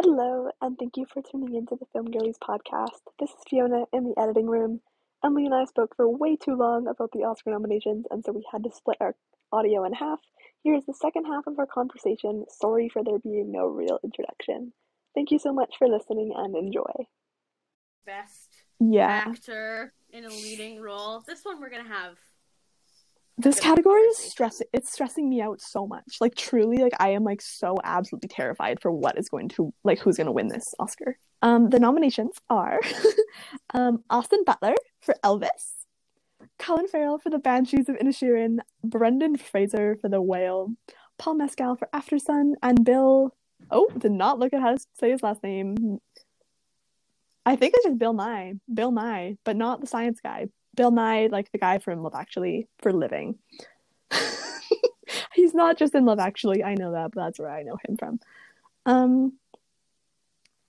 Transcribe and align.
Hello, 0.00 0.48
and 0.60 0.78
thank 0.78 0.96
you 0.96 1.06
for 1.12 1.20
tuning 1.22 1.56
into 1.56 1.74
the 1.74 1.84
Film 1.92 2.08
Girlies 2.08 2.38
podcast. 2.38 3.00
This 3.18 3.30
is 3.30 3.36
Fiona 3.50 3.82
in 3.92 4.04
the 4.04 4.14
editing 4.16 4.46
room. 4.46 4.80
Emily 5.24 5.46
and 5.46 5.54
I 5.56 5.64
spoke 5.64 5.96
for 5.96 6.08
way 6.08 6.36
too 6.36 6.54
long 6.54 6.86
about 6.86 7.10
the 7.10 7.24
Oscar 7.24 7.50
nominations, 7.50 8.06
and 8.08 8.24
so 8.24 8.30
we 8.30 8.46
had 8.52 8.62
to 8.62 8.70
split 8.70 8.98
our 9.00 9.16
audio 9.50 9.84
in 9.84 9.92
half. 9.92 10.20
Here's 10.62 10.84
the 10.84 10.94
second 10.94 11.24
half 11.24 11.48
of 11.48 11.58
our 11.58 11.66
conversation. 11.66 12.44
Sorry 12.48 12.88
for 12.88 13.02
there 13.02 13.18
being 13.18 13.50
no 13.50 13.66
real 13.66 13.98
introduction. 14.04 14.72
Thank 15.16 15.32
you 15.32 15.40
so 15.40 15.52
much 15.52 15.74
for 15.76 15.88
listening 15.88 16.32
and 16.36 16.54
enjoy. 16.54 17.08
Best 18.06 18.54
Yeah. 18.78 19.24
actor 19.26 19.92
in 20.10 20.24
a 20.24 20.28
leading 20.28 20.80
role. 20.80 21.24
This 21.26 21.44
one 21.44 21.60
we're 21.60 21.70
gonna 21.70 21.82
have. 21.82 22.20
This 23.40 23.60
category 23.60 24.02
is 24.02 24.18
stressing 24.18 24.66
it's 24.72 24.92
stressing 24.92 25.28
me 25.28 25.40
out 25.40 25.60
so 25.60 25.86
much. 25.86 26.16
Like 26.20 26.34
truly, 26.34 26.78
like 26.78 26.94
I 26.98 27.10
am 27.10 27.22
like 27.22 27.40
so 27.40 27.76
absolutely 27.84 28.28
terrified 28.28 28.80
for 28.80 28.90
what 28.90 29.16
is 29.16 29.28
going 29.28 29.48
to 29.50 29.72
like 29.84 30.00
who's 30.00 30.16
gonna 30.16 30.32
win 30.32 30.48
this 30.48 30.74
Oscar. 30.80 31.16
Um 31.40 31.70
the 31.70 31.78
nominations 31.78 32.36
are 32.50 32.80
um 33.74 34.02
Austin 34.10 34.42
Butler 34.44 34.74
for 35.00 35.14
Elvis, 35.22 35.86
Colin 36.58 36.88
Farrell 36.88 37.18
for 37.18 37.30
the 37.30 37.38
Banshees 37.38 37.88
of 37.88 37.96
Inisherin, 37.96 38.58
Brendan 38.82 39.36
Fraser 39.36 39.96
for 40.00 40.08
The 40.08 40.20
Whale, 40.20 40.72
Paul 41.16 41.34
Mescal 41.34 41.76
for 41.76 41.88
Aftersun, 41.94 42.54
and 42.60 42.84
Bill 42.84 43.34
oh, 43.70 43.88
did 43.96 44.12
not 44.12 44.38
look 44.38 44.52
at 44.52 44.60
how 44.60 44.74
to 44.74 44.86
say 44.94 45.10
his 45.10 45.22
last 45.22 45.42
name. 45.42 46.00
I 47.46 47.56
think 47.56 47.74
it's 47.74 47.84
just 47.84 47.98
Bill 47.98 48.14
Nighy. 48.14 48.60
Bill 48.72 48.92
Nighy, 48.92 49.38
but 49.44 49.56
not 49.56 49.80
the 49.80 49.86
science 49.86 50.20
guy. 50.20 50.48
Bill 50.78 50.92
Nighy, 50.92 51.30
like 51.30 51.50
the 51.50 51.58
guy 51.58 51.78
from 51.78 52.04
Love 52.04 52.14
Actually, 52.14 52.68
for 52.78 52.92
living. 52.92 53.36
He's 55.34 55.52
not 55.52 55.76
just 55.76 55.92
in 55.94 56.04
Love 56.04 56.20
Actually. 56.20 56.62
I 56.62 56.74
know 56.76 56.92
that, 56.92 57.10
but 57.12 57.20
that's 57.20 57.38
where 57.40 57.50
I 57.50 57.64
know 57.64 57.76
him 57.86 57.96
from. 57.96 58.20
Um, 58.86 59.32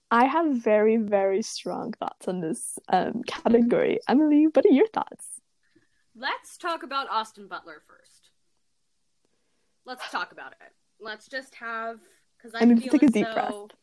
I 0.09 0.26
have 0.26 0.52
very, 0.55 0.98
very 0.98 1.44
strong 1.44 1.94
thoughts 1.94 2.27
on 2.27 2.41
this 2.41 2.80
um, 2.90 3.21
category. 3.27 3.99
Emily, 4.07 4.48
what 4.52 4.65
are 4.65 4.74
your 4.74 4.87
thoughts? 4.87 5.41
Let's 6.15 6.57
talk 6.57 6.82
about 6.82 7.07
Austin 7.12 7.48
Butler 7.48 7.84
first. 7.87 8.32
Let's 9.85 10.10
talk 10.12 10.32
about 10.32 10.54
it. 10.54 10.74
Let's 10.99 11.27
just 11.27 11.54
have 11.55 11.99
because 12.37 12.55
I, 12.55 12.65
I 12.65 12.76
feel 12.76 12.91
take 12.91 13.04
a 13.04 13.07
deep 13.07 13.27
though- 13.27 13.34
breath. 13.34 13.77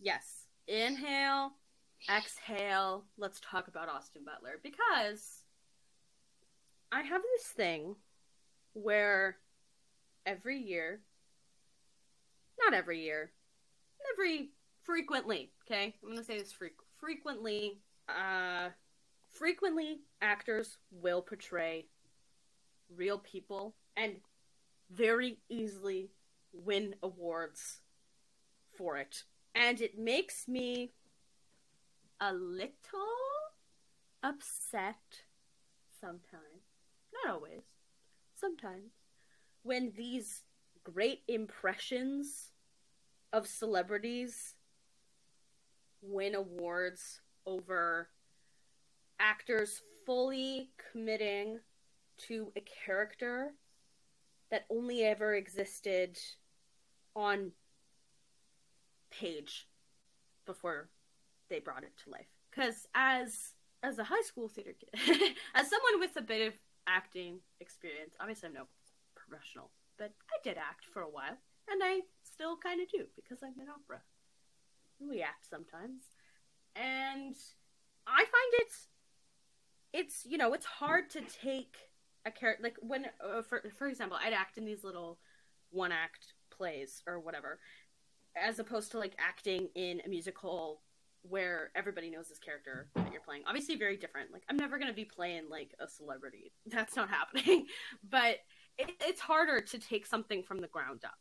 Yes, 0.00 0.46
inhale, 0.66 1.52
exhale. 2.08 3.04
Let's 3.18 3.40
talk 3.40 3.68
about 3.68 3.90
Austin 3.90 4.22
Butler 4.24 4.58
because 4.62 5.39
I 6.92 7.02
have 7.02 7.22
this 7.22 7.46
thing 7.46 7.96
where 8.72 9.38
every 10.26 10.58
year, 10.58 11.00
not 12.64 12.74
every 12.74 13.00
year, 13.00 13.32
every 14.12 14.50
frequently, 14.82 15.52
okay? 15.64 15.94
I'm 16.02 16.10
gonna 16.10 16.24
say 16.24 16.38
this 16.38 16.52
fre- 16.52 16.66
frequently. 16.98 17.78
Uh, 18.08 18.70
frequently, 19.28 20.00
actors 20.20 20.78
will 20.90 21.22
portray 21.22 21.86
real 22.96 23.18
people 23.18 23.76
and 23.96 24.16
very 24.90 25.38
easily 25.48 26.10
win 26.52 26.96
awards 27.02 27.80
for 28.76 28.96
it. 28.96 29.22
And 29.54 29.80
it 29.80 29.98
makes 29.98 30.48
me 30.48 30.92
a 32.20 32.32
little 32.32 32.70
upset 34.22 34.96
sometimes. 36.00 36.59
Not 37.24 37.34
always. 37.34 37.62
Sometimes. 38.34 38.92
When 39.62 39.92
these 39.96 40.42
great 40.84 41.22
impressions 41.28 42.52
of 43.32 43.46
celebrities 43.46 44.54
win 46.02 46.34
awards 46.34 47.20
over 47.46 48.08
actors 49.18 49.82
fully 50.06 50.70
committing 50.90 51.60
to 52.16 52.52
a 52.56 52.64
character 52.84 53.52
that 54.50 54.66
only 54.70 55.04
ever 55.04 55.34
existed 55.34 56.18
on 57.14 57.52
page 59.10 59.68
before 60.46 60.88
they 61.48 61.60
brought 61.60 61.84
it 61.84 61.92
to 62.04 62.10
life. 62.10 62.26
Because 62.50 62.86
as 62.94 63.54
as 63.82 63.98
a 63.98 64.04
high 64.04 64.22
school 64.22 64.48
theater 64.48 64.74
kid, 64.78 65.34
as 65.54 65.70
someone 65.70 66.00
with 66.00 66.16
a 66.16 66.22
bit 66.22 66.48
of 66.48 66.54
acting 66.90 67.38
experience, 67.60 68.14
obviously 68.20 68.48
I'm 68.48 68.54
no 68.54 68.66
professional, 69.14 69.70
but 69.98 70.12
I 70.30 70.38
did 70.42 70.58
act 70.58 70.84
for 70.92 71.02
a 71.02 71.08
while, 71.08 71.38
and 71.68 71.82
I 71.82 72.00
still 72.22 72.56
kind 72.56 72.80
of 72.80 72.88
do 72.90 73.04
because 73.16 73.38
I'm 73.42 73.60
in 73.60 73.68
opera. 73.68 74.00
We 74.98 75.22
act 75.22 75.48
sometimes, 75.48 76.02
and 76.76 77.34
I 78.06 78.18
find 78.18 78.52
it's 78.54 78.88
it's 79.92 80.26
you 80.28 80.38
know 80.38 80.52
it's 80.52 80.66
hard 80.66 81.10
to 81.10 81.20
take 81.20 81.76
a 82.26 82.30
character 82.30 82.62
like 82.62 82.76
when 82.80 83.06
uh, 83.24 83.42
for 83.42 83.62
for 83.78 83.86
example 83.88 84.18
I'd 84.22 84.32
act 84.32 84.58
in 84.58 84.64
these 84.64 84.84
little 84.84 85.18
one 85.70 85.92
act 85.92 86.34
plays 86.50 87.02
or 87.06 87.18
whatever 87.18 87.58
as 88.36 88.58
opposed 88.58 88.92
to 88.92 88.98
like 88.98 89.16
acting 89.18 89.68
in 89.74 90.00
a 90.04 90.08
musical 90.08 90.82
where 91.22 91.70
everybody 91.74 92.10
knows 92.10 92.28
this 92.28 92.38
character 92.38 92.88
that 92.94 93.12
you're 93.12 93.20
playing. 93.20 93.42
Obviously 93.46 93.76
very 93.76 93.96
different. 93.96 94.32
Like 94.32 94.42
i'm 94.48 94.56
never 94.56 94.78
going 94.78 94.88
to 94.90 94.94
be 94.94 95.04
playing 95.04 95.48
like 95.50 95.74
a 95.80 95.88
celebrity. 95.88 96.52
That's 96.66 96.96
not 96.96 97.08
happening. 97.08 97.66
But 98.10 98.36
it, 98.78 98.90
it's 99.00 99.20
harder 99.20 99.60
to 99.60 99.78
take 99.78 100.06
something 100.06 100.42
from 100.42 100.60
the 100.60 100.66
ground 100.68 101.04
up 101.04 101.18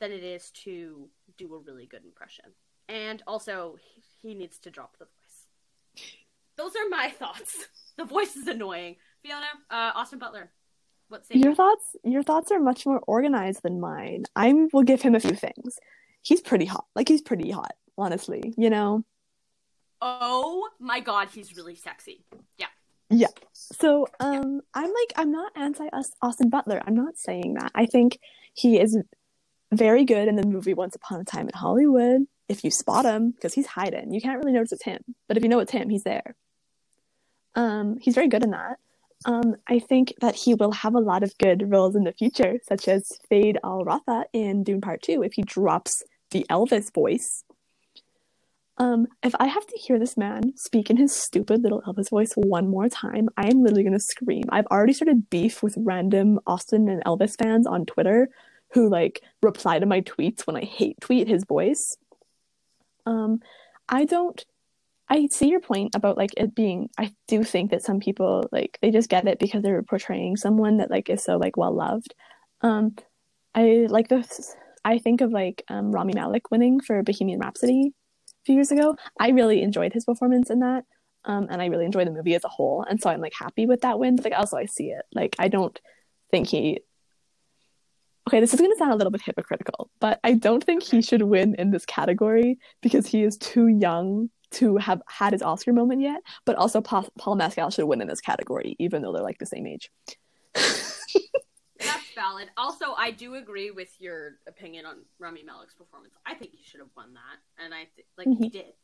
than 0.00 0.12
it 0.12 0.24
is 0.24 0.50
to 0.64 1.08
do 1.36 1.54
a 1.54 1.58
really 1.58 1.86
good 1.86 2.04
impression. 2.04 2.46
And 2.88 3.22
also 3.26 3.76
he, 3.80 4.28
he 4.28 4.34
needs 4.34 4.58
to 4.60 4.70
drop 4.70 4.96
the 4.98 5.04
voice. 5.04 6.06
Those 6.56 6.72
are 6.76 6.88
my 6.88 7.10
thoughts. 7.18 7.66
The 7.96 8.04
voice 8.04 8.36
is 8.36 8.48
annoying. 8.48 8.96
Fiona 9.22 9.46
uh, 9.70 9.92
austin 9.94 10.18
butler 10.18 10.50
what 11.08 11.26
say 11.26 11.36
Your 11.36 11.50
you? 11.50 11.54
thoughts 11.54 11.96
your 12.02 12.22
thoughts 12.22 12.50
are 12.50 12.60
much 12.60 12.86
more 12.86 13.00
organized 13.06 13.62
than 13.62 13.80
mine. 13.80 14.24
I 14.34 14.52
will 14.72 14.82
give 14.82 15.02
him 15.02 15.14
a 15.14 15.20
few 15.20 15.34
things. 15.34 15.78
He's 16.22 16.40
pretty 16.40 16.64
hot. 16.64 16.86
Like 16.96 17.08
he's 17.08 17.22
pretty 17.22 17.50
hot, 17.50 17.74
honestly, 17.96 18.54
you 18.56 18.70
know. 18.70 19.04
oh 20.00 20.68
my 20.78 21.00
god 21.00 21.28
he's 21.32 21.56
really 21.56 21.76
sexy 21.76 22.24
yeah 22.58 22.66
Yeah. 23.10 23.28
So, 23.52 24.06
um, 24.18 24.60
I'm 24.72 24.92
like, 25.00 25.12
I'm 25.16 25.30
not 25.30 25.52
anti 25.56 25.86
us 25.88 26.10
Austin 26.20 26.48
Butler. 26.48 26.82
I'm 26.84 26.96
not 26.96 27.16
saying 27.16 27.54
that. 27.54 27.70
I 27.74 27.86
think 27.86 28.18
he 28.54 28.80
is 28.80 28.98
very 29.72 30.04
good 30.04 30.26
in 30.28 30.36
the 30.36 30.46
movie 30.46 30.74
Once 30.74 30.96
Upon 30.96 31.20
a 31.20 31.24
Time 31.24 31.46
in 31.46 31.54
Hollywood. 31.54 32.26
If 32.48 32.64
you 32.64 32.70
spot 32.70 33.04
him, 33.04 33.30
because 33.30 33.54
he's 33.54 33.66
hiding, 33.66 34.12
you 34.12 34.20
can't 34.20 34.38
really 34.38 34.52
notice 34.52 34.72
it's 34.72 34.84
him. 34.84 35.02
But 35.28 35.36
if 35.36 35.42
you 35.42 35.48
know 35.48 35.60
it's 35.60 35.72
him, 35.72 35.88
he's 35.88 36.02
there. 36.04 36.34
Um, 37.54 37.98
he's 38.00 38.14
very 38.14 38.28
good 38.28 38.42
in 38.42 38.50
that. 38.50 38.78
Um, 39.26 39.56
I 39.68 39.78
think 39.78 40.14
that 40.20 40.34
he 40.34 40.54
will 40.54 40.72
have 40.72 40.94
a 40.94 41.00
lot 41.00 41.22
of 41.22 41.38
good 41.38 41.70
roles 41.70 41.94
in 41.96 42.04
the 42.04 42.12
future, 42.12 42.58
such 42.68 42.88
as 42.88 43.10
Feyd-Rautha 43.30 44.24
in 44.32 44.64
Dune 44.64 44.80
Part 44.80 45.02
Two, 45.02 45.22
if 45.22 45.34
he 45.34 45.42
drops 45.42 46.02
the 46.30 46.44
Elvis 46.50 46.92
voice. 46.92 47.44
Um, 48.76 49.06
if 49.22 49.34
I 49.38 49.46
have 49.46 49.66
to 49.66 49.76
hear 49.78 49.98
this 49.98 50.16
man 50.16 50.56
speak 50.56 50.90
in 50.90 50.96
his 50.96 51.14
stupid 51.14 51.62
little 51.62 51.82
Elvis 51.82 52.10
voice 52.10 52.32
one 52.34 52.68
more 52.68 52.88
time, 52.88 53.28
I 53.36 53.46
am 53.46 53.62
literally 53.62 53.84
gonna 53.84 54.00
scream. 54.00 54.44
I've 54.48 54.66
already 54.66 54.92
started 54.92 55.30
beef 55.30 55.62
with 55.62 55.76
random 55.78 56.40
Austin 56.46 56.88
and 56.88 57.04
Elvis 57.04 57.38
fans 57.38 57.66
on 57.66 57.86
Twitter 57.86 58.28
who 58.72 58.88
like 58.88 59.22
reply 59.42 59.78
to 59.78 59.86
my 59.86 60.00
tweets 60.00 60.46
when 60.46 60.56
I 60.56 60.64
hate 60.64 61.00
tweet 61.00 61.28
his 61.28 61.44
voice. 61.44 61.96
Um, 63.06 63.40
I 63.88 64.04
don't 64.04 64.44
I 65.08 65.28
see 65.30 65.48
your 65.48 65.60
point 65.60 65.94
about 65.94 66.16
like 66.16 66.30
it 66.36 66.54
being 66.54 66.88
I 66.98 67.14
do 67.28 67.44
think 67.44 67.70
that 67.70 67.82
some 67.82 68.00
people 68.00 68.48
like 68.50 68.78
they 68.82 68.90
just 68.90 69.10
get 69.10 69.28
it 69.28 69.38
because 69.38 69.62
they're 69.62 69.82
portraying 69.82 70.36
someone 70.36 70.78
that 70.78 70.90
like 70.90 71.10
is 71.10 71.22
so 71.22 71.36
like 71.36 71.56
well 71.56 71.74
loved. 71.74 72.14
Um 72.62 72.96
I 73.54 73.86
like 73.88 74.08
this 74.08 74.56
I 74.84 74.98
think 74.98 75.20
of 75.20 75.30
like 75.30 75.62
um 75.68 75.92
Rami 75.92 76.14
Malek 76.14 76.50
winning 76.50 76.80
for 76.80 77.02
Bohemian 77.02 77.40
Rhapsody 77.40 77.92
few 78.44 78.54
years 78.54 78.70
ago. 78.70 78.96
I 79.18 79.30
really 79.30 79.62
enjoyed 79.62 79.92
his 79.92 80.04
performance 80.04 80.50
in 80.50 80.60
that. 80.60 80.84
Um 81.24 81.48
and 81.50 81.62
I 81.62 81.66
really 81.66 81.86
enjoy 81.86 82.04
the 82.04 82.10
movie 82.10 82.34
as 82.34 82.44
a 82.44 82.48
whole. 82.48 82.84
And 82.88 83.00
so 83.00 83.10
I'm 83.10 83.20
like 83.20 83.34
happy 83.38 83.66
with 83.66 83.82
that 83.82 83.98
win, 83.98 84.16
but 84.16 84.24
like 84.24 84.38
also 84.38 84.56
I 84.56 84.66
see 84.66 84.90
it. 84.90 85.04
Like 85.12 85.36
I 85.38 85.48
don't 85.48 85.78
think 86.30 86.48
he 86.48 86.80
Okay, 88.26 88.40
this 88.40 88.54
is 88.54 88.60
to 88.60 88.74
sound 88.78 88.92
a 88.92 88.96
little 88.96 89.10
bit 89.10 89.20
hypocritical, 89.20 89.90
but 90.00 90.18
I 90.24 90.32
don't 90.32 90.64
think 90.64 90.82
he 90.82 91.02
should 91.02 91.20
win 91.22 91.54
in 91.58 91.70
this 91.70 91.84
category 91.84 92.58
because 92.80 93.06
he 93.06 93.22
is 93.22 93.36
too 93.36 93.68
young 93.68 94.30
to 94.52 94.78
have 94.78 95.02
had 95.06 95.34
his 95.34 95.42
Oscar 95.42 95.74
moment 95.74 96.00
yet. 96.00 96.22
But 96.46 96.56
also, 96.56 96.80
Pa- 96.80 97.08
Paul 97.18 97.36
Mescal 97.36 97.68
should 97.68 97.84
win 97.84 98.00
in 98.00 98.08
this 98.08 98.22
category, 98.22 98.76
even 98.78 99.02
though 99.02 99.12
they're 99.12 99.22
like 99.22 99.38
the 99.38 99.46
same 99.46 99.66
age. 99.66 99.90
Valid. 102.14 102.48
Also, 102.56 102.92
I 102.96 103.10
do 103.10 103.34
agree 103.34 103.70
with 103.70 103.90
your 104.00 104.38
opinion 104.46 104.86
on 104.86 104.98
Rami 105.18 105.42
Malek's 105.42 105.74
performance. 105.74 106.14
I 106.26 106.34
think 106.34 106.52
he 106.52 106.62
should 106.64 106.80
have 106.80 106.90
won 106.96 107.14
that, 107.14 107.62
and 107.64 107.74
I 107.74 107.88
th- 107.96 108.06
like 108.16 108.28
he 108.38 108.48
did. 108.48 108.74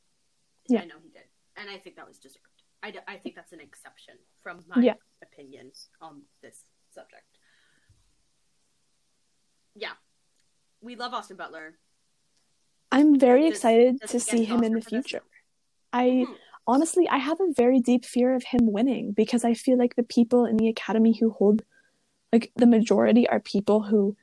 Yeah. 0.68 0.82
I 0.82 0.84
know 0.84 0.96
he 1.02 1.10
did, 1.10 1.22
and 1.56 1.68
I 1.70 1.78
think 1.78 1.96
that 1.96 2.06
was 2.06 2.18
deserved. 2.18 2.44
I, 2.82 2.90
d- 2.90 2.98
I 3.06 3.16
think 3.16 3.34
that's 3.34 3.52
an 3.52 3.60
exception 3.60 4.14
from 4.42 4.64
my 4.68 4.82
Yeah. 4.82 4.94
opinion 5.22 5.72
on 6.00 6.22
this 6.42 6.64
subject. 6.90 7.38
Yeah, 9.74 9.92
we 10.80 10.96
love 10.96 11.12
Austin 11.14 11.36
Butler. 11.36 11.78
I'm 12.92 13.18
very 13.18 13.46
excited 13.46 14.00
to 14.08 14.18
see 14.20 14.44
him 14.44 14.62
in 14.64 14.72
the 14.72 14.80
future. 14.80 15.22
I 15.92 16.24
Hmm. 16.28 16.34
honestly, 16.66 17.08
I 17.08 17.18
have 17.18 17.40
a 17.40 17.52
very 17.56 17.80
deep 17.80 18.04
fear 18.04 18.34
of 18.34 18.42
him 18.44 18.60
winning 18.72 19.12
because 19.12 19.44
I 19.44 19.54
feel 19.54 19.78
like 19.78 19.94
the 19.96 20.02
people 20.02 20.44
in 20.44 20.56
the 20.56 20.68
academy 20.68 21.16
who 21.18 21.30
hold, 21.30 21.62
like 22.32 22.52
the 22.56 22.66
majority 22.66 23.28
are 23.28 23.40
people 23.40 23.82
who 23.82 24.16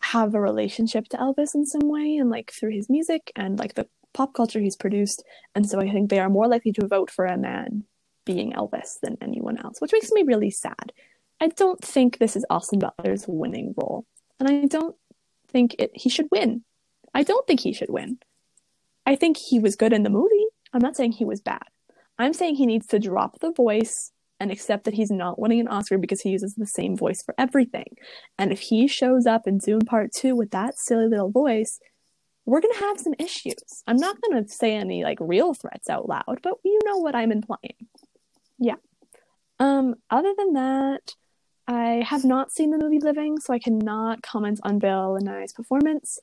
have 0.00 0.34
a 0.34 0.40
relationship 0.40 1.08
to 1.08 1.16
Elvis 1.16 1.54
in 1.54 1.64
some 1.64 1.88
way 1.88 2.16
and 2.16 2.28
like 2.28 2.52
through 2.52 2.72
his 2.72 2.90
music 2.90 3.30
and 3.36 3.58
like 3.58 3.74
the 3.74 3.86
pop 4.12 4.34
culture 4.34 4.60
he's 4.60 4.76
produced. 4.76 5.22
And 5.54 5.68
so 5.68 5.80
I 5.80 5.90
think 5.90 6.10
they 6.10 6.18
are 6.18 6.28
more 6.28 6.48
likely 6.48 6.72
to 6.72 6.86
vote 6.86 7.10
for 7.10 7.24
a 7.24 7.38
man 7.38 7.84
being 8.24 8.52
Elvis 8.52 9.00
than 9.00 9.16
anyone 9.20 9.58
else, 9.58 9.80
which 9.80 9.92
makes 9.92 10.10
me 10.12 10.22
really 10.22 10.50
sad. 10.50 10.92
I 11.40 11.48
don't 11.48 11.82
think 11.82 12.18
this 12.18 12.36
is 12.36 12.46
Austin 12.50 12.78
Butler's 12.78 13.24
winning 13.26 13.74
role. 13.76 14.06
And 14.38 14.48
I 14.48 14.66
don't 14.66 14.96
think 15.48 15.76
it 15.78 15.90
he 15.94 16.08
should 16.08 16.28
win. 16.30 16.64
I 17.14 17.22
don't 17.22 17.46
think 17.46 17.60
he 17.60 17.72
should 17.72 17.90
win. 17.90 18.18
I 19.04 19.16
think 19.16 19.36
he 19.36 19.58
was 19.58 19.76
good 19.76 19.92
in 19.92 20.02
the 20.02 20.10
movie. 20.10 20.46
I'm 20.72 20.80
not 20.80 20.96
saying 20.96 21.12
he 21.12 21.24
was 21.24 21.40
bad. 21.40 21.62
I'm 22.18 22.32
saying 22.32 22.56
he 22.56 22.66
needs 22.66 22.86
to 22.88 22.98
drop 22.98 23.40
the 23.40 23.52
voice 23.52 24.12
and 24.42 24.50
accept 24.50 24.84
that 24.84 24.94
he's 24.94 25.10
not 25.10 25.38
winning 25.38 25.60
an 25.60 25.68
Oscar 25.68 25.98
because 25.98 26.20
he 26.20 26.30
uses 26.30 26.54
the 26.54 26.66
same 26.66 26.96
voice 26.96 27.22
for 27.22 27.32
everything. 27.38 27.96
And 28.38 28.50
if 28.50 28.58
he 28.58 28.88
shows 28.88 29.24
up 29.24 29.46
in 29.46 29.58
Dune 29.58 29.86
Part 29.86 30.12
2 30.12 30.34
with 30.34 30.50
that 30.50 30.76
silly 30.76 31.06
little 31.06 31.30
voice, 31.30 31.78
we're 32.44 32.60
going 32.60 32.74
to 32.74 32.80
have 32.80 32.98
some 32.98 33.14
issues. 33.20 33.84
I'm 33.86 33.98
not 33.98 34.20
going 34.20 34.42
to 34.42 34.50
say 34.50 34.74
any 34.74 35.04
like 35.04 35.18
real 35.20 35.54
threats 35.54 35.88
out 35.88 36.08
loud, 36.08 36.40
but 36.42 36.54
you 36.64 36.80
know 36.84 36.98
what 36.98 37.14
I'm 37.14 37.30
implying. 37.30 37.86
Yeah. 38.58 38.74
Um 39.60 39.94
other 40.10 40.34
than 40.36 40.54
that, 40.54 41.14
I 41.68 42.04
have 42.04 42.24
not 42.24 42.50
seen 42.50 42.70
the 42.70 42.78
movie 42.78 42.98
Living, 42.98 43.38
so 43.38 43.54
I 43.54 43.60
cannot 43.60 44.22
comment 44.22 44.58
on 44.64 44.80
Bill 44.80 45.14
and 45.14 45.28
Nighy's 45.28 45.52
performance. 45.52 46.18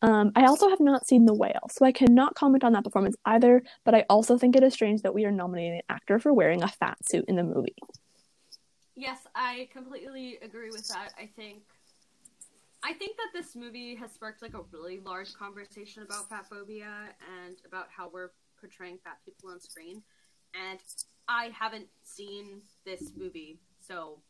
Um, 0.00 0.30
I 0.36 0.44
also 0.44 0.68
have 0.68 0.80
not 0.80 1.06
seen 1.06 1.24
The 1.26 1.34
Whale, 1.34 1.68
so 1.70 1.84
I 1.84 1.92
cannot 1.92 2.34
comment 2.36 2.62
on 2.62 2.72
that 2.72 2.84
performance 2.84 3.16
either, 3.24 3.62
but 3.84 3.94
I 3.94 4.04
also 4.08 4.38
think 4.38 4.54
it 4.54 4.62
is 4.62 4.72
strange 4.72 5.02
that 5.02 5.14
we 5.14 5.24
are 5.24 5.32
nominating 5.32 5.74
an 5.74 5.82
actor 5.88 6.20
for 6.20 6.32
wearing 6.32 6.62
a 6.62 6.68
fat 6.68 6.98
suit 7.04 7.24
in 7.26 7.34
the 7.34 7.42
movie. 7.42 7.74
Yes, 8.94 9.18
I 9.34 9.68
completely 9.72 10.38
agree 10.42 10.70
with 10.70 10.86
that. 10.88 11.12
I 11.18 11.28
think 11.36 11.62
I 12.82 12.92
think 12.92 13.16
that 13.16 13.30
this 13.32 13.56
movie 13.56 13.96
has 13.96 14.12
sparked 14.12 14.40
like 14.40 14.54
a 14.54 14.62
really 14.72 15.00
large 15.00 15.34
conversation 15.34 16.02
about 16.04 16.28
fat 16.28 16.48
phobia 16.48 16.92
and 17.42 17.56
about 17.66 17.86
how 17.96 18.08
we're 18.08 18.30
portraying 18.60 18.98
fat 19.02 19.18
people 19.24 19.50
on 19.50 19.60
screen. 19.60 20.02
And 20.54 20.78
I 21.28 21.50
haven't 21.58 21.88
seen 22.04 22.62
this 22.84 23.12
movie, 23.16 23.58
so 23.80 24.20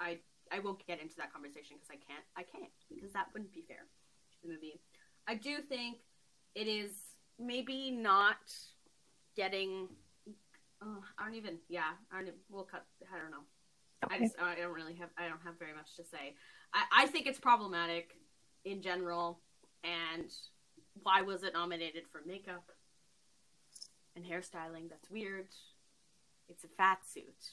I 0.00 0.18
I 0.50 0.58
won't 0.58 0.86
get 0.86 1.00
into 1.00 1.16
that 1.16 1.32
conversation 1.32 1.76
because 1.76 1.90
I 1.90 2.00
can't 2.00 2.24
I 2.36 2.42
can't 2.42 2.72
because 2.94 3.12
that 3.12 3.26
wouldn't 3.32 3.52
be 3.52 3.62
fair 3.66 3.84
to 3.86 4.36
the 4.42 4.52
movie. 4.52 4.80
I 5.26 5.34
do 5.34 5.58
think 5.58 5.98
it 6.54 6.66
is 6.66 6.90
maybe 7.38 7.90
not 7.90 8.52
getting. 9.36 9.88
Uh, 10.80 11.00
I 11.18 11.24
don't 11.24 11.34
even. 11.34 11.58
Yeah, 11.68 11.82
I 12.12 12.16
don't. 12.16 12.28
Even, 12.28 12.38
we'll 12.50 12.64
cut. 12.64 12.84
I 13.12 13.18
don't 13.20 13.30
know. 13.30 13.44
I 14.10 14.18
just 14.18 14.34
I 14.40 14.54
don't 14.56 14.72
really 14.72 14.94
have 14.94 15.10
I 15.16 15.28
don't 15.28 15.40
have 15.44 15.58
very 15.58 15.74
much 15.74 15.96
to 15.96 16.04
say. 16.04 16.34
I, 16.74 17.04
I 17.04 17.06
think 17.06 17.26
it's 17.26 17.38
problematic 17.38 18.16
in 18.64 18.82
general 18.82 19.40
and 19.84 20.30
why 21.02 21.22
was 21.22 21.42
it 21.42 21.52
nominated 21.54 22.04
for 22.10 22.20
makeup 22.26 22.64
and 24.16 24.24
hairstyling? 24.24 24.88
That's 24.90 25.10
weird. 25.10 25.46
It's 26.48 26.64
a 26.64 26.68
fat 26.68 26.98
suit. 27.06 27.52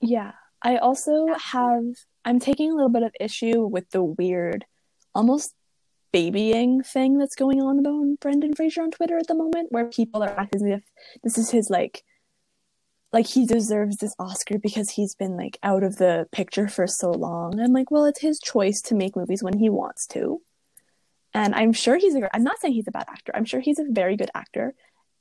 Yeah. 0.00 0.32
I 0.62 0.78
also 0.78 1.26
have 1.34 1.84
I'm 2.24 2.38
taking 2.38 2.70
a 2.70 2.74
little 2.74 2.88
bit 2.88 3.02
of 3.02 3.12
issue 3.20 3.66
with 3.66 3.90
the 3.90 4.02
weird 4.02 4.64
almost 5.14 5.54
babying 6.14 6.80
thing 6.80 7.18
that's 7.18 7.34
going 7.34 7.60
on 7.60 7.80
about 7.80 8.20
Brendan 8.20 8.54
Fraser 8.54 8.82
on 8.82 8.92
Twitter 8.92 9.18
at 9.18 9.26
the 9.26 9.34
moment, 9.34 9.72
where 9.72 9.86
people 9.86 10.22
are 10.22 10.38
acting 10.38 10.64
as 10.64 10.78
if 10.78 10.82
this 11.24 11.36
is 11.36 11.50
his 11.50 11.70
like 11.70 12.04
like 13.12 13.26
he 13.26 13.44
deserves 13.44 13.96
this 13.96 14.14
Oscar 14.20 14.58
because 14.58 14.90
he's 14.90 15.16
been 15.16 15.36
like 15.36 15.58
out 15.64 15.82
of 15.82 15.96
the 15.96 16.28
picture 16.30 16.68
for 16.68 16.86
so 16.86 17.10
long. 17.10 17.58
I'm 17.58 17.72
like, 17.72 17.90
well, 17.90 18.04
it's 18.04 18.20
his 18.20 18.38
choice 18.38 18.80
to 18.82 18.94
make 18.94 19.16
movies 19.16 19.42
when 19.42 19.58
he 19.58 19.68
wants 19.68 20.06
to. 20.08 20.40
And 21.32 21.52
I'm 21.52 21.72
sure 21.72 21.96
he's 21.96 22.14
a 22.14 22.30
I'm 22.32 22.44
not 22.44 22.60
saying 22.60 22.74
he's 22.74 22.88
a 22.88 22.92
bad 22.92 23.06
actor. 23.08 23.32
I'm 23.34 23.44
sure 23.44 23.58
he's 23.58 23.80
a 23.80 23.86
very 23.88 24.16
good 24.16 24.30
actor. 24.36 24.72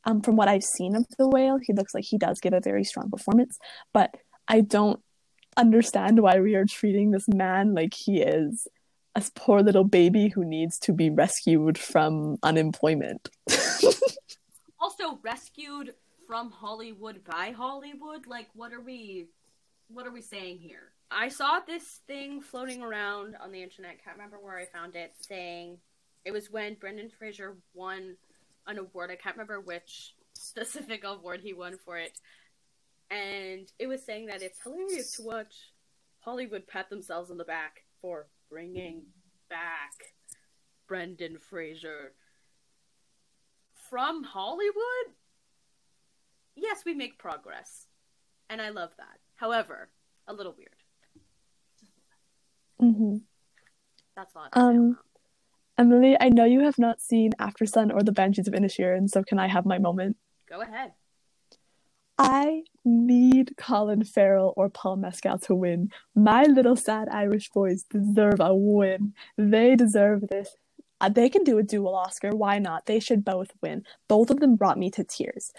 Um, 0.06 0.22
from 0.22 0.36
what 0.36 0.48
I've 0.48 0.64
seen 0.64 0.96
of 0.96 1.08
The 1.18 1.28
Whale, 1.28 1.58
he 1.58 1.74
looks 1.74 1.96
like 1.96 2.04
he 2.04 2.20
does 2.20 2.40
give 2.40 2.54
a 2.54 2.60
very 2.60 2.84
strong 2.84 3.10
performance, 3.10 3.58
but 3.94 4.16
I 4.48 4.62
don't 4.62 5.00
understand 5.58 6.22
why 6.22 6.40
we 6.40 6.54
are 6.54 6.66
treating 6.66 7.10
this 7.10 7.28
man 7.28 7.74
like 7.74 7.96
he 7.96 8.22
is 8.22 8.68
a 9.16 9.24
poor 9.36 9.62
little 9.62 9.84
baby 9.84 10.30
who 10.30 10.44
needs 10.44 10.80
to 10.80 10.94
be 10.94 11.10
rescued 11.10 11.78
from 11.78 12.38
unemployment. 12.44 13.30
Also 14.80 15.18
rescued 15.24 15.94
from 16.28 16.52
Hollywood 16.52 17.24
by 17.24 17.52
Hollywood? 17.56 18.28
Like 18.28 18.48
what 18.54 18.74
are 18.74 18.82
we 18.82 19.28
what 19.88 20.06
are 20.08 20.12
we 20.12 20.22
saying 20.22 20.58
here? 20.60 20.92
I 21.12 21.30
saw 21.30 21.60
this 21.60 22.02
thing 22.08 22.42
floating 22.42 22.82
around 22.82 23.36
on 23.40 23.52
the 23.52 23.62
internet, 23.62 24.04
can't 24.04 24.18
remember 24.18 24.40
where 24.42 24.58
I 24.58 24.66
found 24.66 24.96
it, 24.96 25.14
saying 25.20 25.78
it 26.26 26.32
was 26.32 26.52
when 26.52 26.74
Brendan 26.74 27.12
Fraser 27.18 27.56
won 27.74 28.18
an 28.66 28.80
award. 28.80 29.12
I 29.12 29.16
can't 29.16 29.36
remember 29.36 29.62
which 29.62 30.16
specific 30.34 31.04
award 31.06 31.42
he 31.42 31.54
won 31.54 31.78
for 31.86 31.98
it. 31.98 32.20
And 33.12 33.72
it 33.78 33.88
was 33.88 34.04
saying 34.04 34.26
that 34.26 34.42
it's 34.42 34.60
hilarious 34.64 35.12
to 35.18 35.24
watch 35.24 35.54
Hollywood 36.22 36.68
pat 36.68 36.90
themselves 36.90 37.30
on 37.30 37.38
the 37.38 37.44
back 37.44 37.84
for 38.02 38.28
bringing 38.54 39.02
back 39.50 40.14
Brendan 40.88 41.40
Fraser 41.40 42.14
from 43.90 44.24
Hollywood. 44.24 45.16
Yes, 46.56 46.84
we 46.86 46.94
make 46.94 47.18
progress, 47.18 47.88
and 48.52 48.62
I 48.62 48.70
love 48.70 48.92
that. 48.98 49.18
However, 49.38 49.90
a 50.28 50.34
little 50.34 50.54
weird. 50.56 50.70
hmm 52.80 53.18
That's 54.16 54.36
all. 54.36 54.44
I 54.44 54.46
have 54.46 54.52
to 54.52 54.60
say 54.60 54.66
on 54.66 54.76
Um. 54.78 55.00
Emily, 55.76 56.16
I 56.22 56.30
know 56.30 56.46
you 56.46 56.60
have 56.60 56.78
not 56.78 57.02
seen 57.02 57.32
Aftersun 57.40 57.92
or 57.92 58.04
The 58.04 58.12
Banshees 58.12 58.48
of 58.48 58.54
Inisherin, 58.54 59.10
so 59.10 59.24
can 59.24 59.40
I 59.40 59.48
have 59.48 59.66
my 59.66 59.80
moment? 59.80 60.18
Go 60.48 60.62
ahead. 60.62 60.92
I 62.20 62.62
need 62.86 63.56
Colin 63.58 64.04
Farrell 64.04 64.54
or 64.56 64.70
Paul 64.70 64.98
Mescal 64.98 65.40
to 65.40 65.56
win. 65.56 65.90
My 66.16 66.44
little 66.44 66.76
sad 66.76 67.08
Irish 67.10 67.50
boys 67.50 67.84
deserve 67.84 68.40
a 68.40 68.54
win. 68.54 69.14
They 69.38 69.76
deserve 69.76 70.28
this. 70.30 70.56
Uh, 71.02 71.10
they 71.10 71.30
can 71.30 71.44
do 71.44 71.58
a 71.58 71.64
dual 71.64 71.96
Oscar. 71.96 72.30
Why 72.30 72.60
not? 72.60 72.86
They 72.86 73.00
should 73.00 73.26
both 73.26 73.52
win. 73.62 73.84
Both 74.08 74.30
of 74.30 74.40
them 74.40 74.56
brought 74.56 74.78
me 74.78 74.90
to 74.92 75.04
tears. 75.04 75.52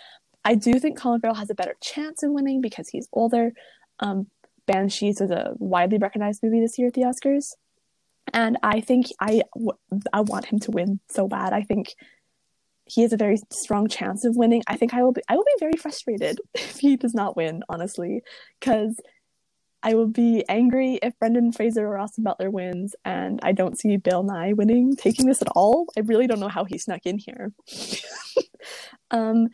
I 0.45 0.55
do 0.55 0.79
think 0.79 0.99
Colin 0.99 1.21
Farrell 1.21 1.37
has 1.37 1.51
a 1.51 1.55
better 1.55 1.75
chance 1.81 2.23
of 2.23 2.31
winning 2.33 2.61
because 2.61 2.89
he's 2.89 3.09
older. 3.13 3.53
Um, 4.01 4.29
Banshees 4.67 5.21
was 5.21 5.31
a 5.31 5.53
widely 5.59 5.99
recognized 5.99 6.43
movie 6.43 6.61
this 6.61 6.79
year 6.79 6.89
at 6.89 6.95
the 6.95 7.03
Oscars, 7.03 7.55
and 8.33 8.59
I 8.63 8.81
think 8.81 9.07
I 9.21 9.43
I 10.13 10.23
want 10.23 10.47
him 10.47 10.59
to 10.61 10.71
win 10.71 11.01
so 11.11 11.29
bad. 11.29 11.53
I 11.53 11.63
think 11.63 11.95
he 12.87 13.03
has 13.03 13.13
a 13.13 13.17
very 13.17 13.39
strong 13.51 13.89
chance 13.89 14.25
of 14.25 14.37
winning. 14.37 14.63
I 14.67 14.77
think 14.77 14.95
I 14.95 15.03
will 15.03 15.13
be 15.13 15.23
I 15.29 15.37
will 15.37 15.45
be 15.45 15.61
very 15.61 15.77
frustrated 15.77 16.41
if 16.55 16.79
he 16.79 16.97
does 16.97 17.15
not 17.15 17.37
win, 17.37 17.63
honestly, 17.69 18.23
because 18.61 19.01
I 19.83 19.95
will 19.95 20.07
be 20.07 20.45
angry 20.49 20.99
if 21.03 21.19
Brendan 21.19 21.53
Fraser 21.53 21.87
or 21.87 21.99
Austin 21.99 22.25
Butler 22.25 22.51
wins, 22.51 22.95
and 23.05 23.39
I 23.43 23.53
don't 23.53 23.79
see 23.79 23.99
Bill 23.99 24.25
Nighy 24.25 24.57
winning, 24.57 24.97
taking 24.97 25.27
this 25.27 25.43
at 25.43 25.49
all. 25.55 25.87
I 25.97 26.01
really 26.01 26.27
don't 26.27 26.41
know 26.41 26.49
how 26.49 26.65
he 26.65 26.79
snuck 26.79 27.05
in 27.05 27.19
here. 27.19 27.53
um, 29.11 29.49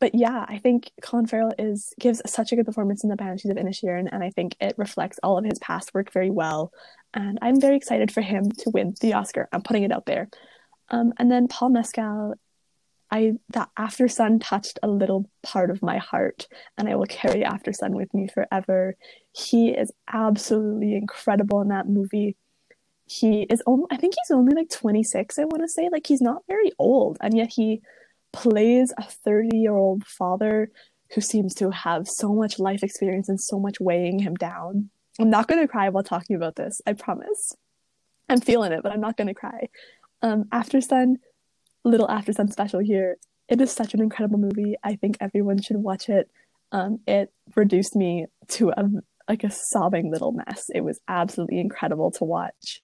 but 0.00 0.16
yeah, 0.16 0.44
I 0.48 0.58
think 0.58 0.90
Colin 1.00 1.28
Farrell 1.28 1.52
is 1.60 1.94
gives 2.00 2.20
such 2.26 2.50
a 2.50 2.56
good 2.56 2.66
performance 2.66 3.04
in 3.04 3.10
the 3.10 3.14
Banshees 3.14 3.52
of 3.52 3.56
Inisherin, 3.56 4.08
and 4.10 4.24
I 4.24 4.30
think 4.30 4.56
it 4.60 4.74
reflects 4.76 5.20
all 5.22 5.38
of 5.38 5.44
his 5.44 5.60
past 5.60 5.94
work 5.94 6.12
very 6.12 6.30
well. 6.30 6.72
And 7.14 7.38
I'm 7.40 7.60
very 7.60 7.76
excited 7.76 8.10
for 8.10 8.20
him 8.20 8.50
to 8.50 8.70
win 8.70 8.94
the 9.00 9.12
Oscar. 9.12 9.48
I'm 9.52 9.62
putting 9.62 9.84
it 9.84 9.92
out 9.92 10.06
there. 10.06 10.28
Um, 10.88 11.12
and 11.18 11.30
then 11.30 11.46
Paul 11.46 11.70
Mescal, 11.70 12.34
I 13.12 13.34
that 13.50 13.68
Aftersun 13.78 14.40
touched 14.42 14.78
a 14.82 14.88
little 14.88 15.28
part 15.42 15.70
of 15.70 15.82
my 15.82 15.98
heart, 15.98 16.48
and 16.78 16.88
I 16.88 16.96
will 16.96 17.06
carry 17.06 17.42
Aftersun 17.42 17.90
with 17.90 18.12
me 18.14 18.26
forever. 18.26 18.96
He 19.32 19.68
is 19.68 19.92
absolutely 20.10 20.96
incredible 20.96 21.60
in 21.60 21.68
that 21.68 21.88
movie. 21.88 22.36
He 23.04 23.42
is 23.42 23.62
only, 23.66 23.84
I 23.90 23.98
think 23.98 24.14
he's 24.14 24.34
only 24.34 24.54
like 24.54 24.70
26, 24.70 25.38
I 25.38 25.44
want 25.44 25.62
to 25.62 25.68
say. 25.68 25.90
Like, 25.92 26.06
he's 26.06 26.22
not 26.22 26.42
very 26.48 26.72
old, 26.78 27.18
and 27.20 27.36
yet 27.36 27.50
he 27.52 27.82
plays 28.32 28.94
a 28.96 29.02
30 29.02 29.58
year 29.58 29.74
old 29.74 30.06
father 30.06 30.70
who 31.14 31.20
seems 31.20 31.54
to 31.56 31.70
have 31.70 32.08
so 32.08 32.32
much 32.32 32.58
life 32.58 32.82
experience 32.82 33.28
and 33.28 33.38
so 33.38 33.58
much 33.60 33.78
weighing 33.78 34.20
him 34.20 34.34
down. 34.36 34.88
I'm 35.20 35.28
not 35.28 35.46
going 35.48 35.60
to 35.60 35.68
cry 35.68 35.90
while 35.90 36.02
talking 36.02 36.34
about 36.34 36.56
this, 36.56 36.80
I 36.86 36.94
promise. 36.94 37.54
I'm 38.30 38.40
feeling 38.40 38.72
it, 38.72 38.82
but 38.82 38.92
I'm 38.92 39.02
not 39.02 39.18
going 39.18 39.28
to 39.28 39.34
cry. 39.34 39.68
Um, 40.22 40.44
Aftersun, 40.44 41.16
little 41.84 42.08
Aftersun 42.08 42.52
special 42.52 42.80
here. 42.80 43.16
It 43.48 43.60
is 43.60 43.72
such 43.72 43.94
an 43.94 44.00
incredible 44.00 44.38
movie. 44.38 44.76
I 44.82 44.96
think 44.96 45.16
everyone 45.20 45.60
should 45.60 45.76
watch 45.76 46.08
it. 46.08 46.30
Um, 46.70 47.00
it 47.06 47.32
reduced 47.54 47.96
me 47.96 48.26
to 48.48 48.70
a 48.70 48.88
like 49.28 49.44
a 49.44 49.50
sobbing 49.50 50.10
little 50.10 50.32
mess. 50.32 50.70
It 50.74 50.82
was 50.82 51.00
absolutely 51.08 51.60
incredible 51.60 52.10
to 52.12 52.24
watch. 52.24 52.82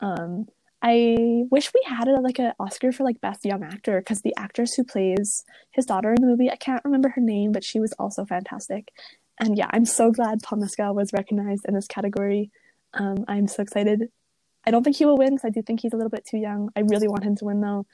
Um, 0.00 0.46
I 0.80 1.16
wish 1.50 1.72
we 1.74 1.80
had 1.86 2.06
a, 2.06 2.20
like 2.20 2.38
an 2.38 2.52
Oscar 2.60 2.92
for 2.92 3.02
like 3.02 3.20
best 3.20 3.44
young 3.44 3.64
actor 3.64 4.00
because 4.00 4.22
the 4.22 4.34
actress 4.36 4.74
who 4.74 4.84
plays 4.84 5.44
his 5.72 5.86
daughter 5.86 6.10
in 6.10 6.20
the 6.20 6.26
movie, 6.26 6.50
I 6.50 6.56
can't 6.56 6.84
remember 6.84 7.08
her 7.10 7.20
name, 7.20 7.52
but 7.52 7.64
she 7.64 7.80
was 7.80 7.92
also 7.98 8.24
fantastic. 8.24 8.92
And 9.40 9.56
yeah, 9.56 9.68
I'm 9.70 9.84
so 9.84 10.12
glad 10.12 10.42
Paul 10.42 10.60
Mescal 10.60 10.94
was 10.94 11.12
recognized 11.12 11.64
in 11.66 11.74
this 11.74 11.86
category. 11.86 12.50
Um, 12.94 13.24
I'm 13.26 13.48
so 13.48 13.62
excited. 13.62 14.10
I 14.64 14.70
don't 14.70 14.82
think 14.82 14.96
he 14.96 15.06
will 15.06 15.16
win 15.16 15.30
because 15.30 15.46
I 15.46 15.50
do 15.50 15.62
think 15.62 15.80
he's 15.80 15.92
a 15.92 15.96
little 15.96 16.10
bit 16.10 16.26
too 16.26 16.38
young. 16.38 16.70
I 16.76 16.80
really 16.80 17.08
want 17.08 17.24
him 17.24 17.36
to 17.36 17.44
win 17.44 17.60
though. 17.60 17.86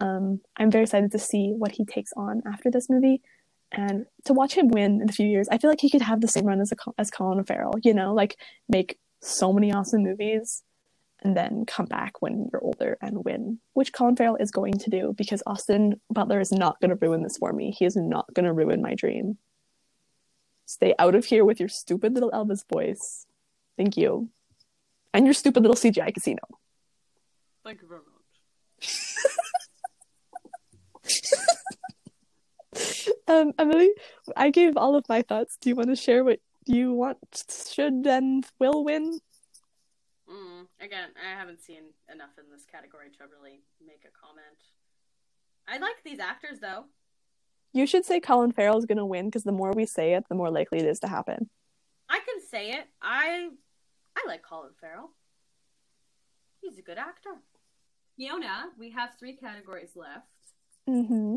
Um, 0.00 0.40
I'm 0.56 0.70
very 0.70 0.84
excited 0.84 1.12
to 1.12 1.18
see 1.18 1.52
what 1.56 1.72
he 1.72 1.84
takes 1.84 2.12
on 2.16 2.42
after 2.46 2.70
this 2.70 2.90
movie 2.90 3.22
and 3.72 4.06
to 4.24 4.32
watch 4.32 4.54
him 4.54 4.68
win 4.68 5.00
in 5.00 5.08
a 5.08 5.12
few 5.12 5.26
years. 5.26 5.48
I 5.50 5.58
feel 5.58 5.70
like 5.70 5.80
he 5.80 5.90
could 5.90 6.02
have 6.02 6.20
the 6.20 6.28
same 6.28 6.46
run 6.46 6.60
as 6.60 6.72
a, 6.72 6.76
as 6.98 7.10
Colin 7.10 7.44
Farrell, 7.44 7.74
you 7.82 7.94
know, 7.94 8.14
like 8.14 8.36
make 8.68 8.98
so 9.20 9.52
many 9.52 9.72
awesome 9.72 10.02
movies 10.02 10.62
and 11.22 11.36
then 11.36 11.64
come 11.66 11.86
back 11.86 12.20
when 12.20 12.48
you're 12.52 12.62
older 12.62 12.98
and 13.00 13.24
win, 13.24 13.58
which 13.72 13.92
Colin 13.92 14.16
Farrell 14.16 14.36
is 14.36 14.50
going 14.50 14.74
to 14.74 14.90
do 14.90 15.14
because 15.16 15.42
Austin 15.46 16.00
Butler 16.10 16.38
is 16.38 16.52
not 16.52 16.80
going 16.80 16.90
to 16.90 16.96
ruin 16.96 17.22
this 17.22 17.38
for 17.38 17.52
me. 17.52 17.70
He 17.70 17.84
is 17.84 17.96
not 17.96 18.32
going 18.34 18.44
to 18.44 18.52
ruin 18.52 18.82
my 18.82 18.94
dream. 18.94 19.38
Stay 20.66 20.94
out 20.98 21.14
of 21.14 21.24
here 21.24 21.44
with 21.44 21.60
your 21.60 21.68
stupid 21.68 22.14
little 22.14 22.30
Elvis 22.30 22.64
voice. 22.70 23.26
Thank 23.76 23.96
you. 23.96 24.30
And 25.12 25.26
your 25.26 25.34
stupid 25.34 25.62
little 25.62 25.76
CGI 25.76 26.12
casino. 26.12 26.42
Thank 27.64 27.80
you 27.82 27.88
very 27.88 28.00
much. 28.00 28.10
um, 33.28 33.52
Emily, 33.58 33.90
I 34.36 34.50
gave 34.50 34.76
all 34.76 34.96
of 34.96 35.08
my 35.08 35.22
thoughts. 35.22 35.56
Do 35.60 35.68
you 35.68 35.76
want 35.76 35.90
to 35.90 35.96
share 35.96 36.24
what 36.24 36.40
you 36.66 36.92
want 36.92 37.18
should 37.70 38.06
and 38.06 38.44
will 38.58 38.84
win? 38.84 39.18
Mm, 40.30 40.66
again, 40.80 41.10
I 41.22 41.38
haven't 41.38 41.60
seen 41.60 41.82
enough 42.12 42.30
in 42.38 42.44
this 42.50 42.64
category 42.64 43.10
to 43.18 43.24
really 43.24 43.60
make 43.84 44.04
a 44.04 44.18
comment. 44.18 44.56
I 45.68 45.78
like 45.78 46.02
these 46.04 46.18
actors 46.18 46.60
though. 46.60 46.84
You 47.72 47.86
should 47.86 48.04
say 48.04 48.20
Colin 48.20 48.52
Farrell 48.52 48.78
is 48.78 48.86
going 48.86 48.98
to 48.98 49.04
win 49.04 49.26
because 49.26 49.42
the 49.42 49.52
more 49.52 49.72
we 49.72 49.84
say 49.84 50.14
it, 50.14 50.24
the 50.28 50.34
more 50.34 50.50
likely 50.50 50.78
it 50.78 50.86
is 50.86 51.00
to 51.00 51.08
happen. 51.08 51.50
I 52.08 52.18
can 52.18 52.46
say 52.48 52.70
it. 52.70 52.86
I 53.02 53.50
I 54.16 54.24
like 54.26 54.42
Colin 54.42 54.72
Farrell. 54.80 55.10
He's 56.60 56.78
a 56.78 56.82
good 56.82 56.98
actor. 56.98 57.34
Fiona, 58.16 58.66
we 58.78 58.90
have 58.90 59.10
three 59.18 59.36
categories 59.36 59.96
left. 59.96 60.33
Mm-hmm. 60.88 61.36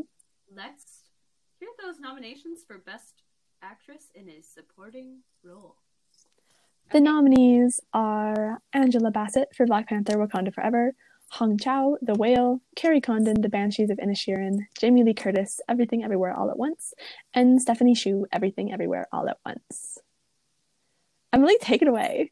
Let's 0.53 1.03
hear 1.59 1.69
those 1.81 1.99
nominations 1.99 2.63
for 2.67 2.77
Best 2.79 3.23
Actress 3.61 4.09
in 4.13 4.29
a 4.29 4.41
Supporting 4.41 5.19
Role. 5.43 5.77
The 6.91 6.99
nominees 6.99 7.79
are 7.93 8.61
Angela 8.73 9.11
Bassett 9.11 9.49
for 9.55 9.65
Black 9.65 9.87
Panther 9.87 10.17
Wakanda 10.17 10.53
Forever, 10.53 10.93
Hong 11.31 11.57
Chau, 11.57 11.97
The 12.01 12.13
Whale, 12.13 12.61
Kerry 12.75 13.01
Condon, 13.01 13.41
The 13.41 13.49
Banshees 13.49 13.89
of 13.89 13.97
Inisherin, 13.97 14.59
Jamie 14.79 15.03
Lee 15.03 15.13
Curtis, 15.13 15.59
Everything 15.67 16.03
Everywhere 16.03 16.33
All 16.33 16.49
at 16.49 16.57
Once, 16.57 16.93
and 17.33 17.61
Stephanie 17.61 17.95
Hsu, 17.95 18.25
Everything 18.31 18.71
Everywhere 18.71 19.07
All 19.11 19.29
at 19.29 19.37
Once. 19.45 19.97
Emily, 21.33 21.57
take 21.61 21.81
it 21.81 21.87
away. 21.87 22.31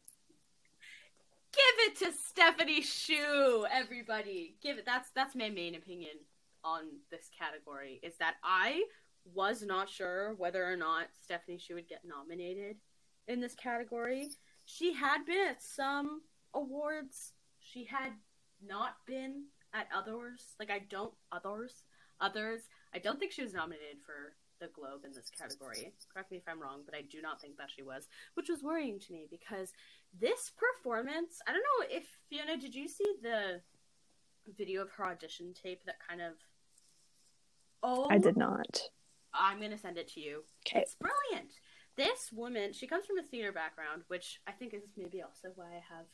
Give 1.52 1.86
it 1.86 1.96
to 1.96 2.12
Stephanie 2.12 2.82
Hsu, 2.82 3.66
everybody. 3.70 4.56
Give 4.62 4.78
it. 4.78 4.86
That's 4.86 5.10
that's 5.14 5.34
my 5.34 5.48
main 5.48 5.74
opinion 5.74 6.16
on 6.66 6.84
this 7.10 7.30
category. 7.38 8.00
Is 8.02 8.16
that 8.18 8.34
I 8.42 8.82
was 9.34 9.62
not 9.62 9.88
sure 9.88 10.34
whether 10.34 10.64
or 10.64 10.76
not 10.76 11.06
Stephanie 11.22 11.58
Hsu 11.58 11.74
would 11.74 11.88
get 11.88 12.02
nominated 12.04 12.76
in 13.28 13.40
this 13.40 13.54
category. 13.54 14.28
She 14.64 14.92
had 14.92 15.24
been 15.24 15.48
at 15.48 15.62
some 15.62 16.22
awards. 16.54 17.32
She 17.60 17.84
had 17.84 18.12
not 18.64 18.96
been 19.06 19.44
at 19.72 19.88
others. 19.94 20.56
Like 20.58 20.70
I 20.70 20.80
don't 20.90 21.14
others 21.32 21.82
others. 22.20 22.62
I 22.94 22.98
don't 22.98 23.18
think 23.18 23.32
she 23.32 23.42
was 23.42 23.52
nominated 23.52 23.98
for 24.04 24.34
the 24.60 24.68
Globe 24.68 25.04
in 25.04 25.12
this 25.12 25.30
category. 25.30 25.92
Correct 26.12 26.30
me 26.30 26.38
if 26.38 26.48
I'm 26.48 26.60
wrong, 26.60 26.80
but 26.86 26.94
I 26.94 27.02
do 27.02 27.20
not 27.20 27.40
think 27.40 27.58
that 27.58 27.70
she 27.74 27.82
was, 27.82 28.08
which 28.34 28.48
was 28.48 28.62
worrying 28.62 28.98
to 29.00 29.12
me 29.12 29.26
because 29.30 29.72
this 30.18 30.50
performance. 30.56 31.40
I 31.46 31.52
don't 31.52 31.60
know 31.60 31.86
if 31.90 32.06
Fiona, 32.28 32.56
did 32.56 32.74
you 32.74 32.88
see 32.88 33.04
the 33.22 33.60
video 34.56 34.82
of 34.82 34.90
her 34.92 35.06
audition 35.06 35.52
tape 35.52 35.84
that 35.84 35.96
kind 36.06 36.22
of? 36.22 36.32
Oh, 37.82 38.06
I 38.10 38.18
did 38.18 38.36
not. 38.36 38.80
I'm 39.34 39.60
gonna 39.60 39.78
send 39.78 39.98
it 39.98 40.08
to 40.12 40.20
you. 40.20 40.44
Okay. 40.66 40.80
It's 40.80 40.96
brilliant. 40.96 41.52
This 41.96 42.30
woman, 42.32 42.72
she 42.72 42.86
comes 42.86 43.06
from 43.06 43.18
a 43.18 43.22
theater 43.22 43.52
background, 43.52 44.02
which 44.08 44.40
I 44.46 44.52
think 44.52 44.74
is 44.74 44.82
maybe 44.96 45.22
also 45.22 45.48
why 45.54 45.66
I 45.66 45.82
have 45.96 46.06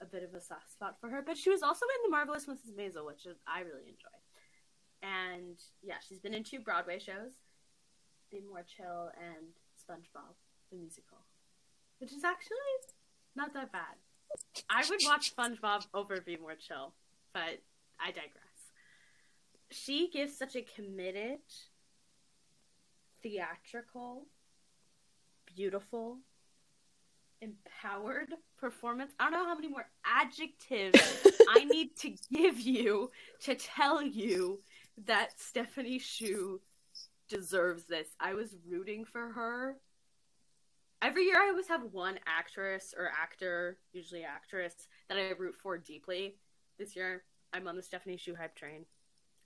a 0.00 0.06
bit 0.06 0.22
of 0.22 0.34
a 0.34 0.40
soft 0.40 0.70
spot 0.70 0.96
for 1.00 1.08
her. 1.10 1.22
But 1.24 1.36
she 1.36 1.50
was 1.50 1.62
also 1.62 1.84
in 1.84 2.10
The 2.10 2.16
Marvelous 2.16 2.46
Mrs. 2.46 2.76
Maisel, 2.78 3.06
which 3.06 3.26
I 3.46 3.60
really 3.60 3.88
enjoy. 3.88 4.16
And 5.02 5.58
yeah, 5.82 5.96
she's 6.06 6.20
been 6.20 6.34
in 6.34 6.44
two 6.44 6.60
Broadway 6.60 6.98
shows, 6.98 7.32
Be 8.30 8.40
More 8.40 8.64
Chill 8.64 9.10
and 9.16 9.46
SpongeBob 9.78 10.34
the 10.70 10.76
musical, 10.76 11.18
which 11.98 12.12
is 12.12 12.24
actually 12.24 12.56
not 13.34 13.52
that 13.54 13.72
bad. 13.72 13.96
I 14.68 14.84
would 14.88 15.00
watch 15.04 15.34
SpongeBob 15.34 15.86
over 15.94 16.20
Be 16.20 16.36
More 16.36 16.54
Chill, 16.54 16.94
but 17.32 17.62
I 18.00 18.08
digress. 18.08 18.45
She 19.70 20.10
gives 20.10 20.36
such 20.36 20.56
a 20.56 20.62
committed, 20.62 21.40
theatrical, 23.22 24.26
beautiful, 25.54 26.18
empowered 27.40 28.32
performance. 28.58 29.12
I 29.18 29.24
don't 29.24 29.32
know 29.32 29.44
how 29.44 29.54
many 29.54 29.68
more 29.68 29.88
adjectives 30.04 31.26
I 31.48 31.64
need 31.64 31.96
to 31.98 32.14
give 32.32 32.60
you 32.60 33.10
to 33.42 33.54
tell 33.54 34.02
you 34.02 34.60
that 35.06 35.38
Stephanie 35.38 35.98
Hsu 35.98 36.60
deserves 37.28 37.84
this. 37.84 38.08
I 38.20 38.34
was 38.34 38.56
rooting 38.68 39.04
for 39.04 39.32
her. 39.32 39.76
Every 41.02 41.24
year 41.24 41.40
I 41.40 41.50
always 41.50 41.68
have 41.68 41.92
one 41.92 42.18
actress 42.26 42.94
or 42.96 43.10
actor, 43.10 43.78
usually 43.92 44.24
actress, 44.24 44.88
that 45.08 45.18
I 45.18 45.30
root 45.38 45.54
for 45.62 45.76
deeply. 45.76 46.36
This 46.78 46.96
year 46.96 47.24
I'm 47.52 47.68
on 47.68 47.76
the 47.76 47.82
Stephanie 47.82 48.16
Hsu 48.16 48.34
hype 48.34 48.54
train. 48.54 48.86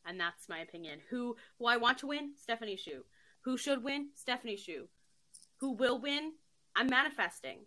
And 0.06 0.18
that's 0.18 0.48
my 0.48 0.58
opinion. 0.58 1.00
Who 1.10 1.36
who 1.58 1.66
I 1.66 1.76
want 1.76 1.98
to 1.98 2.06
win? 2.06 2.32
Stephanie 2.36 2.76
Hsu. 2.76 3.04
Who 3.44 3.56
should 3.56 3.84
win? 3.84 4.08
Stephanie 4.14 4.56
Hsu. 4.56 4.88
Who 5.60 5.72
will 5.72 6.00
win? 6.00 6.32
I'm 6.74 6.86
manifesting. 6.88 7.60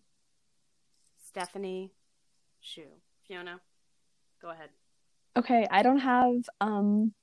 Stephanie 1.27 1.93
Hsu. 2.61 2.83
Fiona, 3.27 3.61
go 4.41 4.49
ahead. 4.49 4.69
Okay, 5.37 5.67
I 5.69 5.81
don't 5.81 5.99
have 5.99 6.35
um 6.61 7.13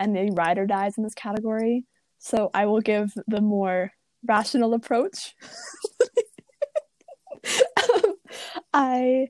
any 0.00 0.30
ride 0.30 0.58
or 0.58 0.66
dies 0.66 0.96
in 0.96 1.04
this 1.04 1.14
category, 1.14 1.84
so 2.18 2.50
I 2.54 2.66
will 2.66 2.80
give 2.80 3.12
the 3.26 3.40
more 3.40 3.92
rational 4.26 4.74
approach. 4.74 5.34
um, 7.94 8.14
I 8.72 9.28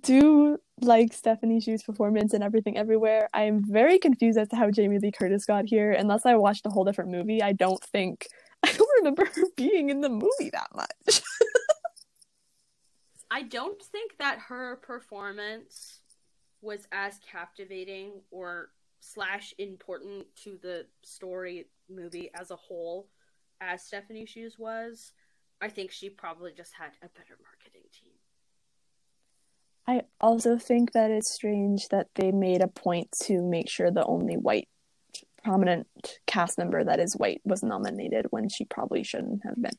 do 0.00 0.58
like 0.80 1.12
Stephanie 1.12 1.60
Hsu's 1.60 1.82
performance 1.82 2.34
and 2.34 2.42
everything 2.42 2.76
everywhere. 2.76 3.28
I 3.32 3.44
am 3.44 3.64
very 3.64 3.98
confused 3.98 4.38
as 4.38 4.48
to 4.48 4.56
how 4.56 4.70
Jamie 4.70 4.98
Lee 4.98 5.12
Curtis 5.12 5.44
got 5.44 5.66
here. 5.66 5.92
Unless 5.92 6.26
I 6.26 6.34
watched 6.34 6.66
a 6.66 6.70
whole 6.70 6.84
different 6.84 7.10
movie, 7.10 7.42
I 7.42 7.52
don't 7.52 7.82
think 7.82 8.26
I 8.62 8.72
don't 8.72 8.90
remember 8.98 9.24
her 9.24 9.42
being 9.56 9.90
in 9.90 10.00
the 10.00 10.08
movie 10.08 10.50
that 10.52 10.68
much. 10.74 11.22
I 13.30 13.42
don't 13.42 13.82
think 13.82 14.18
that 14.18 14.38
her 14.38 14.76
performance 14.76 16.00
was 16.60 16.86
as 16.92 17.18
captivating 17.18 18.20
or 18.30 18.70
slash 19.00 19.52
important 19.58 20.26
to 20.44 20.58
the 20.62 20.86
story 21.02 21.66
movie 21.90 22.30
as 22.34 22.50
a 22.50 22.56
whole 22.56 23.08
as 23.60 23.82
Stephanie 23.82 24.26
Hsu's 24.26 24.58
was. 24.58 25.12
I 25.60 25.68
think 25.68 25.90
she 25.90 26.08
probably 26.08 26.52
just 26.56 26.72
had 26.72 26.92
a 27.02 27.08
better 27.08 27.36
marketing 27.42 27.88
team. 27.92 28.12
I 29.86 30.02
also 30.20 30.58
think 30.58 30.92
that 30.92 31.10
it's 31.10 31.30
strange 31.32 31.88
that 31.88 32.08
they 32.14 32.30
made 32.30 32.62
a 32.62 32.68
point 32.68 33.10
to 33.24 33.42
make 33.42 33.68
sure 33.68 33.90
the 33.90 34.04
only 34.04 34.36
white 34.36 34.68
prominent 35.42 35.88
cast 36.26 36.56
member 36.58 36.84
that 36.84 37.00
is 37.00 37.14
white 37.14 37.40
was 37.44 37.62
nominated 37.62 38.26
when 38.30 38.48
she 38.48 38.64
probably 38.64 39.02
shouldn't 39.02 39.42
have 39.44 39.60
been. 39.60 39.72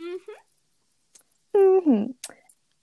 Mm-hmm. 0.00 1.58
Mm-hmm. 1.58 2.04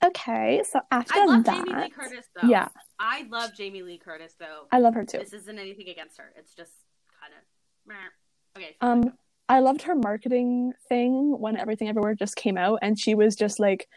Okay, 0.06 0.62
so 0.70 0.80
after 0.90 1.18
I 1.18 1.24
love 1.24 1.44
that, 1.44 1.66
Jamie 1.66 1.82
Lee 1.82 1.90
Curtis 1.90 2.26
though. 2.34 2.48
yeah, 2.48 2.68
I 2.98 3.26
love 3.30 3.54
Jamie 3.54 3.82
Lee 3.82 3.98
Curtis 3.98 4.34
though. 4.38 4.66
I 4.70 4.78
love 4.78 4.94
her 4.94 5.04
too. 5.04 5.18
This 5.18 5.32
isn't 5.32 5.58
anything 5.58 5.88
against 5.88 6.18
her. 6.18 6.32
It's 6.36 6.54
just 6.54 6.72
kind 7.20 7.32
of 7.32 8.60
okay. 8.60 8.76
Um, 8.80 9.14
I 9.48 9.60
loved 9.60 9.82
her 9.82 9.94
marketing 9.94 10.72
thing 10.88 11.38
when 11.38 11.56
Everything 11.56 11.88
Everywhere 11.88 12.14
just 12.14 12.36
came 12.36 12.58
out, 12.58 12.80
and 12.82 12.98
she 12.98 13.14
was 13.14 13.34
just 13.34 13.58
like 13.60 13.88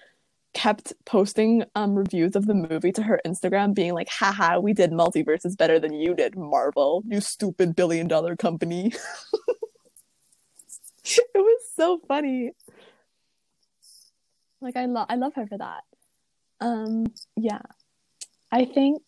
kept 0.58 0.92
posting 1.06 1.64
um 1.76 1.94
reviews 1.94 2.36
of 2.36 2.48
the 2.48 2.56
movie 2.56 2.92
to 2.92 3.04
her 3.04 3.22
Instagram, 3.26 3.76
being 3.76 3.94
like, 3.94 4.10
"Haha, 4.10 4.60
we 4.60 4.74
did 4.74 4.92
multiverses 4.92 5.56
better 5.56 5.80
than 5.80 5.94
you 5.94 6.16
did, 6.16 6.36
Marvel, 6.36 7.04
you 7.08 7.22
stupid 7.22 7.76
billion 7.76 8.08
dollar 8.08 8.36
company." 8.36 8.88
it 11.06 11.28
was 11.36 11.62
so 11.76 12.00
funny. 12.08 12.54
Like 14.60 14.76
I 14.76 14.88
love 14.88 15.06
I 15.10 15.16
love 15.16 15.36
her 15.36 15.46
for 15.46 15.60
that. 15.60 15.84
Um, 16.60 17.06
yeah, 17.36 17.62
I 18.52 18.66
think 18.66 19.04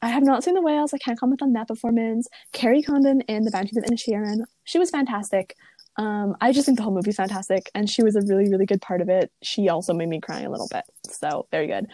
I 0.00 0.08
have 0.08 0.22
not 0.22 0.42
seen 0.42 0.54
the 0.54 0.62
whales. 0.62 0.94
I 0.94 0.98
can't 0.98 1.20
comment 1.20 1.42
on 1.42 1.52
that 1.52 1.68
performance. 1.68 2.28
Kerry 2.52 2.82
Condon 2.82 3.20
in 3.22 3.44
The 3.44 3.50
Banshees 3.50 3.76
of 3.76 3.84
Inisherin, 3.84 4.44
she 4.64 4.78
was 4.78 4.88
fantastic. 4.88 5.54
Um, 5.96 6.36
I 6.40 6.52
just 6.52 6.66
think 6.66 6.78
the 6.78 6.84
whole 6.84 6.94
movie's 6.94 7.16
fantastic, 7.16 7.70
and 7.74 7.88
she 7.88 8.02
was 8.02 8.16
a 8.16 8.22
really, 8.22 8.48
really 8.48 8.66
good 8.66 8.80
part 8.80 9.00
of 9.00 9.08
it. 9.08 9.30
She 9.42 9.68
also 9.68 9.92
made 9.92 10.08
me 10.08 10.20
cry 10.20 10.40
a 10.40 10.50
little 10.50 10.68
bit, 10.70 10.84
so 11.04 11.46
very 11.50 11.66
good. 11.66 11.86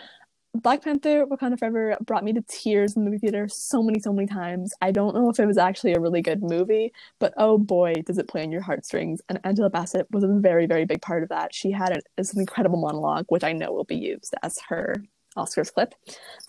Black 0.55 0.83
Panther: 0.83 1.26
Wakanda 1.26 1.59
Forever 1.59 1.97
brought 2.00 2.25
me 2.25 2.33
to 2.33 2.43
tears 2.49 2.97
in 2.97 3.05
the 3.05 3.11
movie 3.11 3.19
theater 3.19 3.49
so 3.49 3.83
many, 3.83 4.00
so 4.00 4.12
many 4.12 4.26
times. 4.26 4.73
I 4.81 4.91
don't 4.91 5.15
know 5.15 5.29
if 5.29 5.38
it 5.38 5.47
was 5.47 5.59
actually 5.59 5.95
a 5.95 6.00
really 6.00 6.23
good 6.23 6.43
movie, 6.43 6.93
but 7.19 7.35
oh 7.37 7.59
boy, 7.59 7.95
does 8.05 8.19
it 8.19 8.29
play 8.29 8.43
on 8.43 8.53
your 8.53 8.62
heartstrings! 8.62 9.21
And 9.29 9.41
Angela 9.45 9.71
Bassett 9.71 10.07
was 10.11 10.25
a 10.25 10.29
very, 10.29 10.67
very 10.67 10.85
big 10.85 11.03
part 11.03 11.23
of 11.23 11.29
that. 11.31 11.55
She 11.55 11.71
had 11.71 11.93
an, 11.93 12.03
incredible 12.37 12.81
monologue, 12.81 13.26
which 13.29 13.45
I 13.45 13.53
know 13.53 13.73
will 13.73 13.85
be 13.85 13.97
used 13.97 14.35
as 14.43 14.59
her 14.69 14.97
Oscars 15.37 15.73
clip. 15.73 15.95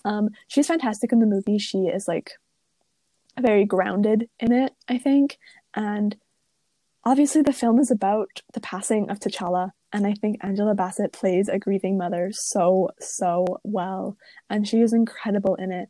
Um, 0.04 0.30
she's 0.48 0.66
fantastic 0.66 1.12
in 1.12 1.20
the 1.20 1.26
movie. 1.26 1.58
She 1.58 1.86
is 1.86 2.08
like 2.08 2.32
very 3.38 3.64
grounded 3.64 4.28
in 4.40 4.52
it, 4.52 4.74
I 4.88 4.98
think, 4.98 5.38
and 5.74 6.16
obviously 7.04 7.42
the 7.42 7.52
film 7.52 7.78
is 7.78 7.90
about 7.90 8.42
the 8.52 8.60
passing 8.60 9.10
of 9.10 9.18
T'Challa 9.18 9.70
and 9.92 10.06
I 10.06 10.14
think 10.14 10.38
Angela 10.42 10.74
Bassett 10.74 11.12
plays 11.12 11.48
a 11.48 11.58
grieving 11.58 11.96
mother 11.96 12.30
so 12.32 12.90
so 13.00 13.46
well 13.64 14.16
and 14.50 14.66
she 14.66 14.80
is 14.80 14.92
incredible 14.92 15.54
in 15.54 15.72
it. 15.72 15.88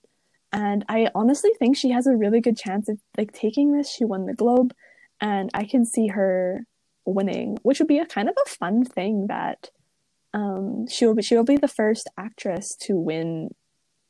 And 0.52 0.84
I 0.88 1.10
honestly 1.14 1.50
think 1.58 1.76
she 1.76 1.90
has 1.90 2.06
a 2.06 2.16
really 2.16 2.40
good 2.40 2.56
chance 2.56 2.88
of 2.88 2.98
like 3.18 3.32
taking 3.32 3.72
this. 3.72 3.90
She 3.90 4.04
won 4.04 4.26
the 4.26 4.34
globe 4.34 4.72
and 5.20 5.50
I 5.52 5.64
can 5.64 5.84
see 5.84 6.08
her 6.08 6.64
winning 7.04 7.56
which 7.62 7.78
would 7.78 7.88
be 7.88 7.98
a 7.98 8.06
kind 8.06 8.28
of 8.28 8.36
a 8.46 8.50
fun 8.50 8.84
thing 8.84 9.26
that 9.28 9.70
um 10.34 10.86
she 10.88 11.06
will 11.06 11.14
be 11.14 11.22
she 11.22 11.34
will 11.36 11.44
be 11.44 11.56
the 11.56 11.66
first 11.66 12.08
actress 12.18 12.76
to 12.76 12.94
win 12.96 13.48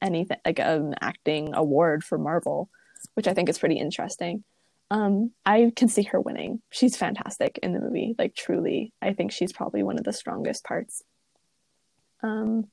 anything 0.03 0.37
like 0.45 0.59
an 0.59 0.95
acting 1.01 1.55
award 1.55 2.03
for 2.03 2.19
Marvel 2.19 2.69
which 3.15 3.29
I 3.29 3.35
think 3.35 3.49
is 3.49 3.59
pretty 3.59 3.77
interesting 3.77 4.43
um, 4.91 5.33
I 5.45 5.73
can 5.77 5.89
see 5.89 6.05
her 6.05 6.21
winning. 6.21 6.63
She's 6.71 6.97
fantastic 6.97 7.59
in 7.63 7.73
the 7.73 7.81
movie. 7.81 8.15
Like 8.19 8.35
truly, 8.35 8.93
I 9.03 9.13
think 9.13 9.33
she's 9.33 9.53
probably 9.53 9.83
one 9.83 9.99
of 9.99 10.05
the 10.05 10.13
strongest 10.13 10.65
parts. 10.65 11.03
Um, 12.23 12.69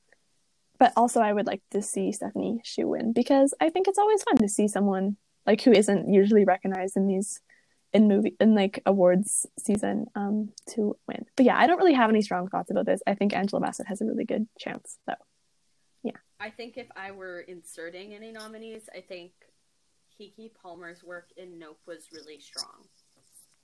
but 0.78 0.92
also 0.96 1.20
I 1.20 1.32
would 1.32 1.46
like 1.46 1.62
to 1.70 1.82
see 1.82 2.12
Stephanie 2.12 2.60
Hsu 2.64 2.88
win 2.88 3.12
because 3.12 3.54
I 3.60 3.70
think 3.70 3.88
it's 3.88 3.98
always 3.98 4.22
fun 4.22 4.36
to 4.38 4.48
see 4.48 4.68
someone 4.68 5.16
like 5.46 5.62
who 5.62 5.72
isn't 5.72 6.12
usually 6.12 6.44
recognized 6.44 6.96
in 6.96 7.06
these 7.06 7.40
in 7.92 8.08
movie 8.08 8.34
in 8.40 8.54
like 8.54 8.82
awards 8.84 9.46
season 9.58 10.06
um 10.14 10.50
to 10.70 10.96
win. 11.06 11.24
But 11.36 11.46
yeah, 11.46 11.58
I 11.58 11.66
don't 11.66 11.78
really 11.78 11.94
have 11.94 12.10
any 12.10 12.22
strong 12.22 12.48
thoughts 12.48 12.70
about 12.70 12.86
this. 12.86 13.00
I 13.06 13.14
think 13.14 13.34
Angela 13.34 13.60
Bassett 13.60 13.86
has 13.86 14.00
a 14.00 14.06
really 14.06 14.24
good 14.24 14.48
chance. 14.58 14.98
though. 15.06 15.14
yeah. 16.02 16.16
I 16.40 16.50
think 16.50 16.76
if 16.76 16.88
I 16.96 17.12
were 17.12 17.40
inserting 17.40 18.14
any 18.14 18.32
nominees, 18.32 18.88
I 18.94 19.00
think 19.00 19.32
Keke 20.18 20.50
Palmer's 20.62 21.04
work 21.04 21.28
in 21.36 21.58
Nope 21.58 21.80
was 21.86 22.08
really 22.12 22.40
strong, 22.40 22.86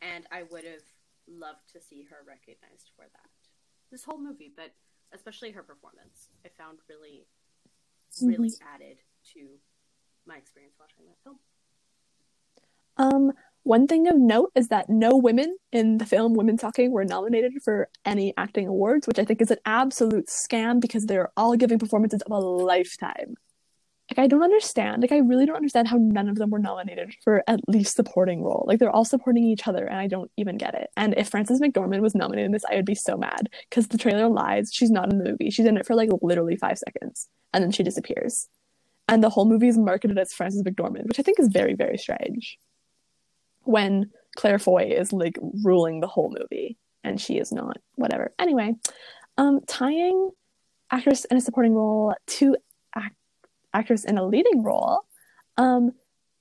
and 0.01 0.25
I 0.31 0.43
would 0.51 0.65
have 0.65 0.83
loved 1.29 1.73
to 1.73 1.81
see 1.81 2.07
her 2.11 2.19
recognized 2.27 2.91
for 2.97 3.05
that. 3.05 3.31
This 3.91 4.05
whole 4.05 4.21
movie, 4.21 4.53
but 4.55 4.75
especially 5.13 5.51
her 5.53 5.63
performance, 5.63 6.29
I 6.45 6.49
found 6.49 6.79
really, 6.89 7.27
really 8.21 8.51
mm-hmm. 8.51 8.75
added 8.75 8.99
to 9.35 9.41
my 10.27 10.37
experience 10.37 10.75
watching 10.79 11.07
that 11.07 11.23
film. 11.25 11.39
Um, 12.99 13.33
one 13.65 13.87
thing 13.87 14.09
of 14.09 14.17
note 14.17 14.51
is 14.55 14.69
that 14.69 14.91
no 14.91 15.17
women 15.17 15.57
in 15.71 15.99
the 15.99 16.07
film 16.07 16.35
Women 16.35 16.57
Talking 16.57 16.93
were 16.93 17.05
nominated 17.05 17.53
for 17.65 17.89
any 18.05 18.35
acting 18.37 18.67
awards, 18.67 19.07
which 19.07 19.19
I 19.19 19.25
think 19.25 19.41
is 19.41 19.51
an 19.51 19.59
absolute 19.65 20.29
scam 20.29 20.81
because 20.81 21.07
they're 21.07 21.31
all 21.37 21.57
giving 21.57 21.79
performances 21.79 22.23
of 22.23 22.33
a 22.33 22.39
lifetime 22.39 23.37
like 24.13 24.23
I 24.23 24.27
don't 24.27 24.43
understand. 24.43 25.01
Like 25.01 25.13
I 25.13 25.19
really 25.19 25.47
don't 25.47 25.57
understand 25.57 25.89
how 25.89 25.97
none 25.99 26.29
of 26.29 26.37
them 26.37 26.51
were 26.51 26.59
nominated 26.59 27.15
for 27.25 27.43
at 27.47 27.67
least 27.67 27.97
supporting 27.97 28.43
role. 28.43 28.65
Like 28.67 28.79
they're 28.79 28.91
all 28.91 29.07
supporting 29.07 29.45
each 29.45 29.67
other 29.67 29.87
and 29.87 29.99
I 29.99 30.07
don't 30.07 30.31
even 30.37 30.59
get 30.59 30.75
it. 30.75 30.91
And 30.99 31.15
if 31.17 31.31
Frances 31.31 31.63
McDormand 31.63 32.01
was 32.01 32.15
nominated 32.15 32.45
in 32.45 32.53
this, 32.53 32.65
I 32.71 32.77
would 32.77 32.85
be 32.85 32.95
so 32.95 33.17
mad 33.17 33.49
because 33.71 33.89
the 33.89 33.97
trailer 33.97 34.29
lies. 34.29 34.71
She's 34.71 34.91
not 34.91 35.11
in 35.11 35.17
the 35.17 35.25
movie. 35.25 35.49
She's 35.49 35.65
in 35.65 35.79
it 35.79 35.87
for 35.87 35.95
like 35.95 36.11
literally 36.21 36.57
5 36.57 36.79
seconds 36.79 37.31
and 37.55 37.65
then 37.65 37.71
she 37.71 37.83
disappears. 37.83 38.49
And 39.09 39.25
the 39.25 39.31
whole 39.31 39.47
movie 39.47 39.69
is 39.69 39.79
marketed 39.79 40.19
as 40.19 40.35
Frances 40.35 40.63
McDormand, 40.63 41.07
which 41.07 41.19
I 41.19 41.23
think 41.23 41.41
is 41.41 41.49
very 41.49 41.73
very 41.73 41.97
strange. 41.97 42.59
When 43.63 44.11
Claire 44.37 44.59
Foy 44.59 44.91
is 44.95 45.15
like 45.15 45.39
ruling 45.65 46.01
the 46.01 46.07
whole 46.07 46.35
movie 46.39 46.77
and 47.03 47.19
she 47.19 47.39
is 47.39 47.51
not. 47.51 47.79
Whatever. 47.95 48.35
Anyway, 48.39 48.75
um 49.39 49.61
tying 49.67 50.33
actress 50.91 51.25
in 51.25 51.39
a 51.39 51.41
supporting 51.41 51.75
role 51.75 52.15
to 52.27 52.57
actress 53.75 54.05
in 54.05 54.19
a 54.19 54.27
leading 54.27 54.63
role, 54.63 55.01
um, 55.57 55.93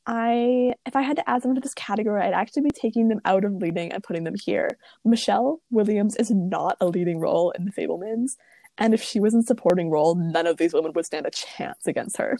I 0.05 0.73
if 0.85 0.95
I 0.95 1.01
had 1.01 1.17
to 1.17 1.29
add 1.29 1.43
them 1.43 1.53
to 1.55 1.61
this 1.61 1.73
category, 1.73 2.21
I'd 2.21 2.33
actually 2.33 2.63
be 2.63 2.71
taking 2.71 3.07
them 3.07 3.21
out 3.25 3.45
of 3.45 3.53
leading 3.53 3.91
and 3.91 4.03
putting 4.03 4.23
them 4.23 4.35
here. 4.43 4.69
Michelle 5.05 5.61
Williams 5.69 6.15
is 6.15 6.31
not 6.31 6.77
a 6.81 6.87
leading 6.87 7.19
role 7.19 7.51
in 7.51 7.65
The 7.65 7.71
Fabelmans, 7.71 8.31
and 8.77 8.93
if 8.93 9.01
she 9.01 9.19
was 9.19 9.33
in 9.33 9.43
supporting 9.43 9.89
role, 9.89 10.15
none 10.15 10.47
of 10.47 10.57
these 10.57 10.73
women 10.73 10.91
would 10.95 11.05
stand 11.05 11.27
a 11.27 11.31
chance 11.31 11.85
against 11.85 12.17
her. 12.17 12.37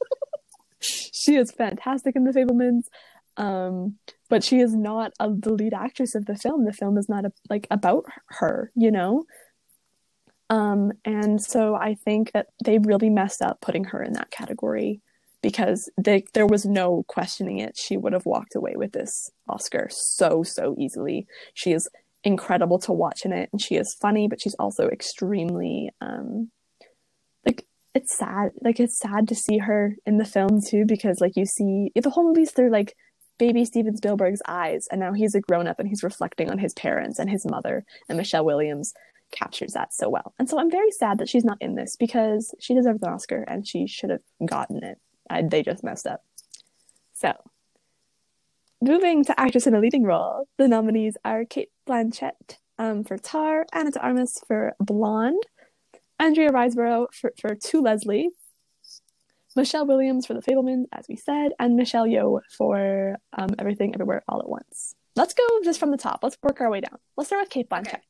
she 0.80 1.36
is 1.36 1.52
fantastic 1.52 2.16
in 2.16 2.24
The 2.24 2.32
Fabelmans, 2.32 2.84
um, 3.36 3.96
but 4.28 4.42
she 4.42 4.60
is 4.60 4.74
not 4.74 5.12
a, 5.20 5.30
the 5.30 5.52
lead 5.52 5.74
actress 5.74 6.14
of 6.14 6.26
the 6.26 6.36
film. 6.36 6.64
The 6.64 6.72
film 6.72 6.96
is 6.96 7.08
not 7.08 7.26
a, 7.26 7.32
like 7.50 7.66
about 7.70 8.04
her, 8.38 8.72
you 8.74 8.90
know. 8.90 9.24
Um, 10.50 10.92
and 11.04 11.40
so 11.40 11.76
I 11.76 11.94
think 11.94 12.32
that 12.32 12.48
they 12.64 12.78
really 12.78 13.08
messed 13.08 13.40
up 13.40 13.60
putting 13.60 13.84
her 13.84 14.02
in 14.02 14.14
that 14.14 14.32
category 14.32 15.00
because 15.42 15.88
they, 15.96 16.24
there 16.34 16.46
was 16.46 16.66
no 16.66 17.04
questioning 17.06 17.60
it. 17.60 17.76
She 17.78 17.96
would 17.96 18.12
have 18.12 18.26
walked 18.26 18.56
away 18.56 18.74
with 18.74 18.92
this 18.92 19.30
Oscar 19.48 19.88
so, 19.90 20.42
so 20.42 20.74
easily. 20.76 21.26
She 21.54 21.72
is 21.72 21.88
incredible 22.24 22.78
to 22.80 22.92
watch 22.92 23.24
in 23.24 23.32
it, 23.32 23.48
and 23.52 23.62
she 23.62 23.76
is 23.76 23.96
funny, 24.02 24.28
but 24.28 24.42
she's 24.42 24.56
also 24.58 24.88
extremely, 24.88 25.90
um, 26.00 26.50
like, 27.46 27.64
it's 27.94 28.18
sad. 28.18 28.50
Like, 28.60 28.80
it's 28.80 28.98
sad 28.98 29.28
to 29.28 29.34
see 29.34 29.58
her 29.58 29.94
in 30.04 30.18
the 30.18 30.24
film, 30.26 30.60
too, 30.68 30.84
because, 30.86 31.20
like, 31.20 31.36
you 31.36 31.46
see 31.46 31.90
the 31.94 32.10
whole 32.10 32.26
movie's 32.26 32.50
through, 32.50 32.70
like, 32.70 32.94
baby 33.38 33.64
Steven 33.64 33.96
Spielberg's 33.96 34.42
eyes, 34.46 34.86
and 34.90 35.00
now 35.00 35.14
he's 35.14 35.34
a 35.34 35.40
grown 35.40 35.66
up 35.66 35.78
and 35.78 35.88
he's 35.88 36.02
reflecting 36.02 36.50
on 36.50 36.58
his 36.58 36.74
parents 36.74 37.18
and 37.18 37.30
his 37.30 37.46
mother 37.48 37.84
and 38.08 38.18
Michelle 38.18 38.44
Williams 38.44 38.92
captures 39.30 39.72
that 39.72 39.92
so 39.94 40.08
well. 40.08 40.34
And 40.38 40.48
so 40.48 40.58
I'm 40.58 40.70
very 40.70 40.90
sad 40.90 41.18
that 41.18 41.28
she's 41.28 41.44
not 41.44 41.58
in 41.60 41.74
this 41.74 41.96
because 41.96 42.54
she 42.58 42.74
deserves 42.74 43.02
an 43.02 43.12
Oscar 43.12 43.44
and 43.46 43.66
she 43.66 43.86
should 43.86 44.10
have 44.10 44.22
gotten 44.44 44.82
it. 44.82 44.98
I, 45.28 45.42
they 45.42 45.62
just 45.62 45.84
messed 45.84 46.06
up. 46.06 46.22
So, 47.12 47.34
moving 48.80 49.24
to 49.24 49.38
actress 49.38 49.66
in 49.66 49.74
a 49.74 49.80
leading 49.80 50.04
role, 50.04 50.48
the 50.56 50.68
nominees 50.68 51.16
are 51.24 51.44
Cate 51.44 51.70
Blanchett 51.86 52.58
um, 52.78 53.04
for 53.04 53.18
Tar, 53.18 53.66
Ana 53.72 53.90
de 53.90 54.00
Armas 54.00 54.42
for 54.46 54.74
Blonde, 54.80 55.42
Andrea 56.18 56.50
Riseborough 56.50 57.12
for, 57.12 57.32
for 57.40 57.54
To 57.54 57.80
Leslie, 57.80 58.30
Michelle 59.56 59.86
Williams 59.86 60.26
for 60.26 60.34
The 60.34 60.42
Fabelmans, 60.42 60.84
as 60.92 61.06
we 61.08 61.16
said, 61.16 61.52
and 61.58 61.76
Michelle 61.76 62.06
Yeoh 62.06 62.40
for 62.56 63.16
um, 63.36 63.50
Everything 63.58 63.94
Everywhere 63.94 64.22
All 64.28 64.40
at 64.40 64.48
Once. 64.48 64.94
Let's 65.16 65.34
go 65.34 65.44
just 65.64 65.80
from 65.80 65.90
the 65.90 65.96
top. 65.96 66.20
Let's 66.22 66.38
work 66.42 66.60
our 66.60 66.70
way 66.70 66.80
down. 66.80 66.98
Let's 67.16 67.28
start 67.28 67.42
with 67.42 67.50
Cate 67.50 67.68
Blanchett. 67.68 67.88
Okay. 67.88 68.00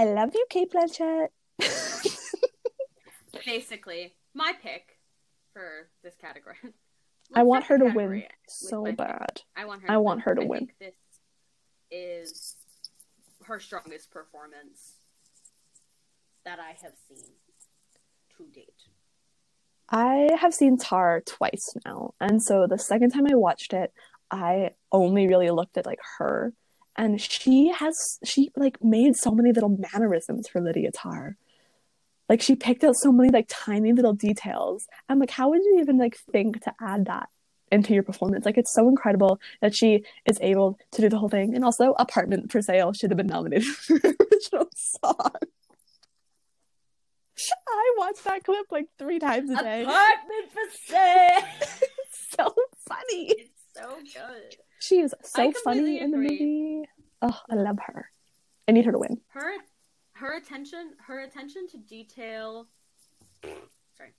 I 0.00 0.04
love 0.04 0.30
you, 0.34 0.46
Cate 0.48 0.72
Blanchett. 0.72 1.28
Basically, 3.44 4.14
my 4.32 4.54
pick 4.62 4.96
for 5.52 5.90
this 6.02 6.14
category. 6.16 6.56
I 7.34 7.42
want 7.42 7.64
her 7.64 7.76
to 7.76 7.84
win 7.84 8.22
so 8.48 8.90
bad. 8.92 9.42
I 9.54 9.66
want 9.66 9.82
her. 9.82 9.90
I 9.90 9.98
want 9.98 10.20
win. 10.20 10.24
her 10.24 10.34
to 10.36 10.40
I 10.40 10.44
win. 10.46 10.68
this 10.80 10.94
is 11.90 12.56
her 13.44 13.60
strongest 13.60 14.10
performance 14.10 14.94
that 16.46 16.58
I 16.58 16.70
have 16.82 16.94
seen 17.06 17.26
to 18.38 18.46
date. 18.46 18.72
I 19.90 20.30
have 20.40 20.54
seen 20.54 20.78
Tar 20.78 21.20
twice 21.26 21.74
now, 21.84 22.14
and 22.18 22.42
so 22.42 22.66
the 22.66 22.78
second 22.78 23.10
time 23.10 23.26
I 23.30 23.34
watched 23.34 23.74
it, 23.74 23.92
I 24.30 24.70
only 24.92 25.28
really 25.28 25.50
looked 25.50 25.76
at 25.76 25.84
like 25.84 26.00
her 26.16 26.54
and 27.00 27.18
she 27.18 27.68
has 27.70 28.18
she 28.24 28.50
like 28.56 28.84
made 28.84 29.16
so 29.16 29.30
many 29.30 29.52
little 29.52 29.74
mannerisms 29.94 30.46
for 30.46 30.60
Lydia 30.60 30.90
Tar. 30.92 31.38
Like 32.28 32.42
she 32.42 32.54
picked 32.54 32.84
out 32.84 32.94
so 32.94 33.10
many 33.10 33.30
like 33.30 33.46
tiny 33.48 33.94
little 33.94 34.12
details. 34.12 34.86
I'm 35.08 35.18
like, 35.18 35.30
how 35.30 35.48
would 35.48 35.62
you 35.64 35.78
even 35.80 35.96
like 35.96 36.18
think 36.30 36.62
to 36.64 36.74
add 36.78 37.06
that 37.06 37.30
into 37.72 37.94
your 37.94 38.02
performance? 38.02 38.44
Like 38.44 38.58
it's 38.58 38.74
so 38.74 38.86
incredible 38.86 39.40
that 39.62 39.74
she 39.74 40.04
is 40.26 40.36
able 40.42 40.78
to 40.92 41.00
do 41.00 41.08
the 41.08 41.16
whole 41.16 41.30
thing. 41.30 41.54
And 41.54 41.64
also 41.64 41.94
Apartment 41.98 42.52
for 42.52 42.60
Sale 42.60 42.92
should 42.92 43.10
have 43.10 43.16
been 43.16 43.28
nominated 43.28 43.64
for 43.66 43.94
original 43.94 44.68
song. 44.74 45.30
I 47.66 47.94
watched 47.96 48.24
that 48.24 48.44
clip 48.44 48.66
like 48.70 48.88
three 48.98 49.18
times 49.18 49.50
a 49.50 49.56
day. 49.56 49.84
Apartment 49.84 50.52
for 50.52 50.76
Sale. 50.84 51.40
so 52.36 52.54
funny. 52.86 53.32
It's 53.38 53.62
so 53.74 53.96
good. 53.96 54.56
She 54.80 55.00
is 55.00 55.14
so 55.22 55.52
funny 55.52 56.00
in 56.00 56.10
the 56.10 56.16
movie. 56.16 56.82
Oh, 57.22 57.38
I 57.50 57.54
love 57.54 57.78
her. 57.86 58.10
I 58.66 58.72
need 58.72 58.86
her 58.86 58.92
to 58.92 58.98
win. 58.98 59.20
Her 59.28 59.52
her 60.14 60.36
attention 60.36 60.94
her 61.06 61.20
attention 61.20 61.68
to 61.68 61.78
detail 61.78 62.66
sorry. 63.42 64.12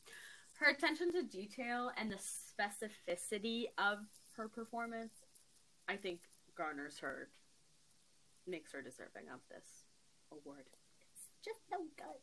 her 0.59 0.71
attention 0.71 1.11
to 1.11 1.23
detail 1.23 1.91
and 1.97 2.11
the 2.11 2.17
specificity 2.17 3.65
of 3.77 3.99
her 4.33 4.47
performance, 4.47 5.13
I 5.87 5.95
think 5.95 6.21
garners 6.55 6.99
her, 6.99 7.29
makes 8.47 8.71
her 8.73 8.81
deserving 8.81 9.29
of 9.33 9.39
this 9.49 9.85
award. 10.31 10.65
It's 11.11 11.27
just 11.43 11.59
so 11.69 11.77
good. 11.97 12.21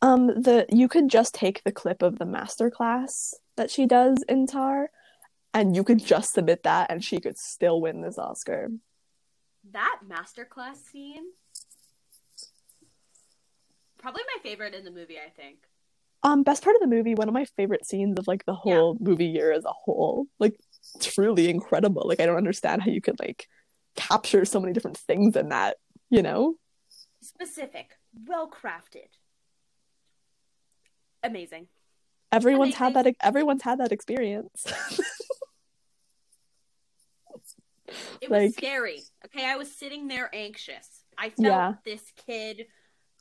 Um, 0.00 0.26
the 0.42 0.66
you 0.70 0.88
could 0.88 1.08
just 1.08 1.34
take 1.34 1.64
the 1.64 1.72
clip 1.72 2.02
of 2.02 2.18
the 2.18 2.26
master 2.26 2.70
class 2.70 3.34
that 3.56 3.70
she 3.70 3.84
does 3.84 4.22
in 4.28 4.46
Tar, 4.46 4.90
and 5.54 5.74
you 5.74 5.84
could 5.84 6.04
just 6.04 6.32
submit 6.32 6.62
that, 6.64 6.90
and 6.90 7.04
she 7.04 7.20
could 7.20 7.38
still 7.38 7.80
win 7.80 8.00
this 8.02 8.18
Oscar. 8.18 8.68
That 9.72 10.00
masterclass 10.08 10.76
scene, 10.76 11.24
probably 13.98 14.22
my 14.36 14.42
favorite 14.42 14.74
in 14.74 14.84
the 14.84 14.90
movie. 14.90 15.18
I 15.18 15.30
think. 15.30 15.58
Um, 16.24 16.42
best 16.42 16.64
part 16.64 16.74
of 16.74 16.80
the 16.80 16.88
movie, 16.88 17.14
one 17.14 17.28
of 17.28 17.34
my 17.34 17.44
favorite 17.44 17.86
scenes 17.86 18.18
of 18.18 18.26
like 18.26 18.44
the 18.44 18.54
whole 18.54 18.96
movie 19.00 19.26
year 19.26 19.52
as 19.52 19.64
a 19.64 19.72
whole. 19.72 20.26
Like, 20.40 20.58
truly 21.00 21.48
incredible. 21.48 22.02
Like, 22.06 22.18
I 22.20 22.26
don't 22.26 22.36
understand 22.36 22.82
how 22.82 22.90
you 22.90 23.00
could 23.00 23.20
like 23.20 23.46
capture 23.94 24.44
so 24.44 24.58
many 24.60 24.72
different 24.72 24.96
things 24.98 25.36
in 25.36 25.50
that. 25.50 25.76
You 26.10 26.22
know, 26.22 26.54
Specific, 27.20 27.90
well 28.26 28.50
crafted, 28.50 29.08
amazing. 31.22 31.68
everyone's 32.32 32.74
had 32.76 32.94
that. 32.94 33.06
Everyone's 33.20 33.62
had 33.62 33.78
that 33.80 33.92
experience. 33.92 34.64
It 38.20 38.30
was 38.30 38.54
scary. 38.54 39.02
Okay, 39.26 39.44
I 39.44 39.56
was 39.56 39.72
sitting 39.74 40.08
there 40.08 40.30
anxious. 40.34 41.04
I 41.16 41.30
felt 41.30 41.38
Yeah. 41.46 41.72
this 41.84 42.12
kid 42.26 42.66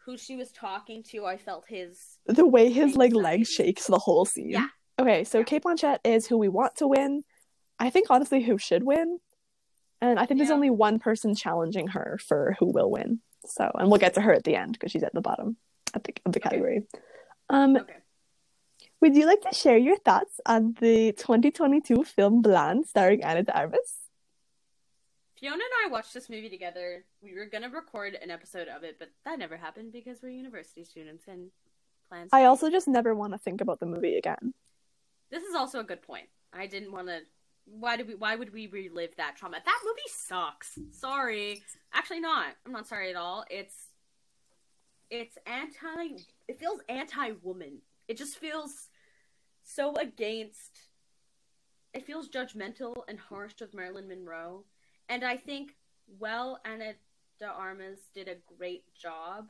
who 0.06 0.18
she 0.18 0.36
was 0.36 0.52
talking 0.52 1.04
to. 1.04 1.26
I 1.26 1.38
felt 1.38 1.66
his. 1.68 2.18
the 2.26 2.46
way 2.46 2.70
his 2.70 2.96
like 2.96 3.14
leg 3.14 3.46
shakes 3.46 3.88
the 3.88 4.00
whole 4.00 4.26
scene. 4.26 4.50
Yeah. 4.52 4.68
Okay, 5.00 5.24
so 5.24 5.40
Yeah. 5.40 5.44
Cate 5.46 5.64
Blanchett 5.64 6.00
is 6.04 6.28
who 6.28 6.38
we 6.38 6.48
want 6.50 6.76
to 6.78 6.88
win. 6.88 7.24
I 7.80 7.90
think 7.90 8.08
honestly 8.10 8.42
who 8.42 8.58
should 8.58 8.84
win. 8.84 9.20
And 10.02 10.20
I 10.20 10.26
think 10.26 10.40
there's 10.40 10.52
only 10.52 10.70
one 10.70 11.00
person 11.00 11.34
challenging 11.36 11.88
her 11.90 12.20
for 12.28 12.56
who 12.60 12.68
will 12.72 12.90
win. 12.92 13.20
So, 13.46 13.70
and 13.76 13.90
we'll 13.90 14.00
get 14.00 14.14
to 14.16 14.22
her 14.22 14.34
at 14.34 14.44
the 14.44 14.56
end 14.56 14.74
because 14.74 14.92
she's 14.92 15.04
at 15.04 15.14
the 15.14 15.22
bottom 15.22 15.58
of 15.94 16.04
the, 16.04 16.14
of 16.26 16.32
the 16.34 16.40
Okay. 16.40 16.50
category. 16.50 16.88
Um, 17.50 17.78
Okay. 17.78 17.96
would 19.02 19.16
you 19.16 19.26
like 19.26 19.42
to 19.42 19.54
share 19.56 19.78
your 19.78 19.98
thoughts 19.98 20.40
on 20.46 20.76
the 20.80 21.14
2022 21.14 22.04
film 22.04 22.42
Blonde 22.42 22.86
starring 22.88 23.24
Ana 23.24 23.44
de 23.44 23.58
Armas? 23.58 23.98
Fiona 25.40 25.56
and 25.56 25.86
I 25.86 25.92
watched 25.92 26.14
this 26.14 26.30
movie 26.30 26.50
together. 26.50 27.04
We 27.22 27.36
were 27.36 27.46
gonna 27.46 27.70
record 27.70 28.16
an 28.16 28.32
episode 28.32 28.68
of 28.68 28.84
it, 28.84 28.98
but 28.98 29.12
that 29.26 29.38
never 29.38 29.58
happened 29.58 29.92
because 29.92 30.22
we're 30.22 30.30
university 30.30 30.84
students 30.84 31.28
and 31.28 31.52
plans. 32.10 32.30
I 32.34 32.46
also 32.46 32.70
just 32.70 32.88
never 32.88 33.14
want 33.14 33.34
to 33.34 33.38
think 33.38 33.62
about 33.62 33.80
the 33.80 33.86
movie 33.86 34.16
again. 34.16 34.54
This 35.30 35.44
is 35.44 35.56
also 35.56 35.80
a 35.80 35.84
good 35.84 36.02
point. 36.02 36.28
I 36.54 36.68
didn't 36.68 36.92
want 36.92 37.08
to. 37.08 37.20
Why 37.66 37.98
did 37.98 38.08
we? 38.08 38.16
Why 38.16 38.36
would 38.36 38.54
we 38.54 38.68
relive 38.68 39.16
that 39.18 39.36
trauma? 39.36 39.58
That 39.64 39.80
movie 39.86 40.02
sucks. 40.08 40.80
Sorry. 40.92 41.62
Actually, 41.94 42.22
not. 42.22 42.48
I'm 42.66 42.72
not 42.72 42.88
sorry 42.88 43.10
at 43.10 43.16
all. 43.16 43.46
It's. 43.50 43.76
It's 45.10 45.38
anti. 45.46 46.24
It 46.48 46.60
feels 46.60 46.82
anti-woman. 46.90 47.80
It 48.08 48.18
just 48.18 48.38
feels 48.38 48.90
so 49.64 49.94
against. 49.96 50.80
It 51.94 52.06
feels 52.06 52.30
judgmental 52.30 52.96
and 53.08 53.20
harsh 53.20 53.54
with 53.60 53.74
Marilyn 53.74 54.08
Monroe, 54.08 54.64
and 55.10 55.24
I 55.24 55.38
think 55.38 55.72
well, 56.20 56.60
Ana 56.66 56.94
de 57.40 57.46
Armas 57.46 58.00
did 58.14 58.28
a 58.28 58.36
great 58.58 58.84
job 58.96 59.48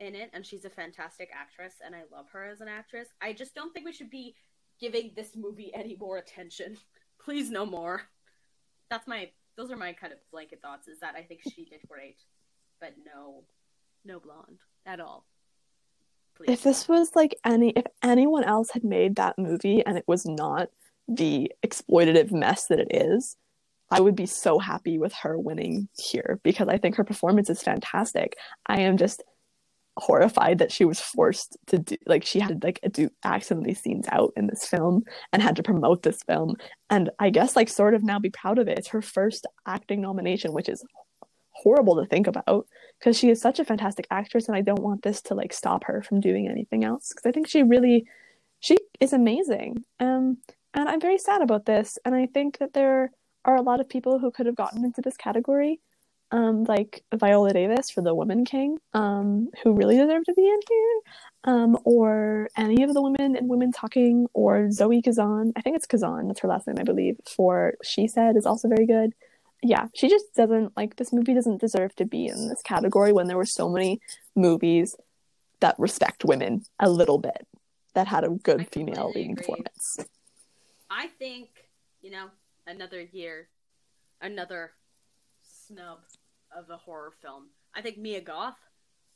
in 0.00 0.14
it, 0.14 0.30
and 0.32 0.46
she's 0.46 0.64
a 0.64 0.70
fantastic 0.70 1.30
actress, 1.34 1.74
and 1.84 1.94
I 1.94 2.02
love 2.12 2.26
her 2.32 2.44
as 2.44 2.60
an 2.60 2.68
actress. 2.68 3.08
I 3.20 3.32
just 3.32 3.54
don't 3.54 3.72
think 3.72 3.86
we 3.86 3.92
should 3.92 4.10
be 4.10 4.34
giving 4.80 5.12
this 5.16 5.34
movie 5.34 5.72
any 5.74 5.96
more 5.98 6.18
attention. 6.18 6.76
Please, 7.24 7.50
no 7.50 7.66
more. 7.66 8.02
That's 8.90 9.06
my. 9.06 9.30
Those 9.56 9.72
are 9.72 9.76
my 9.76 9.92
kind 9.92 10.12
of 10.12 10.18
blanket 10.30 10.60
thoughts. 10.62 10.86
Is 10.88 11.00
that 11.00 11.14
I 11.16 11.22
think 11.22 11.40
she 11.42 11.64
did 11.64 11.80
great, 11.88 12.18
but 12.80 12.94
no, 13.04 13.44
no 14.04 14.20
blonde 14.20 14.60
at 14.86 15.00
all. 15.00 15.26
Please. 16.36 16.50
if 16.50 16.62
this 16.62 16.86
was 16.86 17.16
like 17.16 17.34
any 17.44 17.70
if 17.70 17.84
anyone 18.04 18.44
else 18.44 18.70
had 18.70 18.84
made 18.84 19.16
that 19.16 19.36
movie 19.36 19.84
and 19.84 19.98
it 19.98 20.04
was 20.06 20.24
not 20.24 20.68
the 21.08 21.50
exploitative 21.66 22.30
mess 22.30 22.66
that 22.66 22.78
it 22.78 22.94
is 22.94 23.36
i 23.90 24.00
would 24.00 24.16
be 24.16 24.26
so 24.26 24.58
happy 24.58 24.98
with 24.98 25.12
her 25.12 25.38
winning 25.38 25.88
here 25.96 26.40
because 26.42 26.68
i 26.68 26.78
think 26.78 26.96
her 26.96 27.04
performance 27.04 27.50
is 27.50 27.62
fantastic. 27.62 28.36
I 28.66 28.80
am 28.80 28.96
just 28.96 29.22
horrified 29.98 30.58
that 30.58 30.70
she 30.70 30.84
was 30.84 31.00
forced 31.00 31.56
to 31.66 31.78
do 31.78 31.96
like 32.06 32.24
she 32.24 32.38
had 32.38 32.62
like 32.62 32.80
do 32.92 33.10
these 33.62 33.80
scenes 33.80 34.06
out 34.12 34.32
in 34.36 34.46
this 34.46 34.64
film 34.64 35.02
and 35.32 35.42
had 35.42 35.56
to 35.56 35.62
promote 35.62 36.02
this 36.02 36.22
film. 36.22 36.54
And 36.88 37.10
i 37.18 37.30
guess 37.30 37.56
like 37.56 37.68
sort 37.68 37.94
of 37.94 38.04
now 38.04 38.18
be 38.18 38.30
proud 38.30 38.58
of 38.58 38.68
it. 38.68 38.78
It's 38.78 38.88
her 38.88 39.02
first 39.02 39.46
acting 39.66 40.00
nomination 40.00 40.52
which 40.52 40.68
is 40.68 40.84
horrible 41.50 41.96
to 41.96 42.06
think 42.06 42.28
about 42.28 42.68
because 42.98 43.18
she 43.18 43.30
is 43.30 43.40
such 43.40 43.58
a 43.58 43.64
fantastic 43.64 44.06
actress 44.12 44.46
and 44.46 44.56
i 44.56 44.60
don't 44.60 44.82
want 44.82 45.02
this 45.02 45.20
to 45.20 45.34
like 45.34 45.52
stop 45.52 45.82
her 45.82 46.02
from 46.02 46.20
doing 46.20 46.46
anything 46.48 46.84
else 46.84 47.08
because 47.08 47.26
i 47.26 47.32
think 47.32 47.48
she 47.48 47.62
really 47.64 48.06
she 48.60 48.76
is 49.00 49.12
amazing. 49.12 49.84
Um 49.98 50.38
and 50.74 50.88
i'm 50.88 51.00
very 51.00 51.18
sad 51.18 51.42
about 51.42 51.66
this 51.66 51.98
and 52.04 52.14
i 52.14 52.26
think 52.26 52.58
that 52.58 52.72
there 52.74 53.10
are 53.48 53.56
a 53.56 53.62
lot 53.62 53.80
of 53.80 53.88
people 53.88 54.18
who 54.18 54.30
could 54.30 54.46
have 54.46 54.56
gotten 54.56 54.84
into 54.84 55.00
this 55.00 55.16
category 55.16 55.80
um 56.30 56.64
like 56.64 57.02
viola 57.14 57.52
davis 57.52 57.90
for 57.90 58.02
the 58.02 58.14
woman 58.14 58.44
king 58.44 58.76
um 58.92 59.48
who 59.62 59.72
really 59.72 59.96
deserve 59.96 60.24
to 60.24 60.34
be 60.34 60.46
in 60.46 60.60
here 60.68 61.00
um 61.44 61.78
or 61.84 62.48
any 62.56 62.82
of 62.82 62.92
the 62.92 63.02
women 63.02 63.34
in 63.34 63.48
women 63.48 63.72
talking 63.72 64.26
or 64.34 64.70
zoe 64.70 65.00
kazan 65.00 65.52
i 65.56 65.62
think 65.62 65.74
it's 65.74 65.86
kazan 65.86 66.28
that's 66.28 66.40
her 66.40 66.48
last 66.48 66.66
name 66.66 66.76
i 66.78 66.82
believe 66.82 67.16
for 67.26 67.74
she 67.82 68.06
said 68.06 68.36
is 68.36 68.46
also 68.46 68.68
very 68.68 68.86
good 68.86 69.14
yeah, 69.62 69.86
she 69.94 70.08
just 70.08 70.34
doesn't 70.34 70.76
like 70.76 70.96
this 70.96 71.12
movie 71.12 71.34
doesn't 71.34 71.60
deserve 71.60 71.94
to 71.96 72.04
be 72.04 72.26
in 72.26 72.48
this 72.48 72.62
category 72.62 73.12
when 73.12 73.26
there 73.26 73.36
were 73.36 73.44
so 73.44 73.68
many 73.68 74.00
movies 74.36 74.94
that 75.60 75.74
respect 75.78 76.24
women 76.24 76.62
a 76.78 76.88
little 76.88 77.18
bit 77.18 77.46
that 77.94 78.06
had 78.06 78.22
a 78.22 78.28
good 78.28 78.68
female 78.70 79.10
leading 79.14 79.32
agree. 79.32 79.42
performance. 79.42 79.98
I 80.90 81.08
think 81.18 81.48
you 82.02 82.12
know 82.12 82.26
another 82.68 83.00
year, 83.00 83.48
another 84.20 84.72
snub 85.42 86.00
of 86.56 86.70
a 86.70 86.76
horror 86.76 87.12
film. 87.22 87.48
I 87.74 87.80
think 87.82 87.98
Mia 87.98 88.20
Goth 88.20 88.58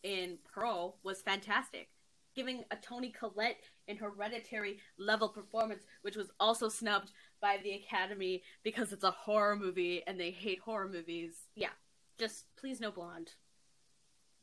in 0.03 0.39
Pearl 0.53 0.97
was 1.03 1.23
fantastic, 1.23 1.89
giving 2.35 2.65
a 2.71 2.77
Toni 2.77 3.11
Collette 3.11 3.59
in 3.87 3.97
Hereditary 3.97 4.79
level 4.99 5.29
performance, 5.29 5.85
which 6.03 6.17
was 6.17 6.31
also 6.41 6.69
snubbed 6.69 7.13
by 7.41 7.59
the 7.63 7.73
Academy 7.73 8.43
because 8.63 8.93
it's 8.93 9.05
a 9.05 9.11
horror 9.11 9.57
movie 9.57 10.03
and 10.07 10.19
they 10.19 10.31
hate 10.31 10.61
horror 10.61 10.89
movies. 10.89 11.33
Yeah, 11.55 11.75
just 12.19 12.47
please 12.57 12.81
no 12.81 12.91
blonde. 12.91 13.31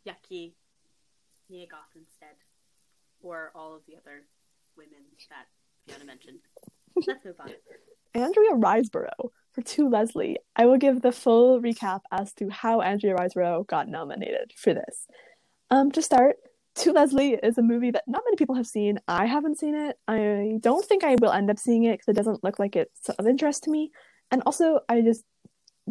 Yucky. 0.08 0.54
Mia 1.50 1.66
Goth 1.66 1.96
instead, 1.96 2.36
or 3.22 3.52
all 3.56 3.76
of 3.76 3.82
the 3.88 3.98
other 3.98 4.22
women 4.78 5.02
that 5.30 5.48
Fiona 5.88 6.06
mentioned. 6.06 6.40
Let's 7.08 7.26
move 7.26 7.36
on. 7.40 7.50
Andrea 8.14 8.52
Riseborough 8.52 9.30
for 9.54 9.62
To 9.62 9.90
Leslie. 9.90 10.38
I 10.56 10.66
will 10.66 10.78
give 10.78 11.02
the 11.02 11.12
full 11.12 11.62
recap 11.62 12.02
as 12.12 12.34
to 12.34 12.50
how 12.50 12.82
Andrea 12.82 13.16
Riseborough 13.16 13.68
got 13.68 13.88
nominated 13.88 14.54
for 14.56 14.74
this. 14.74 15.08
Um, 15.70 15.92
to 15.92 16.02
start, 16.02 16.38
To 16.76 16.92
Leslie 16.92 17.34
is 17.34 17.58
a 17.58 17.62
movie 17.62 17.92
that 17.92 18.04
not 18.08 18.24
many 18.26 18.36
people 18.36 18.56
have 18.56 18.68
seen. 18.68 19.00
I 19.08 19.26
haven't 19.26 19.60
seen 19.60 19.76
it. 19.76 19.98
I 20.08 20.58
don't 20.60 20.86
think 20.86 21.04
I 21.04 21.16
will 21.20 21.32
end 21.32 21.50
up 21.50 21.60
seeing 21.60 21.84
it 21.84 21.94
because 21.94 22.08
it 22.08 22.16
doesn't 22.16 22.44
look 22.44 22.60
like 22.60 22.76
it's 22.76 23.10
of 23.10 23.28
interest 23.28 23.64
to 23.64 23.72
me. 23.72 23.92
And 24.32 24.42
also, 24.46 24.80
I 24.88 25.02
just 25.02 25.24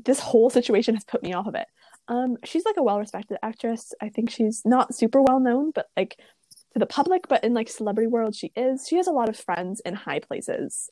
this 0.05 0.21
whole 0.21 0.49
situation 0.49 0.95
has 0.95 1.05
put 1.05 1.23
me 1.23 1.33
off 1.33 1.47
of 1.47 1.55
it. 1.55 1.67
Um, 2.07 2.37
she's 2.45 2.65
like 2.65 2.77
a 2.77 2.83
well-respected 2.83 3.37
actress. 3.43 3.93
I 4.01 4.09
think 4.09 4.31
she's 4.31 4.63
not 4.65 4.95
super 4.95 5.21
well 5.21 5.41
known, 5.41 5.73
but 5.75 5.87
like 5.97 6.17
to 6.73 6.79
the 6.79 6.87
public, 6.87 7.29
but 7.29 7.45
in 7.45 7.53
like 7.55 7.69
celebrity 7.69 8.07
world, 8.07 8.35
she 8.35 8.53
is. 8.57 8.87
She 8.89 8.97
has 8.97 9.07
a 9.07 9.13
lot 9.13 9.29
of 9.29 9.37
friends 9.37 9.81
in 9.85 9.95
high 9.95 10.21
places. 10.21 10.91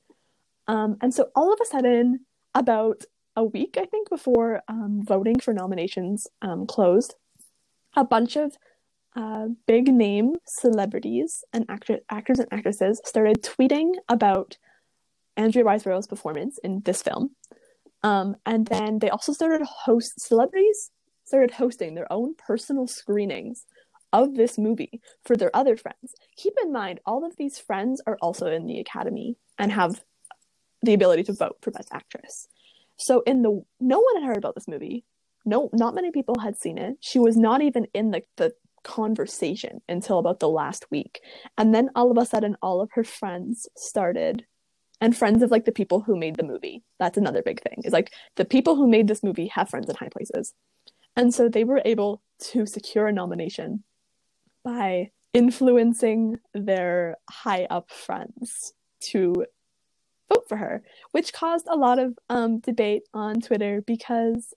Um, 0.68 0.96
and 1.00 1.12
so 1.14 1.31
all 1.35 1.52
of 1.52 1.59
a 1.62 1.66
sudden, 1.66 2.26
about 2.55 3.05
a 3.37 3.44
week, 3.44 3.76
I 3.79 3.85
think, 3.85 4.09
before 4.09 4.62
um, 4.68 5.02
voting 5.05 5.38
for 5.38 5.52
nominations 5.52 6.26
um, 6.42 6.66
closed, 6.66 7.14
a 7.94 8.05
bunch 8.05 8.37
of 8.37 8.57
uh, 9.14 9.48
big 9.66 9.88
name 9.88 10.37
celebrities 10.46 11.44
and 11.52 11.64
actor- 11.68 12.00
actors 12.11 12.38
and 12.38 12.48
actresses 12.52 13.00
started 13.05 13.42
tweeting 13.42 13.92
about 14.09 14.57
Andrea 15.37 15.64
Riseborough's 15.64 16.07
performance 16.07 16.59
in 16.64 16.81
this 16.85 17.02
film. 17.02 17.31
Um, 18.02 18.37
and 18.44 18.66
then 18.66 18.98
they 18.98 19.11
also 19.11 19.33
started 19.33 19.64
host 19.64 20.20
celebrities 20.20 20.90
started 21.26 21.50
hosting 21.52 21.94
their 21.94 22.11
own 22.11 22.35
personal 22.35 22.87
screenings 22.87 23.66
of 24.12 24.37
this 24.37 24.57
movie 24.57 25.00
for 25.24 25.37
their 25.37 25.55
other 25.55 25.76
friends. 25.76 26.14
Keep 26.37 26.55
in 26.62 26.72
mind, 26.72 27.00
all 27.05 27.24
of 27.24 27.37
these 27.37 27.59
friends 27.59 28.00
are 28.07 28.16
also 28.22 28.46
in 28.46 28.66
the 28.66 28.79
Academy 28.79 29.37
and 29.59 29.72
have 29.72 30.02
the 30.87 30.94
ability 30.94 31.25
to 31.25 31.33
vote 31.33 31.59
for 31.61 31.70
Best 31.70 31.88
Actress. 31.92 32.49
So 32.96 33.20
in 33.27 33.42
the 33.42 33.62
no 33.81 34.01
one 34.01 34.22
had 34.22 34.27
heard 34.27 34.38
about 34.38 34.55
this 34.55 34.68
movie. 34.68 35.05
No, 35.44 35.70
not 35.72 35.94
many 35.94 36.11
people 36.11 36.40
had 36.40 36.59
seen 36.59 36.79
it. 36.79 36.96
She 37.01 37.18
was 37.18 37.37
not 37.37 37.62
even 37.62 37.87
in 37.94 38.11
the 38.11 38.22
the 38.37 38.53
conversation 38.83 39.81
until 39.88 40.18
about 40.18 40.38
the 40.38 40.49
last 40.49 40.87
week. 40.90 41.20
And 41.59 41.75
then 41.75 41.90
all 41.96 42.11
of 42.11 42.18
a 42.18 42.25
sudden, 42.25 42.57
all 42.62 42.81
of 42.81 42.90
her 42.92 43.05
friends 43.05 43.68
started, 43.77 44.46
and 45.01 45.16
friends 45.16 45.42
of 45.42 45.51
like 45.51 45.64
the 45.64 45.72
people 45.72 46.01
who 46.01 46.16
made 46.16 46.37
the 46.37 46.44
movie. 46.44 46.83
That's 46.99 47.18
another 47.18 47.42
big 47.42 47.61
thing. 47.62 47.83
Is 47.85 47.92
like 47.92 48.12
the 48.37 48.44
people 48.44 48.77
who 48.77 48.88
made 48.88 49.09
this 49.09 49.22
movie 49.22 49.49
have 49.49 49.68
friends 49.68 49.88
in 49.88 49.96
high 49.96 50.09
places. 50.09 50.55
And 51.16 51.35
so 51.35 51.49
they 51.49 51.64
were 51.64 51.83
able 51.85 52.22
to 52.53 52.66
secure 52.66 53.09
a 53.09 53.12
nomination 53.12 53.83
by 54.64 55.11
influencing 55.33 56.38
their 56.55 57.16
high 57.29 57.66
up 57.68 57.90
friends 57.90 58.72
to 59.01 59.46
vote 60.33 60.49
for 60.49 60.57
her, 60.57 60.83
which 61.12 61.33
caused 61.33 61.67
a 61.69 61.77
lot 61.77 61.99
of 61.99 62.19
um, 62.29 62.59
debate 62.61 63.03
on 63.15 63.41
Twitter 63.41 63.83
because 63.83 64.55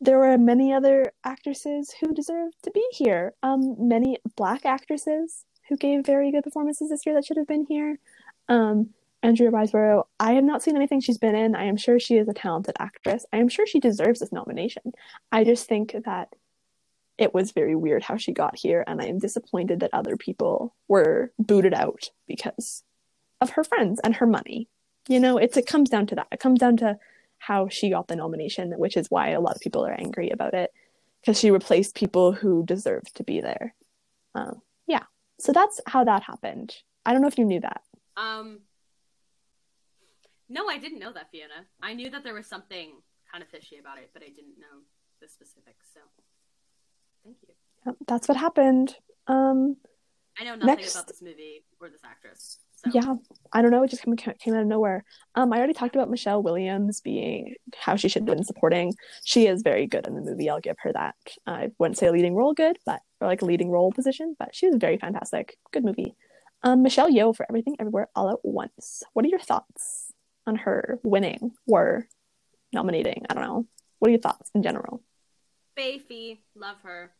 there 0.00 0.18
were 0.18 0.36
many 0.36 0.72
other 0.72 1.12
actresses 1.24 1.94
who 2.00 2.12
deserved 2.12 2.54
to 2.62 2.70
be 2.70 2.84
here. 2.92 3.34
Um, 3.42 3.88
many 3.88 4.18
black 4.36 4.66
actresses 4.66 5.44
who 5.68 5.76
gave 5.76 6.04
very 6.04 6.30
good 6.30 6.44
performances 6.44 6.90
this 6.90 7.06
year 7.06 7.14
that 7.14 7.24
should 7.24 7.38
have 7.38 7.46
been 7.46 7.66
here. 7.66 7.98
Um, 8.48 8.90
Andrea 9.22 9.50
Riseborough, 9.50 10.04
I 10.20 10.34
have 10.34 10.44
not 10.44 10.62
seen 10.62 10.76
anything 10.76 11.00
she's 11.00 11.18
been 11.18 11.34
in. 11.34 11.56
I 11.56 11.64
am 11.64 11.76
sure 11.76 11.98
she 11.98 12.16
is 12.16 12.28
a 12.28 12.34
talented 12.34 12.76
actress. 12.78 13.24
I 13.32 13.38
am 13.38 13.48
sure 13.48 13.66
she 13.66 13.80
deserves 13.80 14.20
this 14.20 14.32
nomination. 14.32 14.92
I 15.32 15.42
just 15.42 15.66
think 15.66 15.96
that 16.04 16.28
it 17.18 17.32
was 17.32 17.52
very 17.52 17.74
weird 17.74 18.02
how 18.02 18.18
she 18.18 18.32
got 18.32 18.56
here, 18.56 18.84
and 18.86 19.00
I 19.00 19.06
am 19.06 19.18
disappointed 19.18 19.80
that 19.80 19.94
other 19.94 20.16
people 20.16 20.74
were 20.86 21.32
booted 21.38 21.72
out 21.72 22.10
because 22.28 22.84
of 23.40 23.50
her 23.50 23.64
friends 23.64 24.00
and 24.04 24.14
her 24.16 24.26
money. 24.26 24.68
You 25.08 25.20
know, 25.20 25.38
it's 25.38 25.56
it 25.56 25.66
comes 25.66 25.88
down 25.88 26.06
to 26.08 26.14
that. 26.16 26.28
It 26.32 26.40
comes 26.40 26.58
down 26.58 26.76
to 26.78 26.98
how 27.38 27.68
she 27.68 27.90
got 27.90 28.08
the 28.08 28.16
nomination, 28.16 28.72
which 28.72 28.96
is 28.96 29.10
why 29.10 29.30
a 29.30 29.40
lot 29.40 29.54
of 29.54 29.60
people 29.60 29.84
are 29.86 29.92
angry 29.92 30.30
about 30.30 30.54
it 30.54 30.72
because 31.20 31.38
she 31.38 31.50
replaced 31.50 31.94
people 31.94 32.32
who 32.32 32.64
deserved 32.64 33.14
to 33.16 33.24
be 33.24 33.40
there. 33.40 33.74
Um, 34.34 34.62
yeah, 34.86 35.02
so 35.38 35.52
that's 35.52 35.80
how 35.86 36.04
that 36.04 36.22
happened. 36.22 36.74
I 37.04 37.12
don't 37.12 37.22
know 37.22 37.28
if 37.28 37.38
you 37.38 37.44
knew 37.44 37.60
that. 37.60 37.82
Um, 38.16 38.60
no, 40.48 40.68
I 40.68 40.78
didn't 40.78 40.98
know 40.98 41.12
that, 41.12 41.30
Fiona. 41.30 41.66
I 41.82 41.94
knew 41.94 42.10
that 42.10 42.22
there 42.22 42.34
was 42.34 42.46
something 42.46 42.92
kind 43.30 43.42
of 43.42 43.48
fishy 43.50 43.78
about 43.78 43.98
it, 43.98 44.10
but 44.12 44.22
I 44.22 44.26
didn't 44.26 44.58
know 44.58 44.82
the 45.20 45.28
specifics. 45.28 45.88
So, 45.92 46.00
thank 47.24 47.36
you. 47.46 47.96
That's 48.06 48.28
what 48.28 48.36
happened. 48.36 48.96
Um, 49.26 49.76
I 50.38 50.44
know 50.44 50.54
nothing 50.54 50.76
next... 50.76 50.94
about 50.94 51.08
this 51.08 51.22
movie 51.22 51.64
or 51.80 51.88
this 51.88 52.02
actress. 52.04 52.58
So. 52.76 52.90
Yeah, 52.92 53.14
I 53.52 53.62
don't 53.62 53.70
know. 53.70 53.82
It 53.82 53.90
just 53.90 54.02
came, 54.02 54.14
came 54.16 54.54
out 54.54 54.60
of 54.60 54.66
nowhere. 54.66 55.04
Um, 55.34 55.52
I 55.52 55.56
already 55.56 55.72
talked 55.72 55.94
about 55.94 56.10
Michelle 56.10 56.42
Williams 56.42 57.00
being 57.00 57.54
how 57.74 57.96
she 57.96 58.08
should 58.08 58.28
have 58.28 58.36
been 58.36 58.44
supporting. 58.44 58.94
She 59.24 59.46
is 59.46 59.62
very 59.62 59.86
good 59.86 60.06
in 60.06 60.14
the 60.14 60.20
movie. 60.20 60.50
I'll 60.50 60.60
give 60.60 60.76
her 60.80 60.92
that. 60.92 61.14
I 61.46 61.70
wouldn't 61.78 61.96
say 61.96 62.06
a 62.06 62.12
leading 62.12 62.34
role 62.34 62.52
good, 62.52 62.78
but 62.84 63.00
or 63.20 63.28
like 63.28 63.40
a 63.42 63.46
leading 63.46 63.70
role 63.70 63.92
position, 63.92 64.36
but 64.38 64.54
she 64.54 64.66
was 64.66 64.76
very 64.76 64.98
fantastic. 64.98 65.56
Good 65.72 65.84
movie. 65.84 66.14
Um, 66.62 66.82
Michelle 66.82 67.10
Yeoh 67.10 67.34
for 67.34 67.46
Everything 67.48 67.76
Everywhere 67.78 68.08
All 68.14 68.30
at 68.30 68.44
Once. 68.44 69.02
What 69.14 69.24
are 69.24 69.28
your 69.28 69.40
thoughts 69.40 70.12
on 70.46 70.56
her 70.56 70.98
winning 71.02 71.52
or 71.66 72.06
nominating? 72.72 73.24
I 73.30 73.34
don't 73.34 73.44
know. 73.44 73.66
What 73.98 74.08
are 74.08 74.12
your 74.12 74.20
thoughts 74.20 74.50
in 74.54 74.62
general? 74.62 75.02
Bayfy, 75.78 76.38
love 76.54 76.76
her. 76.82 77.12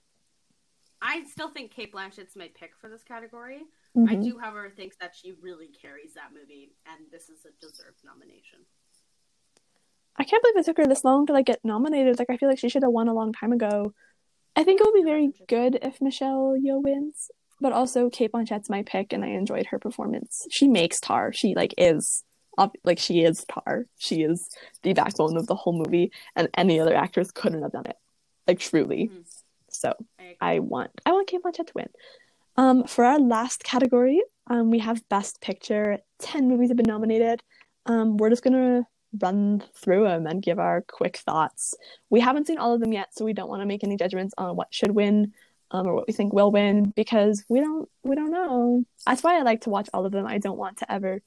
I 1.01 1.25
still 1.25 1.51
think 1.51 1.73
Cate 1.73 1.93
Blanchett's 1.93 2.37
my 2.37 2.51
pick 2.59 2.73
for 2.81 2.89
this 2.89 3.03
category. 3.03 3.63
Mm-hmm. 3.97 4.09
I 4.09 4.15
do, 4.17 4.39
however, 4.39 4.71
think 4.75 4.99
that 4.99 5.15
she 5.15 5.33
really 5.41 5.69
carries 5.69 6.15
that 6.15 6.31
movie, 6.35 6.73
and 6.87 7.07
this 7.11 7.31
is 7.31 7.47
a 7.47 7.65
deserved 7.65 8.01
nomination. 8.05 8.61
I 10.19 10.25
can't 10.25 10.43
believe 10.43 10.57
it 10.59 10.65
took 10.67 10.77
her 10.79 10.87
this 10.87 11.05
long 11.05 11.27
to 11.27 11.33
like 11.33 11.47
get 11.47 11.61
nominated. 11.65 12.19
Like 12.19 12.31
I 12.31 12.37
feel 12.37 12.49
like 12.49 12.59
she 12.59 12.69
should 12.69 12.83
have 12.83 12.93
won 12.93 13.09
a 13.09 13.15
long 13.15 13.33
time 13.33 13.53
ago. 13.53 13.93
I 14.55 14.65
think 14.65 14.81
it 14.81 14.87
would 14.87 14.95
be 14.95 15.03
very 15.03 15.31
good 15.49 15.79
if 15.83 16.01
Michelle 16.01 16.57
Yeoh 16.59 16.83
wins, 16.83 17.31
but 17.61 17.73
also 17.73 18.09
Cate 18.09 18.33
Blanchett's 18.33 18.71
my 18.71 18.83
pick, 18.83 19.13
and 19.13 19.25
I 19.25 19.29
enjoyed 19.29 19.67
her 19.67 19.79
performance. 19.79 20.47
She 20.51 20.69
makes 20.69 21.01
Tar. 21.01 21.33
She 21.33 21.55
like 21.55 21.75
is 21.77 22.23
like 22.85 22.99
she 22.99 23.23
is 23.23 23.45
Tar. 23.45 23.87
She 23.99 24.23
is 24.23 24.49
the 24.83 24.95
backbone 24.95 25.37
of 25.37 25.47
the 25.47 25.55
whole 25.55 25.75
movie, 25.75 26.13
and 26.35 26.49
any 26.57 26.81
other 26.81 26.95
actress 26.95 27.31
couldn't 27.31 27.63
have 27.63 27.73
done 27.73 27.87
it. 27.87 27.97
Like 28.47 28.59
truly. 28.59 29.11
Mm-hmm. 29.13 29.21
So 29.69 29.95
I, 30.19 30.37
I 30.41 30.59
want 30.61 30.91
I 31.05 31.13
want 31.13 31.29
Cate 31.29 31.43
Blanchett 31.43 31.67
to 31.67 31.73
win. 31.75 31.89
Um, 32.57 32.85
for 32.85 33.05
our 33.05 33.19
last 33.19 33.65
category, 33.65 34.23
um, 34.49 34.71
we 34.71 34.79
have 34.79 35.07
Best 35.09 35.41
Picture. 35.41 35.99
Ten 36.19 36.49
movies 36.49 36.71
have 36.71 36.77
been 36.77 36.87
nominated. 36.87 37.43
Um, 37.85 38.17
we're 38.17 38.31
just 38.31 38.43
gonna 38.43 38.87
run 39.21 39.63
through 39.75 40.05
them 40.05 40.27
and 40.27 40.43
give 40.43 40.59
our 40.59 40.83
quick 40.83 41.19
thoughts. 41.19 41.75
We 42.11 42.21
haven't 42.21 42.47
seen 42.47 42.59
all 42.59 42.75
of 42.75 42.81
them 42.81 42.93
yet, 42.93 43.09
so 43.13 43.25
we 43.25 43.33
don't 43.33 43.49
want 43.49 43.63
to 43.63 43.67
make 43.67 43.85
any 43.85 43.97
judgments 43.97 44.35
on 44.39 44.57
what 44.57 44.73
should 44.73 44.91
win 44.91 45.33
um, 45.71 45.87
or 45.87 45.95
what 45.95 46.07
we 46.07 46.13
think 46.13 46.33
will 46.33 46.51
win 46.51 46.93
because 46.97 47.45
we 47.49 47.61
don't 47.61 47.89
we 48.03 48.17
don't 48.17 48.31
know. 48.31 48.85
That's 49.07 49.23
why 49.23 49.39
I 49.39 49.43
like 49.43 49.63
to 49.63 49.71
watch 49.71 49.89
all 49.93 50.07
of 50.07 50.13
them. 50.13 50.27
I 50.27 50.39
don't 50.39 50.59
want 50.59 50.79
to 50.79 50.91
ever 50.91 51.21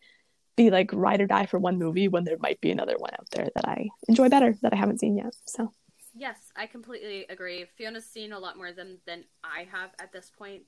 be 0.56 0.72
like 0.72 0.92
ride 0.94 1.22
or 1.22 1.28
die 1.28 1.46
for 1.46 1.60
one 1.60 1.78
movie 1.78 2.08
when 2.08 2.24
there 2.24 2.38
might 2.40 2.60
be 2.60 2.72
another 2.72 2.96
one 2.98 3.12
out 3.14 3.28
there 3.32 3.50
that 3.56 3.68
I 3.68 3.88
enjoy 4.08 4.30
better 4.30 4.56
that 4.62 4.74
I 4.74 4.78
haven't 4.78 5.00
seen 5.00 5.16
yet. 5.18 5.34
So 5.46 5.72
Yes, 6.16 6.52
I 6.56 6.66
completely 6.66 7.26
agree. 7.30 7.66
Fiona's 7.78 8.06
seen 8.06 8.34
a 8.34 8.40
lot 8.40 8.58
more 8.58 8.72
than 8.72 8.98
than 9.06 9.24
I 9.44 9.68
have 9.72 9.92
at 10.00 10.12
this 10.12 10.32
point. 10.38 10.66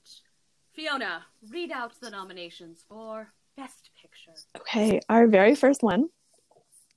Fiona, 0.74 1.26
read 1.50 1.70
out 1.70 1.92
the 2.00 2.10
nominations 2.10 2.84
for 2.88 3.28
Best 3.56 3.90
Picture. 4.00 4.32
Okay, 4.58 5.00
our 5.08 5.26
very 5.26 5.54
first 5.54 5.82
one 5.82 6.08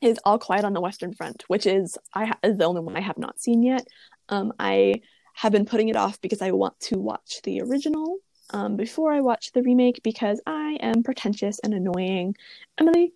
is 0.02 0.18
All 0.24 0.40
Quiet 0.40 0.64
on 0.64 0.74
the 0.74 0.82
Western 0.82 1.14
Front, 1.14 1.44
which 1.48 1.66
is 1.66 1.98
I 2.14 2.26
ha- 2.26 2.40
is 2.44 2.58
the 2.58 2.66
only 2.66 2.82
one 2.82 2.96
I 2.96 3.02
have 3.02 3.18
not 3.18 3.40
seen 3.40 3.64
yet. 3.64 3.86
Um, 4.30 4.54
I 4.60 5.02
have 5.34 5.52
been 5.52 5.66
putting 5.66 5.90
it 5.90 5.98
off 5.98 6.22
because 6.22 6.42
I 6.42 6.52
want 6.52 6.80
to 6.82 6.98
watch 6.98 7.42
the 7.44 7.62
original 7.62 8.18
um, 8.52 8.78
before 8.78 9.12
I 9.12 9.20
watch 9.20 9.52
the 9.52 9.62
remake 9.62 10.02
because 10.04 10.40
I 10.48 10.78
am 10.80 11.04
pretentious 11.04 11.60
and 11.60 11.74
annoying. 11.74 12.36
Emily, 12.78 13.14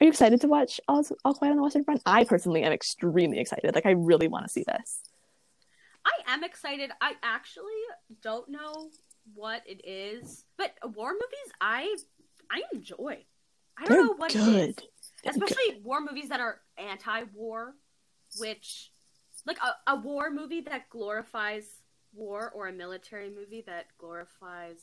are 0.00 0.04
you 0.04 0.10
excited 0.10 0.40
to 0.40 0.48
watch 0.48 0.80
All, 0.88 1.04
All 1.24 1.34
Quiet 1.34 1.52
on 1.52 1.58
the 1.58 1.62
Western 1.62 1.84
Front? 1.84 2.02
I 2.04 2.24
personally 2.24 2.64
am 2.64 2.72
extremely 2.72 3.38
excited. 3.38 3.72
Like, 3.72 3.86
I 3.86 3.92
really 3.92 4.26
want 4.26 4.46
to 4.46 4.52
see 4.52 4.64
this. 4.66 5.02
I 6.04 6.32
am 6.32 6.42
excited. 6.42 6.90
I 7.00 7.12
actually 7.22 7.70
don't 8.20 8.48
know 8.48 8.90
what 9.34 9.62
it 9.66 9.86
is, 9.86 10.44
but 10.56 10.72
war 10.94 11.12
movies 11.12 11.52
I 11.60 11.96
I 12.50 12.62
enjoy. 12.72 13.24
I 13.78 13.84
don't 13.84 13.88
They're 13.88 14.04
know 14.04 14.14
what 14.14 14.32
good. 14.32 14.70
it 14.70 14.82
is. 15.24 15.34
Especially 15.36 15.74
good. 15.74 15.84
war 15.84 16.00
movies 16.00 16.28
that 16.28 16.40
are 16.40 16.60
anti-war, 16.76 17.74
which 18.38 18.90
like 19.46 19.58
a, 19.58 19.92
a 19.92 19.96
war 19.96 20.30
movie 20.30 20.60
that 20.62 20.88
glorifies 20.90 21.64
war 22.14 22.50
or 22.54 22.68
a 22.68 22.72
military 22.72 23.30
movie 23.30 23.62
that 23.66 23.86
glorifies 23.98 24.80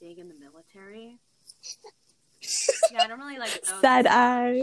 being 0.00 0.18
in 0.18 0.28
the 0.28 0.34
military 0.34 1.18
yeah, 2.92 3.02
I 3.02 3.06
don't 3.06 3.18
really 3.18 3.38
like 3.38 3.52
those. 3.62 3.80
Side 3.80 4.06
eye. 4.06 4.60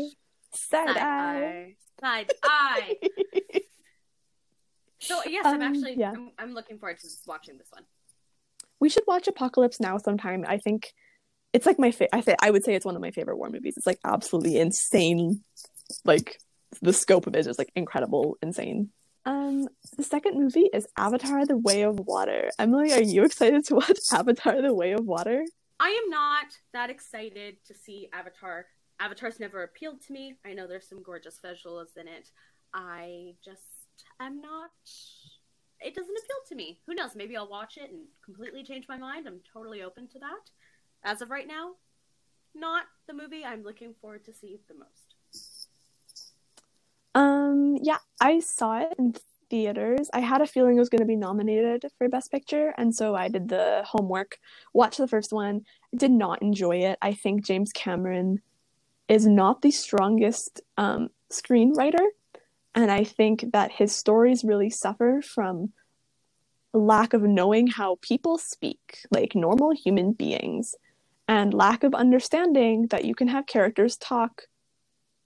Side, 0.54 0.88
Side 0.88 0.98
eye. 0.98 1.02
eye. 1.02 1.76
Side 2.00 2.32
eye. 2.44 2.96
so 5.00 5.22
yes, 5.26 5.46
um, 5.46 5.56
I'm 5.56 5.62
actually 5.62 5.96
yeah. 5.96 6.12
I'm, 6.12 6.32
I'm 6.38 6.54
looking 6.54 6.78
forward 6.78 7.00
to 7.00 7.08
watching 7.28 7.58
this 7.58 7.68
one. 7.72 7.84
We 8.80 8.90
should 8.90 9.04
watch 9.08 9.28
Apocalypse 9.28 9.80
Now 9.80 9.98
sometime. 9.98 10.46
I 10.48 10.58
think 10.58 10.94
it's 11.54 11.66
like 11.66 11.80
my 11.80 11.92
favorite. 11.92 12.10
I 12.14 12.22
say 12.22 12.36
I 12.42 12.52
would 12.52 12.64
say 12.64 12.76
it's 12.76 12.86
one 12.86 12.96
of 12.96 13.02
my 13.02 13.12
favorite 13.12 13.38
war 13.38 13.50
movies. 13.50 13.76
It's 13.78 13.88
like 13.88 14.00
absolutely 14.06 14.58
insane. 14.58 15.44
Like 16.06 16.40
the 16.82 16.94
scope 16.94 17.28
of 17.28 17.36
it 17.36 17.48
is 17.48 17.58
like 17.58 17.72
incredible, 17.76 18.38
insane. 18.42 18.90
Um, 19.26 19.68
the 19.98 20.04
second 20.04 20.40
movie 20.40 20.70
is 20.74 20.88
Avatar: 20.98 21.46
The 21.46 21.58
Way 21.58 21.84
of 21.84 22.00
Water. 22.00 22.50
Emily, 22.58 22.94
are 22.94 23.02
you 23.02 23.24
excited 23.24 23.66
to 23.66 23.76
watch 23.76 23.98
Avatar: 24.14 24.62
The 24.62 24.74
Way 24.74 24.94
of 24.94 25.06
Water? 25.06 25.44
I 25.80 25.90
am 25.90 26.10
not 26.10 26.46
that 26.74 26.90
excited 26.90 27.58
to 27.68 27.74
see 27.74 28.10
Avatar. 28.14 28.66
Avatar's 29.00 29.40
never 29.40 29.64
appealed 29.64 30.02
to 30.02 30.14
me. 30.14 30.36
I 30.46 30.54
know 30.54 30.68
there's 30.68 30.90
some 30.90 31.02
gorgeous 31.02 31.40
visuals 31.44 31.96
in 31.96 32.08
it. 32.08 32.30
I 32.74 33.34
just 33.44 33.62
am 34.20 34.42
not. 34.42 34.72
It 35.82 35.96
doesn't 35.96 36.18
appeal 36.18 36.38
to 36.50 36.56
me. 36.56 36.80
Who 36.86 36.94
knows? 36.94 37.16
Maybe 37.16 37.38
I'll 37.38 37.50
watch 37.50 37.78
it 37.78 37.90
and 37.90 38.02
completely 38.24 38.64
change 38.64 38.86
my 38.90 38.98
mind. 38.98 39.28
I'm 39.28 39.40
totally 39.54 39.82
open 39.82 40.08
to 40.10 40.20
that. 40.20 40.50
As 41.04 41.22
of 41.22 41.30
right 41.30 41.48
now, 41.48 41.72
not 42.54 42.84
the 43.08 43.14
movie 43.14 43.46
I'm 43.46 43.64
looking 43.64 43.94
forward 44.02 44.26
to 44.26 44.34
see 44.34 44.60
the 44.68 44.74
most. 44.74 45.16
Um, 47.16 47.78
yeah, 47.82 47.98
I 48.20 48.40
saw 48.40 48.82
it 48.82 48.94
in 49.00 49.16
theaters. 49.50 50.10
I 50.14 50.20
had 50.20 50.42
a 50.42 50.48
feeling 50.48 50.76
it 50.76 50.80
was 50.80 50.90
going 50.90 51.00
to 51.00 51.06
be 51.06 51.16
nominated 51.16 51.86
for 51.98 52.08
Best 52.08 52.32
Picture, 52.32 52.74
and 52.78 52.94
so 52.94 53.16
I 53.16 53.30
did 53.30 53.50
the 53.50 53.84
homework, 53.86 54.38
watched 54.74 55.00
the 55.00 55.08
first 55.08 55.34
one, 55.34 55.62
did 55.96 56.12
not 56.12 56.42
enjoy 56.42 56.78
it. 56.78 56.98
I 57.02 57.14
think 57.14 57.46
James 57.46 57.72
Cameron 57.72 58.42
is 59.08 59.26
not 59.26 59.62
the 59.62 59.72
strongest 59.72 60.62
um, 60.78 61.10
screenwriter, 61.32 62.06
and 62.76 62.92
I 62.92 63.04
think 63.04 63.46
that 63.54 63.72
his 63.72 63.96
stories 63.96 64.44
really 64.44 64.70
suffer 64.70 65.22
from 65.22 65.74
lack 66.74 67.14
of 67.14 67.24
knowing 67.24 67.68
how 67.68 67.98
people 68.02 68.38
speak, 68.38 69.00
like 69.12 69.36
normal 69.36 69.74
human 69.74 70.14
beings, 70.14 70.76
and 71.28 71.54
lack 71.54 71.84
of 71.84 71.94
understanding 71.94 72.88
that 72.88 73.06
you 73.06 73.16
can 73.16 73.28
have 73.28 73.46
characters 73.48 73.98
talk 73.98 74.44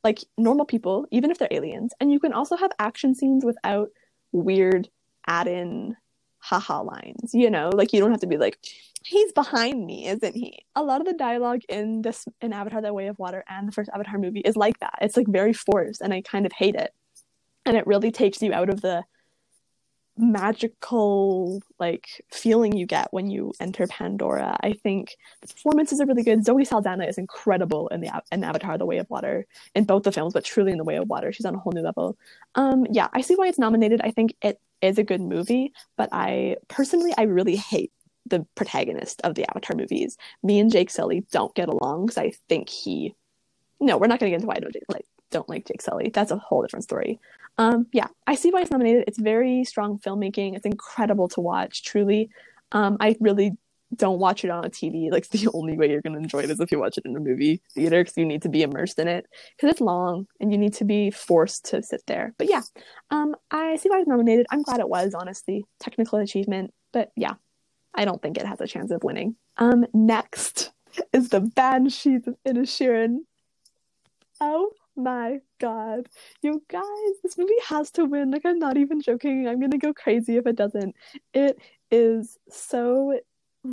like 0.03 0.19
normal 0.37 0.65
people, 0.65 1.05
even 1.11 1.31
if 1.31 1.37
they're 1.37 1.47
aliens, 1.51 1.93
and 1.99 2.11
you 2.11 2.19
can 2.19 2.33
also 2.33 2.57
have 2.57 2.71
action 2.77 3.15
scenes 3.15 3.45
without 3.45 3.89
weird 4.31 4.89
add 5.27 5.47
in 5.47 5.95
haha 6.39 6.81
lines, 6.81 7.33
you 7.33 7.49
know? 7.49 7.69
Like 7.73 7.93
you 7.93 8.01
don't 8.01 8.11
have 8.11 8.19
to 8.19 8.27
be 8.27 8.37
like, 8.37 8.57
he's 9.05 9.31
behind 9.31 9.85
me, 9.85 10.07
isn't 10.07 10.35
he? 10.35 10.65
A 10.75 10.83
lot 10.83 10.99
of 10.99 11.07
the 11.07 11.13
dialogue 11.13 11.61
in 11.69 12.01
this 12.01 12.25
in 12.41 12.51
Avatar 12.51 12.81
The 12.81 12.93
Way 12.93 13.07
of 13.07 13.17
Water 13.17 13.43
and 13.47 13.67
the 13.67 13.71
first 13.71 13.89
Avatar 13.93 14.17
movie 14.17 14.41
is 14.41 14.57
like 14.57 14.79
that. 14.79 14.99
It's 15.01 15.15
like 15.15 15.27
very 15.27 15.53
forced 15.53 16.01
and 16.01 16.13
I 16.13 16.21
kind 16.21 16.45
of 16.45 16.51
hate 16.51 16.75
it. 16.75 16.93
And 17.65 17.77
it 17.77 17.87
really 17.87 18.11
takes 18.11 18.41
you 18.41 18.53
out 18.53 18.69
of 18.69 18.81
the 18.81 19.03
magical 20.15 21.59
like 21.79 22.21
feeling 22.31 22.77
you 22.77 22.85
get 22.85 23.07
when 23.11 23.29
you 23.29 23.53
enter 23.59 23.87
Pandora. 23.87 24.55
I 24.61 24.73
think 24.73 25.17
the 25.41 25.47
performances 25.47 25.99
are 25.99 26.05
really 26.05 26.23
good. 26.23 26.45
Zoe 26.45 26.65
Saldana 26.65 27.05
is 27.05 27.17
incredible 27.17 27.87
in 27.89 28.01
the 28.01 28.11
in 28.31 28.43
Avatar: 28.43 28.77
The 28.77 28.85
Way 28.85 28.97
of 28.99 29.09
Water 29.09 29.45
in 29.75 29.85
both 29.85 30.03
the 30.03 30.11
films, 30.11 30.33
but 30.33 30.45
truly 30.45 30.71
in 30.71 30.77
The 30.77 30.83
Way 30.83 30.97
of 30.97 31.09
Water, 31.09 31.31
she's 31.31 31.45
on 31.45 31.55
a 31.55 31.59
whole 31.59 31.73
new 31.73 31.81
level. 31.81 32.17
Um, 32.55 32.85
yeah, 32.91 33.07
I 33.13 33.21
see 33.21 33.35
why 33.35 33.47
it's 33.47 33.59
nominated. 33.59 34.01
I 34.03 34.11
think 34.11 34.35
it 34.41 34.59
is 34.81 34.97
a 34.97 35.03
good 35.03 35.21
movie, 35.21 35.73
but 35.97 36.09
I 36.11 36.57
personally 36.67 37.13
I 37.17 37.23
really 37.23 37.55
hate 37.55 37.91
the 38.25 38.45
protagonist 38.55 39.21
of 39.23 39.35
the 39.35 39.49
Avatar 39.49 39.75
movies. 39.75 40.17
Me 40.43 40.59
and 40.59 40.71
Jake 40.71 40.89
Sully 40.89 41.25
don't 41.31 41.53
get 41.55 41.69
along 41.69 42.05
because 42.05 42.17
I 42.17 42.33
think 42.49 42.69
he. 42.69 43.15
No, 43.79 43.97
we're 43.97 44.07
not 44.07 44.19
going 44.19 44.31
to 44.31 44.31
get 44.31 44.35
into 44.35 44.47
why 44.47 44.55
I 44.55 44.59
don't 44.59 44.75
like 44.89 45.05
don't 45.33 45.49
like 45.49 45.67
Jake 45.67 45.81
Sully. 45.81 46.09
That's 46.13 46.31
a 46.31 46.37
whole 46.37 46.61
different 46.61 46.83
story. 46.83 47.19
Um, 47.57 47.87
yeah, 47.91 48.07
I 48.25 48.35
see 48.35 48.51
why 48.51 48.61
it's 48.61 48.71
nominated. 48.71 49.03
It's 49.07 49.19
very 49.19 49.63
strong 49.65 49.99
filmmaking. 49.99 50.55
It's 50.55 50.65
incredible 50.65 51.27
to 51.29 51.41
watch, 51.41 51.83
truly. 51.83 52.29
Um, 52.71 52.97
I 52.99 53.15
really 53.19 53.51
don't 53.95 54.19
watch 54.19 54.43
it 54.43 54.49
on 54.49 54.65
a 54.65 54.69
TV. 54.69 55.09
Like 55.11 55.29
the 55.29 55.49
only 55.53 55.77
way 55.77 55.89
you're 55.89 56.01
going 56.01 56.13
to 56.13 56.19
enjoy 56.19 56.39
it 56.39 56.49
is 56.49 56.59
if 56.59 56.71
you 56.71 56.79
watch 56.79 56.97
it 56.97 57.05
in 57.05 57.15
a 57.15 57.19
movie 57.19 57.61
theater 57.75 58.01
because 58.01 58.17
you 58.17 58.25
need 58.25 58.41
to 58.43 58.49
be 58.49 58.63
immersed 58.63 58.97
in 58.97 59.07
it 59.07 59.27
because 59.55 59.71
it's 59.71 59.81
long 59.81 60.25
and 60.39 60.51
you 60.51 60.57
need 60.57 60.73
to 60.75 60.85
be 60.85 61.11
forced 61.11 61.65
to 61.65 61.83
sit 61.83 62.01
there. 62.07 62.33
But 62.37 62.49
yeah, 62.49 62.61
um, 63.11 63.35
I 63.51 63.75
see 63.75 63.89
why 63.89 63.99
it's 63.99 64.07
nominated. 64.07 64.47
I'm 64.49 64.63
glad 64.63 64.79
it 64.79 64.89
was, 64.89 65.13
honestly. 65.13 65.65
Technical 65.79 66.19
achievement. 66.19 66.73
But 66.91 67.11
yeah, 67.15 67.33
I 67.93 68.05
don't 68.05 68.21
think 68.21 68.37
it 68.37 68.45
has 68.45 68.61
a 68.61 68.67
chance 68.67 68.89
of 68.91 69.03
winning. 69.03 69.35
Um, 69.57 69.85
next 69.93 70.71
is 71.13 71.29
the 71.29 71.41
Banshees 71.41 72.27
of 72.27 72.35
Inisherin. 72.47 73.19
Oh 74.41 74.71
my 74.95 75.39
god. 75.59 76.07
You 76.41 76.63
guys, 76.69 76.83
this 77.23 77.37
movie 77.37 77.53
has 77.67 77.91
to 77.91 78.05
win. 78.05 78.31
Like, 78.31 78.45
I'm 78.45 78.59
not 78.59 78.77
even 78.77 79.01
joking. 79.01 79.47
I'm 79.47 79.59
gonna 79.59 79.77
go 79.77 79.93
crazy 79.93 80.37
if 80.37 80.47
it 80.47 80.55
doesn't. 80.55 80.95
It 81.33 81.59
is 81.91 82.37
so 82.49 83.19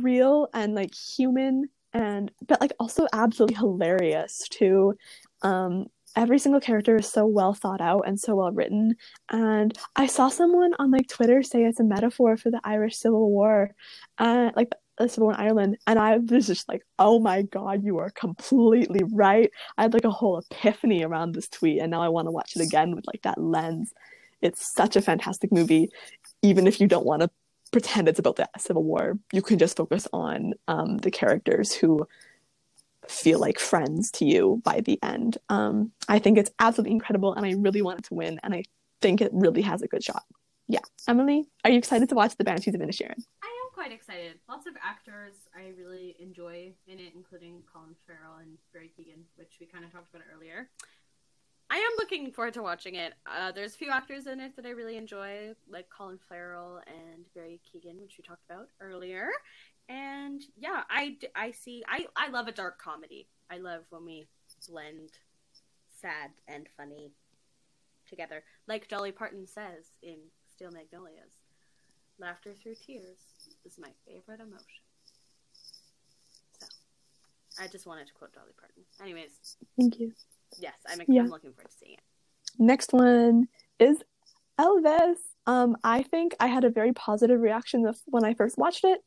real 0.03 0.49
and 0.55 0.75
like 0.75 0.95
human 0.95 1.69
and 1.93 2.31
but 2.47 2.61
like 2.61 2.73
also 2.79 3.07
absolutely 3.13 3.57
hilarious 3.57 4.47
too. 4.49 4.95
Um 5.43 5.87
every 6.17 6.39
single 6.39 6.61
character 6.61 6.97
is 6.97 7.09
so 7.09 7.25
well 7.27 7.55
thought 7.55 7.81
out 7.81 8.03
and 8.07 8.19
so 8.19 8.35
well 8.35 8.53
written. 8.53 8.95
And 9.31 9.77
I 9.97 10.07
saw 10.07 10.29
someone 10.29 10.73
on 10.79 10.91
like 10.91 11.09
Twitter 11.09 11.43
say 11.43 11.65
it's 11.65 11.81
a 11.81 11.85
metaphor 11.85 12.37
for 12.37 12.51
the 12.51 12.61
Irish 12.65 12.97
Civil 12.97 13.31
War. 13.31 13.71
Uh, 14.19 14.51
like 14.57 14.73
Civil 15.09 15.31
in 15.31 15.37
Ireland, 15.37 15.79
and 15.87 15.99
I 15.99 16.19
was 16.19 16.47
just 16.47 16.69
like, 16.69 16.85
"Oh 16.99 17.19
my 17.19 17.43
god, 17.43 17.85
you 17.85 17.99
are 17.99 18.11
completely 18.11 19.01
right." 19.13 19.51
I 19.79 19.83
had 19.83 19.95
like 19.95 20.05
a 20.05 20.11
whole 20.11 20.39
epiphany 20.39 21.03
around 21.05 21.35
this 21.35 21.49
tweet, 21.49 21.81
and 21.81 21.91
now 21.91 22.03
I 22.03 22.09
want 22.09 22.27
to 22.27 22.33
watch 22.33 22.57
it 22.57 22.63
again 22.63 22.95
with 22.95 23.07
like 23.07 23.23
that 23.23 23.41
lens. 23.41 23.93
It's 24.41 24.73
such 24.75 24.97
a 24.97 25.03
fantastic 25.03 25.53
movie, 25.53 25.91
even 26.43 26.67
if 26.67 26.81
you 26.81 26.87
don't 26.87 27.07
want 27.07 27.23
to 27.23 27.31
pretend 27.73 28.09
it's 28.09 28.19
about 28.19 28.37
the 28.37 28.49
Civil 28.59 28.83
War. 28.83 29.19
You 29.33 29.43
can 29.43 29.59
just 29.59 29.77
focus 29.77 30.09
on 30.13 30.55
um, 30.69 30.99
the 30.99 31.11
characters 31.11 31.73
who 31.73 32.07
feel 33.09 33.39
like 33.39 33.59
friends 33.59 34.11
to 34.13 34.25
you 34.25 34.61
by 34.65 34.81
the 34.81 34.99
end. 35.03 35.39
Um, 35.49 35.93
I 36.09 36.19
think 36.19 36.39
it's 36.39 36.51
absolutely 36.59 36.93
incredible, 36.93 37.35
and 37.35 37.47
I 37.47 37.53
really 37.53 37.83
want 37.83 38.01
it 38.01 38.05
to 38.07 38.15
win, 38.15 38.41
and 38.43 38.55
I 38.55 38.65
think 39.01 39.21
it 39.21 39.31
really 39.33 39.63
has 39.63 39.83
a 39.83 39.89
good 39.89 40.05
shot. 40.05 40.25
Yeah, 40.69 40.81
Emily, 41.09 41.49
are 41.65 41.71
you 41.71 41.79
excited 41.79 42.09
to 42.11 42.15
watch 42.15 42.37
The 42.37 42.45
Banshees 42.45 42.75
of 42.75 42.81
Inisherin? 42.81 43.25
Quite 43.81 43.93
excited. 43.93 44.35
Lots 44.47 44.67
of 44.67 44.75
actors 44.85 45.33
I 45.57 45.73
really 45.75 46.15
enjoy 46.21 46.75
in 46.87 46.99
it, 46.99 47.13
including 47.15 47.63
Colin 47.73 47.97
Farrell 48.07 48.37
and 48.39 48.59
Barry 48.75 48.93
Keoghan, 48.93 49.23
which 49.37 49.57
we 49.59 49.65
kind 49.65 49.87
of 49.87 49.91
talked 49.91 50.15
about 50.15 50.27
earlier. 50.31 50.69
I 51.71 51.77
am 51.77 51.93
looking 51.97 52.31
forward 52.31 52.53
to 52.55 52.63
watching 52.63 52.97
it. 52.97 53.15
Uh, 53.25 53.53
there's 53.53 53.75
a 53.75 53.79
few 53.79 53.91
actors 53.91 54.27
in 54.27 54.39
it 54.39 54.55
that 54.57 54.67
I 54.67 54.71
really 54.71 54.99
enjoy, 54.99 55.55
like 55.67 55.89
Colin 55.89 56.19
Farrell 56.29 56.83
and 56.87 57.25
Barry 57.35 57.59
Keoghan, 57.65 57.99
which 58.03 58.17
we 58.19 58.23
talked 58.23 58.45
about 58.51 58.69
earlier. 58.83 59.31
And 59.89 60.43
yeah, 60.59 60.83
I, 60.91 61.17
I 61.35 61.53
see. 61.53 61.83
I, 61.89 62.05
I 62.15 62.29
love 62.29 62.49
a 62.49 62.53
dark 62.53 62.79
comedy. 62.79 63.29
I 63.51 63.57
love 63.57 63.85
when 63.89 64.05
we 64.05 64.27
blend 64.69 65.13
sad 65.89 66.33
and 66.47 66.69
funny 66.77 67.13
together, 68.07 68.43
like 68.69 68.89
Dolly 68.89 69.13
Parton 69.13 69.47
says 69.47 69.93
in 70.03 70.19
Steel 70.55 70.71
Magnolias. 70.71 71.33
Laughter 72.19 72.53
through 72.53 72.75
tears 72.75 73.30
is 73.65 73.79
my 73.79 73.91
favorite 74.07 74.41
emotion. 74.41 74.83
So, 76.59 76.67
I 77.59 77.67
just 77.69 77.87
wanted 77.87 78.07
to 78.07 78.13
quote 78.15 78.33
Dolly 78.33 78.53
Parton. 78.59 78.83
Anyways. 79.01 79.57
Thank 79.79 79.99
you. 79.99 80.13
Yes, 80.59 80.75
I'm, 80.89 81.01
yeah. 81.09 81.23
I'm 81.23 81.29
looking 81.29 81.53
forward 81.53 81.71
to 81.71 81.77
seeing 81.77 81.95
it. 81.95 82.01
Next 82.59 82.93
one 82.93 83.49
is 83.79 84.03
Elvis. 84.59 85.17
Um, 85.47 85.77
I 85.83 86.03
think 86.03 86.35
I 86.41 86.47
had 86.49 86.65
a 86.65 86.71
very 86.71 86.93
positive 86.93 87.41
reaction 87.41 87.91
when 88.07 88.25
I 88.25 88.35
first 88.35 88.59
watched 88.59 88.85
it. 88.85 89.01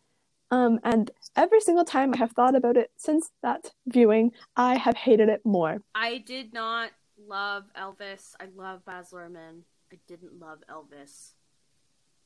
Um, 0.52 0.80
and 0.84 1.10
every 1.36 1.62
single 1.62 1.86
time 1.86 2.14
I 2.14 2.18
have 2.18 2.32
thought 2.32 2.56
about 2.56 2.78
it 2.78 2.92
since 2.98 3.32
that 3.42 3.72
viewing, 3.88 4.32
I 4.56 4.78
have 4.78 4.96
hated 4.96 5.30
it 5.30 5.42
more. 5.44 5.82
I 5.96 6.20
did 6.20 6.54
not 6.54 6.92
love 7.18 7.64
Elvis. 7.76 8.36
I 8.40 8.46
love 8.56 8.86
Baz 8.86 9.12
Luhrmann. 9.12 9.62
I 9.92 9.98
didn't 10.08 10.40
love 10.40 10.60
Elvis. 10.70 11.32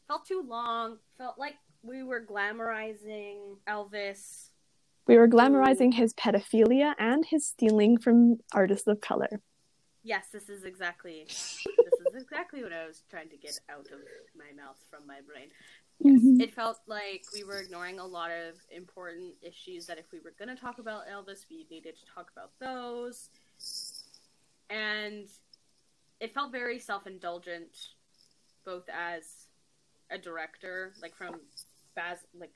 Felt 0.07 0.25
too 0.25 0.43
long. 0.45 0.97
Felt 1.17 1.37
like 1.37 1.55
we 1.83 2.03
were 2.03 2.21
glamorizing 2.21 3.57
Elvis. 3.67 4.49
We 5.07 5.17
were 5.17 5.27
glamorizing 5.27 5.93
his 5.93 6.13
pedophilia 6.13 6.93
and 6.99 7.25
his 7.25 7.47
stealing 7.47 7.97
from 7.97 8.39
artists 8.53 8.87
of 8.87 8.99
color. 8.99 9.41
Yes, 10.03 10.27
this 10.31 10.49
is 10.49 10.63
exactly 10.63 11.23
this 11.27 11.63
is 11.63 12.21
exactly 12.21 12.63
what 12.63 12.73
I 12.73 12.85
was 12.85 13.03
trying 13.09 13.29
to 13.29 13.37
get 13.37 13.59
out 13.69 13.87
of 13.87 13.99
my 14.37 14.51
mouth 14.55 14.77
from 14.89 15.07
my 15.07 15.19
brain. 15.21 15.47
Yes, 15.99 16.21
mm-hmm. 16.21 16.41
it 16.41 16.53
felt 16.53 16.79
like 16.87 17.23
we 17.33 17.43
were 17.43 17.59
ignoring 17.59 17.99
a 17.99 18.05
lot 18.05 18.29
of 18.31 18.55
important 18.69 19.33
issues 19.41 19.87
that 19.87 19.97
if 19.97 20.11
we 20.11 20.19
were 20.19 20.33
going 20.37 20.55
to 20.55 20.61
talk 20.61 20.79
about 20.79 21.07
Elvis, 21.07 21.45
we 21.49 21.65
needed 21.71 21.95
to 21.97 22.05
talk 22.05 22.31
about 22.31 22.51
those. 22.59 23.29
And 24.69 25.27
it 26.19 26.33
felt 26.33 26.51
very 26.51 26.79
self-indulgent 26.79 27.75
both 28.63 28.87
as 28.89 29.46
a 30.12 30.17
director, 30.17 30.93
like 31.02 31.15
from 31.15 31.36
Baz, 31.96 32.20
like 32.38 32.52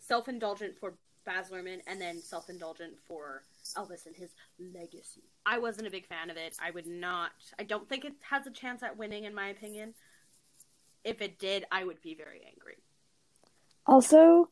self-indulgent 0.00 0.78
for 0.78 0.94
Baz 1.24 1.50
Luhrmann, 1.50 1.80
and 1.86 2.00
then 2.00 2.20
self-indulgent 2.20 2.94
for 3.06 3.42
Elvis 3.76 4.06
and 4.06 4.16
his 4.16 4.30
legacy. 4.74 5.22
I 5.46 5.58
wasn't 5.58 5.86
a 5.86 5.90
big 5.90 6.06
fan 6.06 6.30
of 6.30 6.36
it. 6.36 6.56
I 6.60 6.70
would 6.70 6.86
not. 6.86 7.30
I 7.58 7.64
don't 7.64 7.88
think 7.88 8.04
it 8.04 8.14
has 8.28 8.46
a 8.46 8.50
chance 8.50 8.82
at 8.82 8.96
winning, 8.96 9.24
in 9.24 9.34
my 9.34 9.48
opinion. 9.48 9.94
If 11.04 11.20
it 11.20 11.38
did, 11.38 11.64
I 11.70 11.84
would 11.84 12.00
be 12.02 12.14
very 12.14 12.40
angry. 12.46 12.76
Also, 13.86 14.50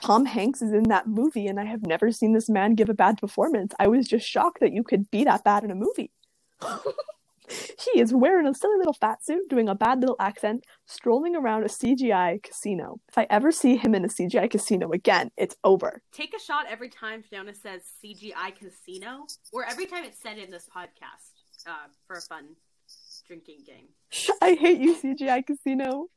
Tom 0.00 0.26
Hanks 0.26 0.62
is 0.62 0.72
in 0.72 0.84
that 0.84 1.06
movie, 1.06 1.46
and 1.46 1.58
I 1.58 1.64
have 1.64 1.86
never 1.86 2.12
seen 2.12 2.32
this 2.32 2.48
man 2.48 2.74
give 2.74 2.88
a 2.88 2.94
bad 2.94 3.18
performance. 3.18 3.72
I 3.78 3.88
was 3.88 4.06
just 4.06 4.26
shocked 4.26 4.60
that 4.60 4.72
you 4.72 4.82
could 4.82 5.10
be 5.10 5.24
that 5.24 5.44
bad 5.44 5.64
in 5.64 5.70
a 5.70 5.74
movie. 5.74 6.12
He 7.48 8.00
is 8.00 8.12
wearing 8.12 8.46
a 8.46 8.54
silly 8.54 8.76
little 8.78 8.92
fat 8.92 9.24
suit, 9.24 9.48
doing 9.48 9.68
a 9.68 9.74
bad 9.74 10.00
little 10.00 10.16
accent, 10.18 10.64
strolling 10.86 11.36
around 11.36 11.64
a 11.64 11.68
CGI 11.68 12.42
casino. 12.42 13.00
If 13.08 13.18
I 13.18 13.26
ever 13.30 13.52
see 13.52 13.76
him 13.76 13.94
in 13.94 14.04
a 14.04 14.08
CGI 14.08 14.50
casino 14.50 14.90
again, 14.92 15.30
it's 15.36 15.56
over. 15.64 16.02
Take 16.12 16.34
a 16.34 16.40
shot 16.40 16.66
every 16.68 16.88
time 16.88 17.22
Fiona 17.22 17.54
says 17.54 17.82
CGI 18.04 18.54
casino, 18.56 19.26
or 19.52 19.64
every 19.64 19.86
time 19.86 20.04
it's 20.04 20.20
said 20.20 20.38
in 20.38 20.50
this 20.50 20.68
podcast 20.74 21.66
uh, 21.66 21.88
for 22.06 22.16
a 22.16 22.20
fun 22.20 22.56
drinking 23.26 23.58
game. 23.66 23.88
I 24.40 24.54
hate 24.54 24.80
you, 24.80 24.96
CGI 24.96 25.46
casino. 25.46 26.08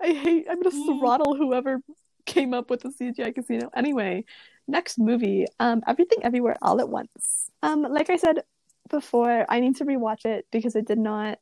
I 0.00 0.08
hate. 0.12 0.46
I'm 0.50 0.60
gonna 0.60 0.74
mm. 0.74 0.98
throttle 0.98 1.36
whoever 1.36 1.80
came 2.26 2.54
up 2.54 2.70
with 2.70 2.80
the 2.80 2.90
CGI 2.90 3.34
casino. 3.34 3.70
Anyway, 3.74 4.24
next 4.66 4.98
movie, 4.98 5.46
um, 5.60 5.82
Everything 5.86 6.18
Everywhere 6.22 6.56
All 6.62 6.80
at 6.80 6.88
Once. 6.88 7.50
Um, 7.62 7.82
like 7.82 8.10
I 8.10 8.16
said 8.16 8.42
before. 8.88 9.46
I 9.48 9.60
need 9.60 9.76
to 9.76 9.84
rewatch 9.84 10.24
it 10.24 10.46
because 10.50 10.76
it 10.76 10.86
did 10.86 10.98
not. 10.98 11.38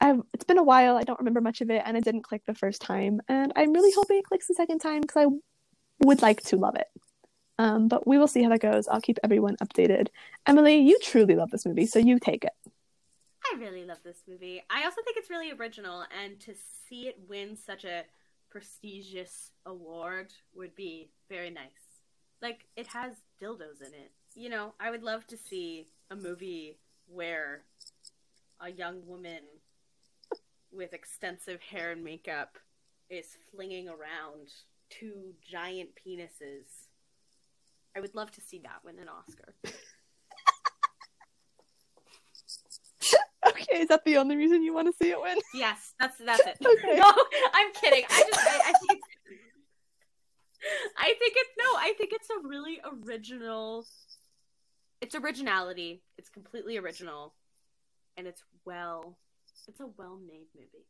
I've, 0.00 0.20
it's 0.32 0.44
been 0.44 0.58
a 0.58 0.62
while. 0.62 0.96
I 0.96 1.02
don't 1.02 1.20
remember 1.20 1.40
much 1.40 1.60
of 1.60 1.70
it, 1.70 1.82
and 1.84 1.96
it 1.96 2.04
didn't 2.04 2.22
click 2.22 2.42
the 2.46 2.54
first 2.54 2.82
time. 2.82 3.20
And 3.28 3.52
I'm 3.56 3.72
really 3.72 3.92
hoping 3.94 4.18
it 4.18 4.24
clicks 4.24 4.48
the 4.48 4.54
second 4.54 4.80
time 4.80 5.00
because 5.00 5.26
I 5.26 6.04
would 6.04 6.20
like 6.20 6.42
to 6.42 6.56
love 6.56 6.76
it. 6.76 6.88
Um, 7.58 7.88
but 7.88 8.06
we 8.06 8.18
will 8.18 8.26
see 8.26 8.42
how 8.42 8.48
that 8.50 8.60
goes. 8.60 8.88
I'll 8.88 9.00
keep 9.00 9.18
everyone 9.22 9.56
updated. 9.62 10.08
Emily, 10.46 10.78
you 10.78 10.98
truly 11.00 11.36
love 11.36 11.50
this 11.50 11.64
movie, 11.64 11.86
so 11.86 11.98
you 11.98 12.18
take 12.18 12.44
it. 12.44 12.52
I 13.52 13.58
really 13.58 13.84
love 13.84 13.98
this 14.04 14.22
movie. 14.26 14.62
I 14.68 14.84
also 14.84 15.02
think 15.04 15.16
it's 15.16 15.30
really 15.30 15.52
original, 15.52 16.04
and 16.22 16.40
to 16.40 16.54
see 16.88 17.06
it 17.06 17.18
win 17.28 17.56
such 17.56 17.84
a 17.84 18.02
prestigious 18.50 19.52
award 19.66 20.32
would 20.54 20.74
be 20.74 21.10
very 21.28 21.50
nice. 21.50 22.02
Like, 22.42 22.66
it 22.76 22.88
has 22.88 23.14
dildos 23.40 23.80
in 23.80 23.94
it. 23.94 24.10
You 24.34 24.48
know, 24.48 24.74
I 24.80 24.90
would 24.90 25.02
love 25.02 25.26
to 25.28 25.36
see 25.36 25.86
a 26.10 26.16
movie 26.16 26.78
where 27.06 27.62
a 28.60 28.70
young 28.70 29.06
woman 29.06 29.40
with 30.72 30.92
extensive 30.92 31.60
hair 31.60 31.92
and 31.92 32.02
makeup 32.04 32.58
is 33.08 33.36
flinging 33.50 33.88
around 33.88 34.48
two 34.90 35.34
giant 35.42 35.90
penises. 35.94 36.88
I 37.96 38.00
would 38.00 38.14
love 38.14 38.30
to 38.32 38.40
see 38.40 38.58
that 38.60 38.80
win 38.84 38.98
an 38.98 39.08
Oscar. 39.08 39.54
okay, 43.46 43.78
is 43.78 43.88
that 43.88 44.04
the 44.04 44.16
only 44.16 44.36
reason 44.36 44.62
you 44.62 44.74
want 44.74 44.88
to 44.88 44.94
see 45.00 45.10
it 45.10 45.20
win? 45.20 45.38
Yes, 45.54 45.94
that's 46.00 46.18
that's 46.18 46.40
it. 46.40 46.58
Okay. 46.66 46.96
No, 46.96 47.12
I'm 47.54 47.72
kidding. 47.72 48.04
I 48.10 48.24
just 48.26 48.40
I, 48.40 48.60
I 48.66 48.72
think 48.88 49.00
I 50.98 51.14
think 51.18 51.34
it's 51.36 51.50
no, 51.58 51.64
I 51.78 51.92
think 51.98 52.12
it's 52.12 52.28
a 52.30 52.48
really 52.48 52.80
original 53.04 53.86
it's 55.04 55.14
originality. 55.14 56.00
It's 56.16 56.30
completely 56.30 56.78
original. 56.78 57.34
And 58.16 58.26
it's 58.26 58.42
well 58.64 59.18
it's 59.68 59.80
a 59.80 59.86
well 59.98 60.18
made 60.26 60.46
movie. 60.56 60.86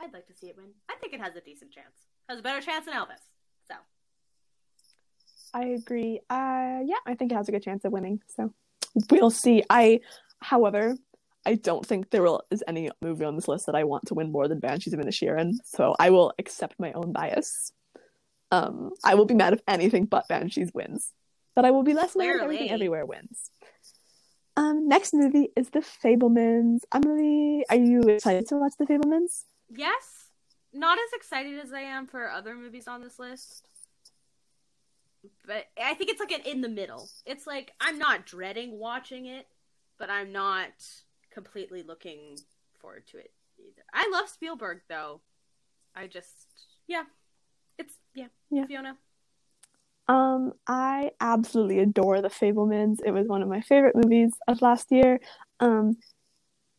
I'd 0.00 0.12
like 0.12 0.26
to 0.28 0.34
see 0.34 0.48
it 0.48 0.56
win. 0.56 0.70
I 0.90 0.94
think 0.96 1.12
it 1.12 1.20
has 1.20 1.36
a 1.36 1.40
decent 1.40 1.70
chance. 1.70 1.94
Has 2.30 2.38
a 2.38 2.42
better 2.42 2.62
chance 2.62 2.86
than 2.86 2.94
Elvis. 2.94 3.20
So 3.68 3.74
I 5.52 5.64
agree. 5.66 6.20
Uh, 6.30 6.80
yeah, 6.84 7.02
I 7.06 7.14
think 7.14 7.30
it 7.30 7.34
has 7.34 7.48
a 7.48 7.52
good 7.52 7.62
chance 7.62 7.84
of 7.84 7.92
winning. 7.92 8.20
So 8.34 8.52
we'll 9.10 9.30
see. 9.30 9.62
I, 9.68 10.00
however, 10.40 10.96
I 11.44 11.56
don't 11.56 11.84
think 11.84 12.08
there 12.10 12.22
will, 12.22 12.42
is 12.50 12.64
any 12.66 12.90
movie 13.02 13.26
on 13.26 13.36
this 13.36 13.48
list 13.48 13.66
that 13.66 13.74
I 13.74 13.84
want 13.84 14.06
to 14.06 14.14
win 14.14 14.32
more 14.32 14.48
than 14.48 14.60
Banshees 14.60 14.94
of 14.94 15.00
Inisherin. 15.00 15.56
So 15.64 15.94
I 15.98 16.08
will 16.08 16.32
accept 16.38 16.80
my 16.80 16.92
own 16.92 17.12
bias. 17.12 17.70
Um, 18.50 18.92
I 19.04 19.14
will 19.14 19.26
be 19.26 19.34
mad 19.34 19.52
if 19.52 19.60
anything 19.68 20.06
but 20.06 20.26
Banshees 20.28 20.72
wins, 20.72 21.12
but 21.54 21.64
I 21.64 21.70
will 21.70 21.82
be 21.82 21.94
less 21.94 22.16
mad 22.16 22.36
if 22.36 22.42
everything 22.42 22.70
everywhere 22.70 23.06
wins. 23.06 23.50
Um, 24.56 24.86
next 24.88 25.12
movie 25.14 25.48
is 25.56 25.70
The 25.70 25.80
Fabelmans. 25.80 26.80
Emily, 26.94 27.64
are 27.68 27.76
you 27.76 28.02
excited 28.02 28.46
to 28.48 28.56
watch 28.56 28.72
The 28.78 28.86
Fabelmans? 28.86 29.44
yes, 29.68 30.28
not 30.72 30.98
as 30.98 31.12
excited 31.14 31.58
as 31.58 31.72
I 31.72 31.80
am 31.80 32.06
for 32.06 32.28
other 32.30 32.54
movies 32.54 32.86
on 32.88 33.02
this 33.02 33.18
list. 33.18 33.68
But 35.46 35.66
I 35.82 35.94
think 35.94 36.10
it's 36.10 36.20
like 36.20 36.32
an 36.32 36.42
in 36.44 36.60
the 36.60 36.68
middle. 36.68 37.08
It's 37.24 37.46
like 37.46 37.72
I'm 37.80 37.98
not 37.98 38.26
dreading 38.26 38.78
watching 38.78 39.26
it, 39.26 39.46
but 39.98 40.10
I'm 40.10 40.32
not 40.32 40.72
completely 41.32 41.82
looking 41.82 42.36
forward 42.78 43.06
to 43.08 43.18
it 43.18 43.32
either. 43.58 43.82
I 43.92 44.08
love 44.12 44.28
Spielberg 44.28 44.80
though. 44.88 45.20
I 45.96 46.08
just 46.08 46.48
yeah. 46.86 47.04
It's 47.78 47.94
yeah. 48.14 48.26
Yeah. 48.50 48.66
Fiona. 48.66 48.96
Um, 50.06 50.52
I 50.66 51.12
absolutely 51.20 51.78
adore 51.78 52.20
The 52.20 52.28
Fabelmans. 52.28 52.98
It 53.04 53.12
was 53.12 53.26
one 53.26 53.42
of 53.42 53.48
my 53.48 53.60
favorite 53.60 53.96
movies 53.96 54.32
of 54.46 54.60
last 54.60 54.92
year. 54.92 55.20
Um, 55.60 55.96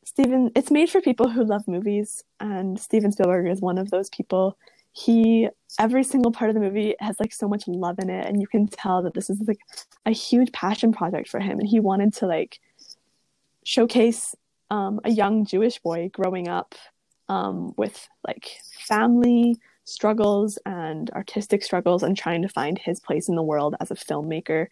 Steven, 0.03 0.51
it's 0.55 0.69
made 0.69 0.89
for 0.89 1.01
people 1.01 1.29
who 1.29 1.43
love 1.43 1.67
movies, 1.67 2.23
and 2.39 2.79
Steven 2.79 3.11
Spielberg 3.11 3.47
is 3.47 3.61
one 3.61 3.79
of 3.79 3.89
those 3.89 4.09
people. 4.09 4.57
He 4.91 5.49
every 5.79 6.03
single 6.03 6.31
part 6.31 6.49
of 6.49 6.53
the 6.53 6.61
movie 6.61 6.95
has 6.99 7.19
like 7.19 7.33
so 7.33 7.47
much 7.47 7.67
love 7.67 7.97
in 7.99 8.09
it, 8.09 8.27
and 8.27 8.39
you 8.39 8.47
can 8.47 8.67
tell 8.67 9.01
that 9.01 9.15
this 9.15 9.31
is 9.31 9.41
like 9.47 9.59
a 10.05 10.11
huge 10.11 10.51
passion 10.51 10.93
project 10.93 11.27
for 11.27 11.39
him, 11.39 11.59
and 11.59 11.67
he 11.67 11.79
wanted 11.79 12.13
to 12.15 12.27
like 12.27 12.59
showcase 13.63 14.35
um, 14.69 15.01
a 15.03 15.09
young 15.09 15.45
Jewish 15.45 15.79
boy 15.79 16.09
growing 16.13 16.47
up 16.47 16.75
um, 17.27 17.73
with 17.75 18.07
like 18.25 18.59
family 18.87 19.57
struggles 19.85 20.57
and 20.65 21.09
artistic 21.11 21.63
struggles 21.63 22.03
and 22.03 22.17
trying 22.17 22.41
to 22.41 22.49
find 22.49 22.77
his 22.77 22.99
place 22.99 23.29
in 23.29 23.35
the 23.35 23.43
world 23.43 23.75
as 23.79 23.91
a 23.91 23.95
filmmaker. 23.95 24.67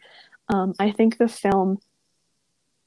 Um, 0.50 0.74
I 0.80 0.92
think 0.92 1.18
the 1.18 1.30
film 1.30 1.80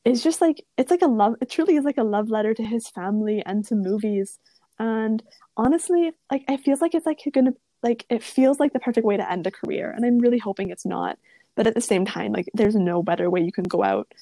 is 0.05 0.23
just 0.23 0.41
like 0.41 0.65
it's 0.77 0.91
like 0.91 1.03
a 1.03 1.09
love 1.09 1.35
it 1.41 1.51
truly 1.51 1.77
is 1.77 1.85
like 1.85 1.99
a 1.99 2.05
love 2.05 2.29
letter 2.29 2.55
to 2.55 2.63
his 2.63 2.89
family 2.89 3.43
and 3.47 3.65
to 3.67 3.75
movies. 3.75 4.39
And 4.79 5.23
honestly, 5.57 6.13
like 6.31 6.45
it 6.49 6.61
feels 6.61 6.81
like 6.81 6.95
it's 6.95 7.07
like 7.07 7.21
gonna 7.33 7.55
like 7.83 8.05
it 8.11 8.23
feels 8.23 8.61
like 8.61 8.73
the 8.73 8.81
perfect 8.81 9.07
way 9.07 9.17
to 9.17 9.31
end 9.31 9.47
a 9.47 9.51
career. 9.51 9.91
And 9.91 10.05
I'm 10.05 10.19
really 10.19 10.39
hoping 10.39 10.71
it's 10.71 10.87
not. 10.87 11.19
But 11.55 11.67
at 11.67 11.75
the 11.75 11.81
same 11.81 12.05
time, 12.05 12.33
like 12.33 12.51
there's 12.55 12.75
no 12.75 13.03
better 13.03 13.31
way 13.31 13.41
you 13.41 13.53
can 13.53 13.65
go 13.65 13.83
out. 13.83 14.13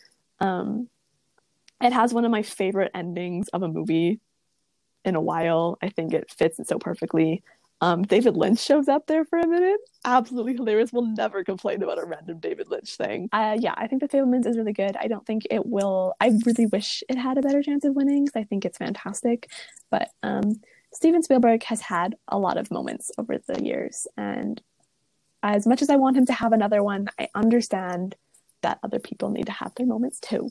Um, 0.41 0.89
it 1.81 1.93
has 1.93 2.15
one 2.15 2.25
of 2.25 2.31
my 2.31 2.43
favorite 2.43 2.93
endings 2.95 3.49
of 3.49 3.63
a 3.63 3.69
movie 3.69 4.21
in 5.05 5.17
a 5.17 5.21
while. 5.21 5.77
I 5.83 5.89
think 5.89 6.15
it 6.15 6.31
fits 6.31 6.59
it 6.59 6.69
so 6.69 6.79
perfectly. 6.79 7.43
Um, 7.81 8.03
David 8.03 8.37
Lynch 8.37 8.61
shows 8.61 8.89
up 8.89 9.07
there 9.07 9.25
for 9.25 9.39
a 9.39 9.47
minute. 9.47 9.81
Absolutely 10.05 10.55
hilarious. 10.55 10.93
We'll 10.93 11.07
never 11.07 11.45
complain 11.45 11.83
about 11.83 11.99
a 11.99 12.07
random 12.07 12.39
David 12.39 12.71
Lynch 12.71 12.97
thing. 12.97 13.29
Uh, 13.33 13.57
yeah, 13.59 13.75
I 13.77 13.87
think 13.89 14.01
The 14.01 14.09
Fabelmans 14.09 14.47
is 14.47 14.57
really 14.57 14.73
good. 14.73 14.97
I 14.97 15.07
don't 15.07 15.27
think 15.27 15.47
it 15.51 15.67
will. 15.67 16.15
I 16.21 16.31
really 16.47 16.67
wish 16.67 17.03
it 17.09 17.17
had 17.19 17.37
a 17.37 17.43
better 17.43 17.63
chance 17.63 17.85
of 17.85 17.95
winning 17.95 18.27
'cause 18.27 18.37
I 18.37 18.45
think 18.45 18.65
it's 18.65 18.79
fantastic. 18.79 19.51
But 19.91 20.09
um, 20.23 20.61
Steven 20.93 21.23
Spielberg 21.23 21.63
has 21.65 21.83
had 21.83 22.17
a 22.29 22.39
lot 22.39 22.57
of 22.57 22.71
moments 22.71 23.11
over 23.19 23.39
the 23.39 23.63
years, 23.63 24.07
and 24.17 24.63
as 25.43 25.67
much 25.67 25.83
as 25.83 25.91
I 25.91 25.97
want 25.97 26.17
him 26.17 26.25
to 26.27 26.33
have 26.33 26.53
another 26.53 26.83
one, 26.83 27.09
I 27.19 27.29
understand 27.35 28.17
that 28.63 28.79
other 28.83 28.99
people 28.99 29.29
need 29.31 29.47
to 29.47 29.53
have 29.53 29.75
their 29.75 29.87
moments 29.87 30.19
too. 30.21 30.51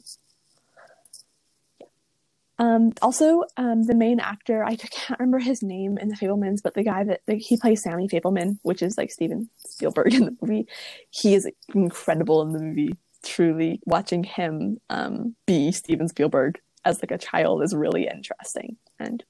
Um, 2.63 2.93
also, 3.01 3.43
um, 3.57 3.83
the 3.83 3.95
main 3.95 4.21
actor, 4.21 4.63
I 4.63 4.77
can't 4.77 5.19
remember 5.19 5.39
his 5.39 5.61
name 5.61 5.97
in 5.97 6.07
the 6.07 6.15
Fabelmans, 6.15 6.61
but 6.63 6.75
the 6.75 6.83
guy 6.83 7.03
that 7.03 7.19
like, 7.27 7.39
he 7.39 7.57
plays 7.57 7.83
Sammy 7.83 8.07
Fabelman, 8.07 8.57
which 8.61 8.81
is 8.81 8.97
like 8.97 9.11
Steven 9.11 9.49
Spielberg 9.57 10.13
in 10.13 10.25
the 10.25 10.37
movie, 10.41 10.67
he 11.09 11.35
is 11.35 11.49
incredible 11.73 12.41
in 12.41 12.53
the 12.53 12.59
movie. 12.59 12.95
Truly, 13.21 13.81
watching 13.85 14.23
him 14.23 14.79
um, 14.89 15.35
be 15.45 15.73
Steven 15.73 16.07
Spielberg 16.07 16.61
as 16.85 17.01
like 17.01 17.11
a 17.11 17.17
child 17.17 17.63
is 17.63 17.75
really 17.75 18.07
interesting. 18.07 18.77
And 18.97 19.23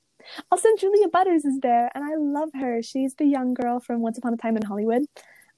also, 0.52 0.70
Julia 0.78 1.08
Butters 1.08 1.44
is 1.44 1.60
there, 1.62 1.90
and 1.96 2.04
I 2.04 2.16
love 2.16 2.50
her. 2.54 2.84
She's 2.84 3.16
the 3.16 3.26
young 3.26 3.56
girl 3.56 3.80
from 3.80 4.02
Once 4.02 4.20
Upon 4.20 4.34
a 4.34 4.38
Time 4.38 4.58
in 4.58 4.64
Hollywood, 4.64 5.06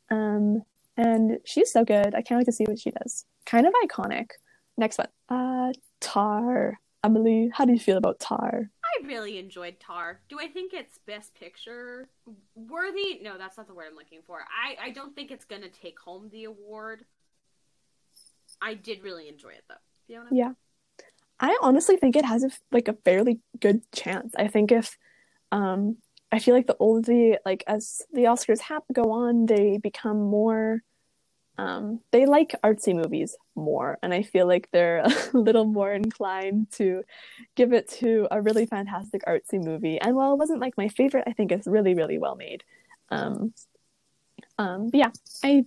um, 0.09 0.63
and 0.95 1.39
she's 1.43 1.71
so 1.71 1.83
good. 1.83 2.15
I 2.15 2.21
can't 2.21 2.39
wait 2.39 2.45
to 2.45 2.53
see 2.53 2.65
what 2.65 2.79
she 2.79 2.91
does. 2.91 3.25
Kind 3.45 3.67
of 3.67 3.73
iconic. 3.85 4.31
Next 4.77 4.97
one, 4.97 5.09
uh, 5.29 5.73
Tar. 5.99 6.79
Emily, 7.05 7.51
how 7.53 7.65
do 7.65 7.71
you 7.71 7.79
feel 7.79 7.97
about 7.97 8.19
Tar? 8.19 8.71
I 8.83 9.07
really 9.07 9.37
enjoyed 9.37 9.79
Tar. 9.79 10.21
Do 10.27 10.39
I 10.39 10.47
think 10.47 10.73
it's 10.73 10.97
best 10.97 11.35
picture 11.35 12.09
worthy? 12.55 13.19
No, 13.21 13.37
that's 13.37 13.57
not 13.57 13.67
the 13.67 13.75
word 13.75 13.85
I'm 13.91 13.95
looking 13.95 14.21
for. 14.25 14.39
I, 14.39 14.87
I 14.87 14.89
don't 14.89 15.15
think 15.15 15.29
it's 15.29 15.45
gonna 15.45 15.69
take 15.69 15.99
home 15.99 16.29
the 16.31 16.45
award. 16.45 17.05
I 18.59 18.73
did 18.73 19.03
really 19.03 19.29
enjoy 19.29 19.49
it 19.49 19.63
though. 19.69 19.75
Fiona? 20.07 20.29
Yeah. 20.31 20.53
I 21.39 21.55
honestly 21.61 21.97
think 21.97 22.15
it 22.15 22.25
has 22.25 22.43
a 22.43 22.49
like 22.71 22.87
a 22.87 22.97
fairly 23.05 23.39
good 23.59 23.83
chance. 23.91 24.33
I 24.35 24.47
think 24.47 24.71
if 24.71 24.97
um 25.51 25.97
I 26.31 26.39
feel 26.39 26.55
like 26.55 26.65
the 26.65 26.77
older 26.79 27.11
the 27.11 27.39
like 27.45 27.63
as 27.67 28.01
the 28.13 28.23
Oscars 28.23 28.61
have 28.61 28.81
go 28.91 29.11
on, 29.11 29.45
they 29.45 29.77
become 29.77 30.21
more 30.23 30.81
um 31.57 32.01
they 32.11 32.25
like 32.25 32.55
artsy 32.63 32.93
movies 32.93 33.37
more 33.55 33.97
and 34.03 34.13
I 34.13 34.23
feel 34.23 34.47
like 34.47 34.69
they're 34.71 35.03
a 35.33 35.37
little 35.37 35.65
more 35.65 35.93
inclined 35.93 36.71
to 36.73 37.03
give 37.55 37.73
it 37.73 37.87
to 37.99 38.27
a 38.31 38.41
really 38.41 38.65
fantastic 38.65 39.23
artsy 39.25 39.63
movie. 39.63 39.99
And 39.99 40.15
while 40.15 40.33
it 40.33 40.37
wasn't 40.37 40.59
like 40.59 40.77
my 40.77 40.89
favorite, 40.89 41.23
I 41.27 41.33
think 41.33 41.51
it's 41.51 41.67
really 41.67 41.93
really 41.93 42.17
well 42.17 42.35
made. 42.35 42.63
Um 43.09 43.53
um 44.57 44.89
but 44.89 44.97
yeah, 44.97 45.11
I 45.43 45.65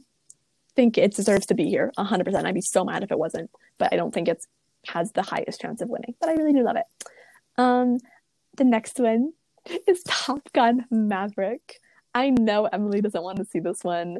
think 0.76 0.96
it 0.96 1.14
deserves 1.14 1.46
to 1.46 1.54
be 1.54 1.68
here 1.68 1.92
100%. 1.98 2.44
I'd 2.44 2.54
be 2.54 2.60
so 2.60 2.84
mad 2.84 3.02
if 3.02 3.10
it 3.10 3.18
wasn't, 3.18 3.50
but 3.78 3.92
I 3.92 3.96
don't 3.96 4.14
think 4.14 4.28
it 4.28 4.44
has 4.86 5.10
the 5.10 5.22
highest 5.22 5.60
chance 5.60 5.80
of 5.80 5.88
winning. 5.88 6.14
But 6.20 6.28
I 6.28 6.34
really 6.34 6.52
do 6.52 6.62
love 6.62 6.76
it. 6.76 6.86
Um, 7.56 7.98
the 8.56 8.64
next 8.64 9.00
one 9.00 9.32
is 9.88 10.02
Top 10.04 10.52
Gun 10.52 10.86
Maverick. 10.90 11.80
I 12.14 12.30
know 12.30 12.66
Emily 12.66 13.00
doesn't 13.00 13.22
want 13.22 13.38
to 13.38 13.44
see 13.44 13.58
this 13.58 13.82
one, 13.82 14.18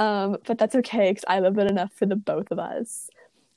um, 0.00 0.38
but 0.46 0.58
that's 0.58 0.74
okay 0.74 1.10
because 1.10 1.24
I 1.28 1.38
love 1.40 1.58
it 1.58 1.70
enough 1.70 1.92
for 1.92 2.06
the 2.06 2.16
both 2.16 2.50
of 2.50 2.58
us. 2.58 3.08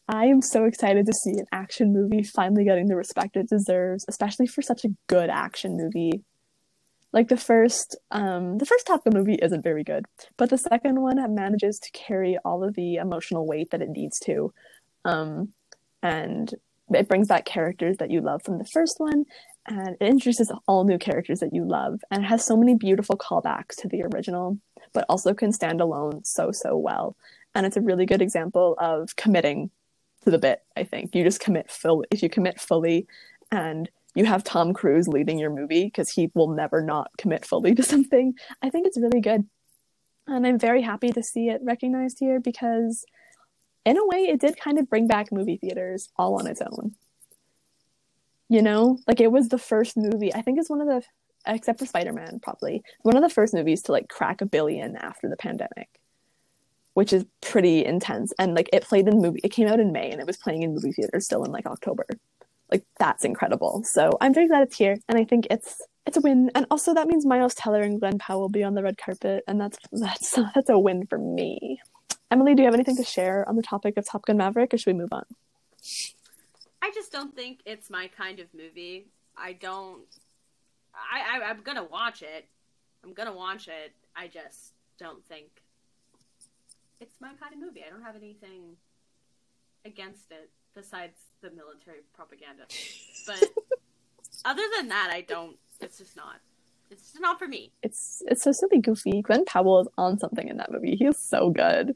I 0.09 0.25
am 0.25 0.41
so 0.41 0.65
excited 0.65 1.05
to 1.05 1.13
see 1.13 1.31
an 1.31 1.45
action 1.53 1.93
movie 1.93 2.21
finally 2.21 2.65
getting 2.65 2.87
the 2.87 2.97
respect 2.97 3.37
it 3.37 3.47
deserves, 3.47 4.03
especially 4.09 4.47
for 4.47 4.61
such 4.61 4.83
a 4.83 4.93
good 5.07 5.29
action 5.29 5.77
movie. 5.77 6.21
Like 7.13 7.29
the 7.29 7.37
first, 7.37 7.95
um, 8.11 8.57
the 8.57 8.65
first 8.65 8.85
Top 8.85 9.05
Gun 9.05 9.13
movie 9.15 9.39
isn't 9.41 9.63
very 9.63 9.85
good, 9.85 10.05
but 10.35 10.49
the 10.49 10.57
second 10.57 11.01
one 11.01 11.15
manages 11.33 11.79
to 11.79 11.91
carry 11.91 12.37
all 12.43 12.63
of 12.63 12.75
the 12.75 12.95
emotional 12.95 13.47
weight 13.47 13.69
that 13.71 13.81
it 13.81 13.89
needs 13.89 14.19
to. 14.25 14.53
Um, 15.05 15.53
and 16.01 16.53
it 16.93 17.07
brings 17.07 17.29
back 17.29 17.45
characters 17.45 17.97
that 17.97 18.11
you 18.11 18.19
love 18.19 18.41
from 18.43 18.57
the 18.57 18.65
first 18.65 18.95
one 18.97 19.23
and 19.67 19.95
it 20.01 20.07
introduces 20.07 20.51
all 20.67 20.83
new 20.83 20.97
characters 20.97 21.39
that 21.39 21.53
you 21.53 21.65
love 21.65 22.01
and 22.11 22.23
it 22.23 22.27
has 22.27 22.45
so 22.45 22.57
many 22.57 22.75
beautiful 22.75 23.17
callbacks 23.17 23.75
to 23.77 23.87
the 23.87 24.03
original 24.03 24.57
but 24.93 25.05
also 25.09 25.33
can 25.33 25.51
stand 25.51 25.81
alone 25.81 26.23
so 26.23 26.51
so 26.51 26.77
well 26.77 27.15
and 27.55 27.65
it's 27.65 27.77
a 27.77 27.81
really 27.81 28.05
good 28.05 28.21
example 28.21 28.75
of 28.79 29.15
committing 29.15 29.69
to 30.23 30.31
the 30.31 30.37
bit 30.37 30.63
i 30.77 30.83
think 30.83 31.13
you 31.13 31.23
just 31.23 31.39
commit 31.39 31.69
full 31.69 32.03
if 32.11 32.23
you 32.23 32.29
commit 32.29 32.59
fully 32.59 33.07
and 33.51 33.89
you 34.15 34.25
have 34.25 34.43
tom 34.43 34.73
cruise 34.73 35.07
leading 35.07 35.39
your 35.39 35.49
movie 35.49 35.85
because 35.85 36.09
he 36.09 36.31
will 36.33 36.49
never 36.49 36.81
not 36.81 37.11
commit 37.17 37.45
fully 37.45 37.75
to 37.75 37.83
something 37.93 38.33
i 38.61 38.69
think 38.69 38.87
it's 38.87 38.99
really 38.99 39.21
good 39.21 39.45
and 40.27 40.47
i'm 40.47 40.59
very 40.59 40.81
happy 40.81 41.11
to 41.11 41.21
see 41.21 41.49
it 41.49 41.61
recognized 41.63 42.19
here 42.19 42.39
because 42.39 43.05
in 43.85 43.97
a 43.97 44.05
way, 44.05 44.19
it 44.23 44.39
did 44.39 44.57
kind 44.57 44.79
of 44.79 44.89
bring 44.89 45.07
back 45.07 45.31
movie 45.31 45.57
theaters 45.57 46.09
all 46.17 46.39
on 46.39 46.47
its 46.47 46.61
own. 46.61 46.95
You 48.49 48.61
know, 48.61 48.99
like 49.07 49.19
it 49.19 49.31
was 49.31 49.49
the 49.49 49.57
first 49.57 49.97
movie. 49.97 50.33
I 50.33 50.41
think 50.41 50.59
it's 50.59 50.69
one 50.69 50.81
of 50.81 50.87
the 50.87 51.03
except 51.45 51.79
for 51.79 51.85
Spider-Man 51.85 52.39
probably. 52.41 52.83
One 53.01 53.15
of 53.15 53.21
the 53.21 53.29
first 53.29 53.53
movies 53.53 53.81
to 53.83 53.91
like 53.91 54.09
crack 54.09 54.41
a 54.41 54.45
billion 54.45 54.95
after 54.95 55.29
the 55.29 55.37
pandemic. 55.37 55.89
Which 56.93 57.11
is 57.11 57.25
pretty 57.41 57.83
intense. 57.83 58.33
And 58.37 58.53
like 58.53 58.69
it 58.71 58.83
played 58.83 59.07
in 59.07 59.19
movie 59.19 59.39
it 59.43 59.49
came 59.49 59.67
out 59.67 59.79
in 59.79 59.91
May 59.91 60.11
and 60.11 60.21
it 60.21 60.27
was 60.27 60.37
playing 60.37 60.61
in 60.63 60.73
movie 60.73 60.91
theaters 60.91 61.25
still 61.25 61.43
in 61.43 61.51
like 61.51 61.65
October. 61.65 62.05
Like 62.71 62.83
that's 62.99 63.25
incredible. 63.25 63.83
So 63.83 64.11
I'm 64.21 64.33
very 64.33 64.47
glad 64.47 64.63
it's 64.63 64.77
here 64.77 64.97
and 65.09 65.17
I 65.17 65.23
think 65.23 65.47
it's 65.49 65.81
it's 66.05 66.17
a 66.17 66.21
win. 66.21 66.51
And 66.53 66.67
also 66.69 66.93
that 66.93 67.07
means 67.07 67.25
Miles 67.25 67.55
Teller 67.55 67.81
and 67.81 67.99
Glen 67.99 68.19
Powell 68.19 68.41
will 68.41 68.49
be 68.49 68.63
on 68.63 68.75
the 68.75 68.83
red 68.83 68.97
carpet 68.97 69.43
and 69.47 69.59
that's 69.59 69.79
that's 69.91 70.37
that's 70.53 70.69
a 70.69 70.77
win 70.77 71.07
for 71.07 71.17
me. 71.17 71.79
Emily, 72.29 72.55
do 72.55 72.61
you 72.61 72.67
have 72.67 72.73
anything 72.73 72.97
to 72.97 73.03
share 73.03 73.47
on 73.47 73.55
the 73.55 73.61
topic 73.61 73.95
of 73.97 74.05
Top 74.05 74.25
Gun 74.25 74.37
Maverick 74.37 74.73
or 74.73 74.77
should 74.77 74.93
we 74.93 74.99
move 74.99 75.13
on? 75.13 75.25
I 76.81 76.91
just 76.93 77.11
don't 77.11 77.35
think 77.35 77.61
it's 77.65 77.89
my 77.89 78.07
kind 78.07 78.39
of 78.39 78.47
movie. 78.53 79.07
I 79.37 79.53
don't. 79.53 80.01
I, 80.93 81.39
I 81.39 81.49
I'm 81.49 81.61
gonna 81.61 81.83
watch 81.83 82.21
it. 82.21 82.47
I'm 83.03 83.13
gonna 83.13 83.35
watch 83.35 83.67
it. 83.67 83.93
I 84.15 84.27
just 84.27 84.73
don't 84.99 85.25
think 85.25 85.47
it's 86.99 87.15
my 87.19 87.33
kind 87.39 87.53
of 87.53 87.59
movie. 87.59 87.83
I 87.85 87.89
don't 87.89 88.03
have 88.03 88.15
anything 88.15 88.77
against 89.85 90.31
it 90.31 90.49
besides 90.73 91.17
the 91.41 91.51
military 91.51 91.99
propaganda. 92.13 92.63
But 93.27 93.43
other 94.45 94.63
than 94.77 94.89
that, 94.89 95.09
I 95.11 95.21
don't. 95.21 95.57
It's 95.81 95.97
just 95.97 96.15
not. 96.15 96.35
It's 96.89 97.11
just 97.11 97.21
not 97.21 97.39
for 97.39 97.47
me. 97.47 97.71
It's 97.81 98.21
it's 98.27 98.43
so 98.43 98.51
silly 98.51 98.79
goofy. 98.79 99.21
Glen 99.21 99.45
Powell 99.45 99.81
is 99.81 99.87
on 99.97 100.19
something 100.19 100.47
in 100.47 100.57
that 100.57 100.71
movie. 100.71 100.95
He's 100.95 101.17
so 101.17 101.49
good. 101.49 101.95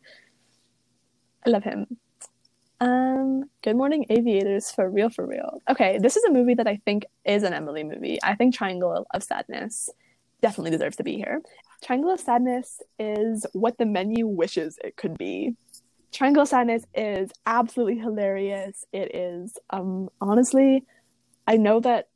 I 1.45 1.50
love 1.50 1.64
him. 1.64 1.98
Um, 2.80 3.45
Good 3.63 3.75
Morning 3.75 4.05
Aviators 4.09 4.71
for 4.71 4.89
real, 4.89 5.09
for 5.09 5.25
real. 5.25 5.61
Okay, 5.69 5.97
this 5.99 6.15
is 6.15 6.23
a 6.25 6.32
movie 6.32 6.53
that 6.53 6.67
I 6.67 6.78
think 6.86 7.05
is 7.25 7.43
an 7.43 7.53
Emily 7.53 7.84
movie. 7.84 8.19
I 8.23 8.36
think 8.36 8.53
Triangle 8.53 9.05
of 9.13 9.23
Sadness 9.23 9.89
definitely 10.41 10.71
deserves 10.71 10.97
to 10.97 11.03
be 11.03 11.15
here. 11.15 11.41
Triangle 11.84 12.11
of 12.11 12.19
Sadness 12.19 12.82
is 12.99 13.45
what 13.53 13.78
the 13.78 13.86
menu 13.86 14.28
wishes 14.28 14.78
it 14.84 14.95
could 14.95 15.17
be. 15.17 15.55
Triangle 16.11 16.43
of 16.43 16.49
Sadness 16.49 16.86
is 16.93 17.32
absolutely 17.45 17.97
hilarious. 17.97 18.86
It 18.93 19.15
is, 19.15 19.57
um, 19.71 20.09
honestly, 20.21 20.84
I 21.47 21.57
know 21.57 21.80
that 21.80 22.09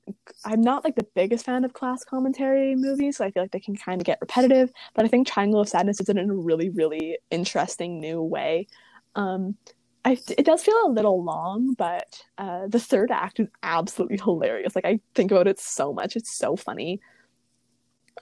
I'm 0.45 0.62
not 0.62 0.84
like 0.84 0.95
the 0.95 1.07
biggest 1.16 1.45
fan 1.45 1.64
of 1.64 1.74
class 1.74 2.03
commentary 2.03 2.76
movies, 2.76 3.18
so 3.18 3.26
I 3.26 3.32
feel 3.32 3.43
like 3.43 3.51
they 3.51 3.59
can 3.59 3.78
kind 3.78 3.99
of 3.99 4.05
get 4.05 4.20
repetitive. 4.22 4.72
But 4.93 5.05
I 5.05 5.07
think 5.07 5.26
Triangle 5.26 5.62
of 5.62 5.70
Sadness 5.70 6.01
is 6.01 6.09
in 6.09 6.18
a 6.18 6.26
really, 6.34 6.70
really 6.70 7.18
interesting 7.32 7.99
new 7.99 8.22
way. 8.22 8.68
Um, 9.16 9.55
I, 10.04 10.18
it 10.30 10.45
does 10.45 10.64
feel 10.64 10.76
a 10.86 10.89
little 10.89 11.24
long, 11.24 11.74
but 11.78 12.24
uh, 12.38 12.68
the 12.68 12.80
third 12.80 13.12
act 13.12 13.39
is 13.39 13.47
absolutely 13.62 14.18
hilarious. 14.18 14.76
Like 14.76 14.86
I 14.86 14.99
think 15.14 15.32
about 15.32 15.47
it 15.47 15.60
so 15.60 15.93
much; 15.93 16.16
it's 16.16 16.36
so 16.36 16.56
funny. 16.56 16.99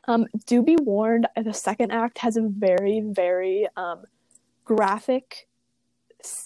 Um, 0.05 0.27
do 0.45 0.61
be 0.61 0.75
warned: 0.82 1.27
the 1.41 1.53
second 1.53 1.91
act 1.91 2.17
has 2.19 2.36
a 2.36 2.41
very, 2.41 3.01
very 3.01 3.67
um, 3.77 4.03
graphic 4.65 5.47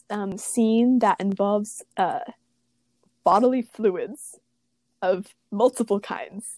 um, 0.09 0.38
scene 0.38 0.99
that 0.99 1.19
involves 1.19 1.84
uh, 1.97 2.19
bodily 3.23 3.63
fluids 3.63 4.39
of 5.01 5.34
multiple 5.51 5.99
kinds. 5.99 6.57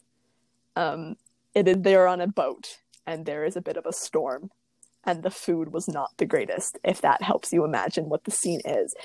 Um, 0.76 1.16
it 1.54 1.68
is 1.68 1.78
they 1.80 1.96
are 1.96 2.08
on 2.08 2.20
a 2.20 2.28
boat, 2.28 2.80
and 3.08 3.26
there 3.26 3.46
is 3.46 3.56
a 3.56 3.62
bit 3.62 3.78
of 3.78 3.86
a 3.86 3.94
storm, 3.94 4.52
and 5.06 5.24
the 5.24 5.32
food 5.32 5.72
was 5.72 5.88
not 5.88 6.12
the 6.18 6.26
greatest, 6.26 6.80
if 6.84 7.02
that 7.02 7.22
helps 7.22 7.54
you 7.54 7.64
imagine 7.64 8.10
what 8.10 8.24
the 8.24 8.32
scene 8.32 8.62
is. 8.66 8.96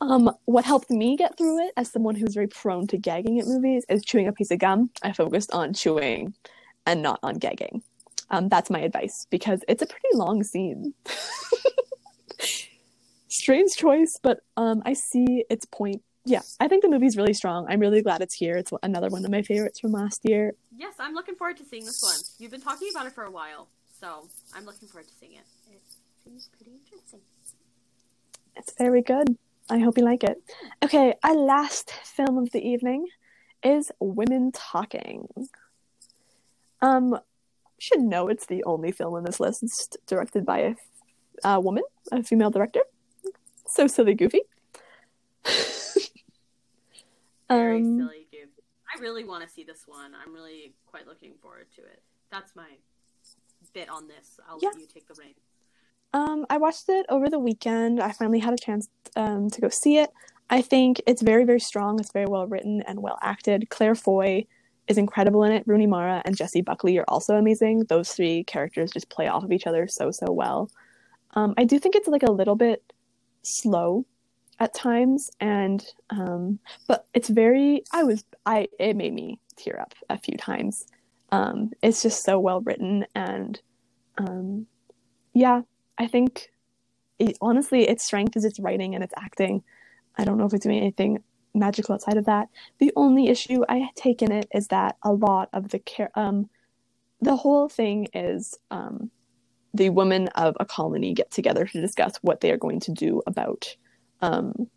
Um, 0.00 0.30
what 0.44 0.64
helped 0.64 0.90
me 0.90 1.16
get 1.16 1.36
through 1.36 1.66
it 1.66 1.72
as 1.76 1.90
someone 1.90 2.14
who's 2.14 2.34
very 2.34 2.46
prone 2.46 2.86
to 2.88 2.96
gagging 2.96 3.40
at 3.40 3.46
movies 3.46 3.84
is 3.88 4.04
chewing 4.04 4.28
a 4.28 4.32
piece 4.32 4.50
of 4.50 4.60
gum. 4.60 4.90
I 5.02 5.12
focused 5.12 5.52
on 5.52 5.72
chewing 5.72 6.34
and 6.86 7.02
not 7.02 7.18
on 7.22 7.34
gagging. 7.34 7.82
Um, 8.30 8.48
that's 8.48 8.70
my 8.70 8.80
advice 8.80 9.26
because 9.30 9.64
it's 9.68 9.82
a 9.82 9.86
pretty 9.86 10.08
long 10.14 10.44
scene. 10.44 10.94
Strange 13.28 13.72
choice, 13.74 14.18
but 14.22 14.40
um, 14.56 14.82
I 14.84 14.92
see 14.92 15.44
its 15.50 15.64
point. 15.64 16.02
Yeah, 16.24 16.42
I 16.60 16.68
think 16.68 16.82
the 16.82 16.90
movie's 16.90 17.16
really 17.16 17.32
strong. 17.32 17.66
I'm 17.68 17.80
really 17.80 18.02
glad 18.02 18.20
it's 18.20 18.34
here. 18.34 18.56
It's 18.56 18.70
another 18.82 19.08
one 19.08 19.24
of 19.24 19.30
my 19.30 19.42
favorites 19.42 19.80
from 19.80 19.92
last 19.92 20.20
year. 20.24 20.54
Yes, 20.76 20.94
I'm 20.98 21.14
looking 21.14 21.34
forward 21.34 21.56
to 21.56 21.64
seeing 21.64 21.84
this 21.84 22.02
one. 22.02 22.18
You've 22.38 22.50
been 22.50 22.60
talking 22.60 22.88
about 22.90 23.06
it 23.06 23.14
for 23.14 23.24
a 23.24 23.30
while. 23.30 23.68
So 24.00 24.28
I'm 24.54 24.64
looking 24.64 24.86
forward 24.86 25.08
to 25.08 25.14
seeing 25.14 25.32
it. 25.32 25.44
It 25.72 25.82
seems 26.24 26.48
pretty 26.56 26.70
interesting. 26.84 27.20
It's 28.54 28.72
very 28.78 29.02
good. 29.02 29.36
I 29.68 29.78
hope 29.78 29.98
you 29.98 30.04
like 30.04 30.22
it. 30.22 30.40
Okay, 30.84 31.14
our 31.24 31.34
last 31.34 31.90
film 31.90 32.38
of 32.38 32.52
the 32.52 32.64
evening 32.64 33.08
is 33.62 33.90
Women 33.98 34.52
Talking. 34.52 35.28
Um, 36.80 37.10
you 37.10 37.18
should 37.78 38.00
know 38.00 38.28
it's 38.28 38.46
the 38.46 38.62
only 38.64 38.92
film 38.92 39.16
in 39.16 39.24
this 39.24 39.40
list 39.40 39.64
it's 39.64 39.88
directed 40.06 40.46
by 40.46 40.58
a, 40.58 40.76
a 41.44 41.60
woman, 41.60 41.82
a 42.12 42.22
female 42.22 42.50
director. 42.50 42.82
So 43.66 43.88
silly, 43.88 44.14
goofy. 44.14 44.42
Very 47.48 47.78
um, 47.78 47.98
silly, 47.98 48.28
goofy. 48.30 48.62
I 48.94 49.00
really 49.00 49.24
want 49.24 49.42
to 49.42 49.50
see 49.52 49.64
this 49.64 49.82
one. 49.86 50.12
I'm 50.14 50.32
really 50.32 50.72
quite 50.86 51.08
looking 51.08 51.32
forward 51.42 51.66
to 51.74 51.82
it. 51.82 52.00
That's 52.30 52.54
my 52.54 52.68
bit 53.78 53.88
on 53.88 54.08
this. 54.08 54.40
I'll 54.48 54.58
yeah. 54.60 54.70
let 54.70 54.80
you 54.80 54.86
take 54.92 55.06
the 55.06 55.14
reins. 55.14 55.36
Um, 56.12 56.46
I 56.50 56.56
watched 56.56 56.88
it 56.88 57.06
over 57.08 57.28
the 57.28 57.38
weekend. 57.38 58.00
I 58.00 58.12
finally 58.12 58.38
had 58.38 58.54
a 58.54 58.56
chance 58.56 58.88
um, 59.14 59.50
to 59.50 59.60
go 59.60 59.68
see 59.68 59.98
it. 59.98 60.10
I 60.50 60.62
think 60.62 61.00
it's 61.06 61.22
very, 61.22 61.44
very 61.44 61.60
strong. 61.60 62.00
It's 62.00 62.12
very 62.12 62.26
well 62.26 62.46
written 62.46 62.82
and 62.82 63.02
well 63.02 63.18
acted. 63.22 63.68
Claire 63.68 63.94
Foy 63.94 64.46
is 64.88 64.98
incredible 64.98 65.44
in 65.44 65.52
it. 65.52 65.64
Rooney 65.66 65.86
Mara 65.86 66.22
and 66.24 66.36
Jessie 66.36 66.62
Buckley 66.62 66.98
are 66.98 67.04
also 67.08 67.36
amazing. 67.36 67.84
Those 67.88 68.12
three 68.12 68.44
characters 68.44 68.90
just 68.90 69.10
play 69.10 69.28
off 69.28 69.44
of 69.44 69.52
each 69.52 69.66
other 69.66 69.86
so, 69.86 70.10
so 70.10 70.32
well. 70.32 70.70
Um, 71.34 71.54
I 71.58 71.64
do 71.64 71.78
think 71.78 71.94
it's 71.94 72.08
like 72.08 72.22
a 72.22 72.32
little 72.32 72.56
bit 72.56 72.82
slow 73.42 74.06
at 74.58 74.74
times, 74.74 75.30
and 75.40 75.84
um, 76.10 76.58
but 76.88 77.06
it's 77.12 77.28
very. 77.28 77.84
I 77.92 78.02
was 78.02 78.24
I 78.46 78.68
it 78.80 78.96
made 78.96 79.12
me 79.12 79.38
tear 79.56 79.78
up 79.78 79.94
a 80.08 80.18
few 80.18 80.36
times. 80.38 80.86
Um, 81.30 81.72
it's 81.82 82.02
just 82.02 82.24
so 82.24 82.40
well 82.40 82.62
written, 82.62 83.04
and 83.14 83.60
um, 84.18 84.66
yeah, 85.34 85.62
I 85.96 86.06
think 86.06 86.50
it, 87.18 87.36
honestly, 87.40 87.88
its 87.88 88.04
strength 88.04 88.36
is 88.36 88.44
its 88.44 88.60
writing 88.60 88.94
and 88.94 89.02
its 89.02 89.14
acting. 89.16 89.62
I 90.16 90.24
don't 90.24 90.38
know 90.38 90.46
if 90.46 90.54
it's 90.54 90.64
doing 90.64 90.78
anything 90.78 91.22
magical 91.54 91.94
outside 91.94 92.16
of 92.16 92.26
that. 92.26 92.48
The 92.78 92.92
only 92.96 93.28
issue 93.28 93.64
I 93.68 93.88
take 93.94 94.22
in 94.22 94.32
it 94.32 94.48
is 94.52 94.68
that 94.68 94.96
a 95.02 95.12
lot 95.12 95.48
of 95.52 95.68
the 95.68 95.78
care, 95.78 96.10
um, 96.14 96.48
the 97.20 97.36
whole 97.36 97.68
thing 97.68 98.08
is 98.14 98.58
um, 98.70 99.10
the 99.74 99.90
women 99.90 100.28
of 100.28 100.56
a 100.60 100.64
colony 100.64 101.14
get 101.14 101.30
together 101.30 101.64
to 101.66 101.80
discuss 101.80 102.16
what 102.22 102.40
they 102.40 102.50
are 102.50 102.56
going 102.56 102.80
to 102.80 102.92
do 102.92 103.22
about 103.26 103.76
um, 104.20 104.68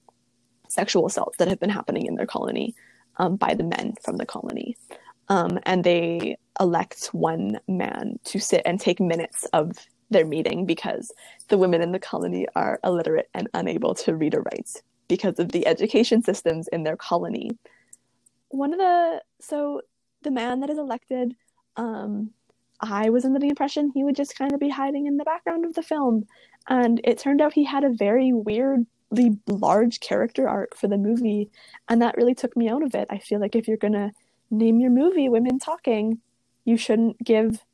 sexual 0.70 1.06
assaults 1.06 1.38
that 1.38 1.48
have 1.48 1.60
been 1.60 1.70
happening 1.70 2.06
in 2.06 2.16
their 2.16 2.26
colony 2.26 2.76
um, 3.18 3.36
by 3.36 3.54
the 3.54 3.64
men 3.64 3.94
from 4.04 4.18
the 4.18 4.26
colony. 4.26 4.78
Um, 5.32 5.60
and 5.64 5.86
they 5.86 6.36
elect 6.60 7.06
one 7.14 7.58
man 7.66 8.20
to 8.26 8.38
sit 8.38 8.64
and 8.66 8.78
take 8.78 9.00
minutes 9.00 9.46
of 9.54 9.72
their 10.10 10.26
meeting 10.26 10.66
because 10.66 11.10
the 11.48 11.58
women 11.58 11.82
in 11.82 11.94
the 11.94 12.00
colony 12.00 12.48
are 12.54 12.82
illiterate 12.84 13.30
and 13.34 13.48
unable 13.54 13.96
to 13.96 14.14
read 14.14 14.36
or 14.36 14.42
write 14.42 14.84
because 15.08 15.40
of 15.40 15.54
the 15.54 15.66
education 15.66 16.22
systems 16.22 16.68
in 16.68 16.84
their 16.84 16.98
colony. 16.98 17.50
One 18.50 18.74
of 18.74 18.80
the 18.80 19.22
so 19.40 19.80
the 20.22 20.32
man 20.32 20.60
that 20.60 20.70
is 20.70 20.78
elected, 20.78 21.34
um, 21.78 22.32
I 22.82 23.10
was 23.10 23.24
under 23.24 23.40
the 23.40 23.48
impression 23.48 23.90
he 23.94 24.04
would 24.04 24.18
just 24.18 24.38
kind 24.38 24.52
of 24.52 24.60
be 24.60 24.68
hiding 24.68 25.06
in 25.06 25.16
the 25.16 25.24
background 25.24 25.64
of 25.64 25.76
the 25.76 25.82
film, 25.82 26.26
and 26.68 27.00
it 27.06 27.20
turned 27.20 27.40
out 27.40 27.54
he 27.54 27.64
had 27.64 27.86
a 27.86 27.94
very 27.94 28.34
weirdly 28.34 29.38
large 29.48 30.02
character 30.02 30.50
arc 30.50 30.76
for 30.76 30.90
the 30.90 30.98
movie, 30.98 31.50
and 31.88 32.02
that 32.02 32.18
really 32.18 32.36
took 32.36 32.58
me 32.58 32.68
out 32.68 32.84
of 32.84 32.94
it. 32.96 33.08
I 33.10 33.20
feel 33.20 33.40
like 33.40 33.56
if 33.56 33.70
you're 33.70 33.78
gonna 33.78 34.12
name 34.52 34.80
your 34.80 34.92
movie 34.92 35.30
Women 35.30 35.58
Talking, 35.58 36.20
you 36.66 36.78
shouldn't 36.78 37.24
give, 37.24 37.66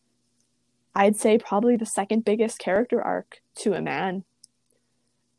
I'd 0.95 1.15
say, 1.15 1.37
probably 1.37 1.75
the 1.75 1.85
second 1.85 2.23
biggest 2.23 2.59
character 2.59 3.01
arc 3.01 3.41
to 3.55 3.73
a 3.73 3.81
man. 3.81 4.23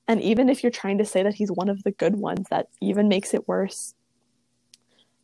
And 0.07 0.21
even 0.23 0.49
if 0.49 0.63
you're 0.63 0.73
trying 0.73 0.99
to 0.99 1.05
say 1.05 1.23
that 1.23 1.35
he's 1.35 1.53
one 1.53 1.69
of 1.69 1.83
the 1.85 1.91
good 1.91 2.17
ones, 2.17 2.47
that 2.51 2.69
even 2.81 3.09
makes 3.09 3.35
it 3.35 3.47
worse. 3.47 3.95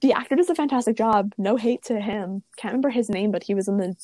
The 0.03 0.13
actor 0.13 0.37
does 0.37 0.51
a 0.51 0.55
fantastic 0.55 0.97
job. 0.97 1.33
No 1.39 1.57
hate 1.57 1.83
to 1.85 1.99
him. 1.99 2.43
Can't 2.59 2.73
remember 2.73 2.91
his 2.91 3.09
name, 3.09 3.31
but 3.31 3.43
he 3.43 3.55
was 3.55 3.69
in 3.69 3.79
the 3.79 3.95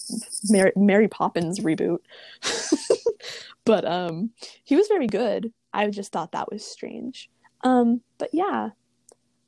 Mary, 0.49 0.73
Mary 0.75 1.09
Poppins 1.09 1.61
reboot. 1.61 1.99
but 3.67 3.85
um, 3.85 4.31
he 4.65 4.77
was 4.77 4.89
very 4.89 5.07
good. 5.07 5.53
I 5.75 5.89
just 5.89 6.13
thought 6.13 6.33
that 6.33 6.51
was 6.51 6.65
strange. 6.65 7.29
Um, 7.63 8.01
but 8.17 8.31
yeah, 8.33 8.71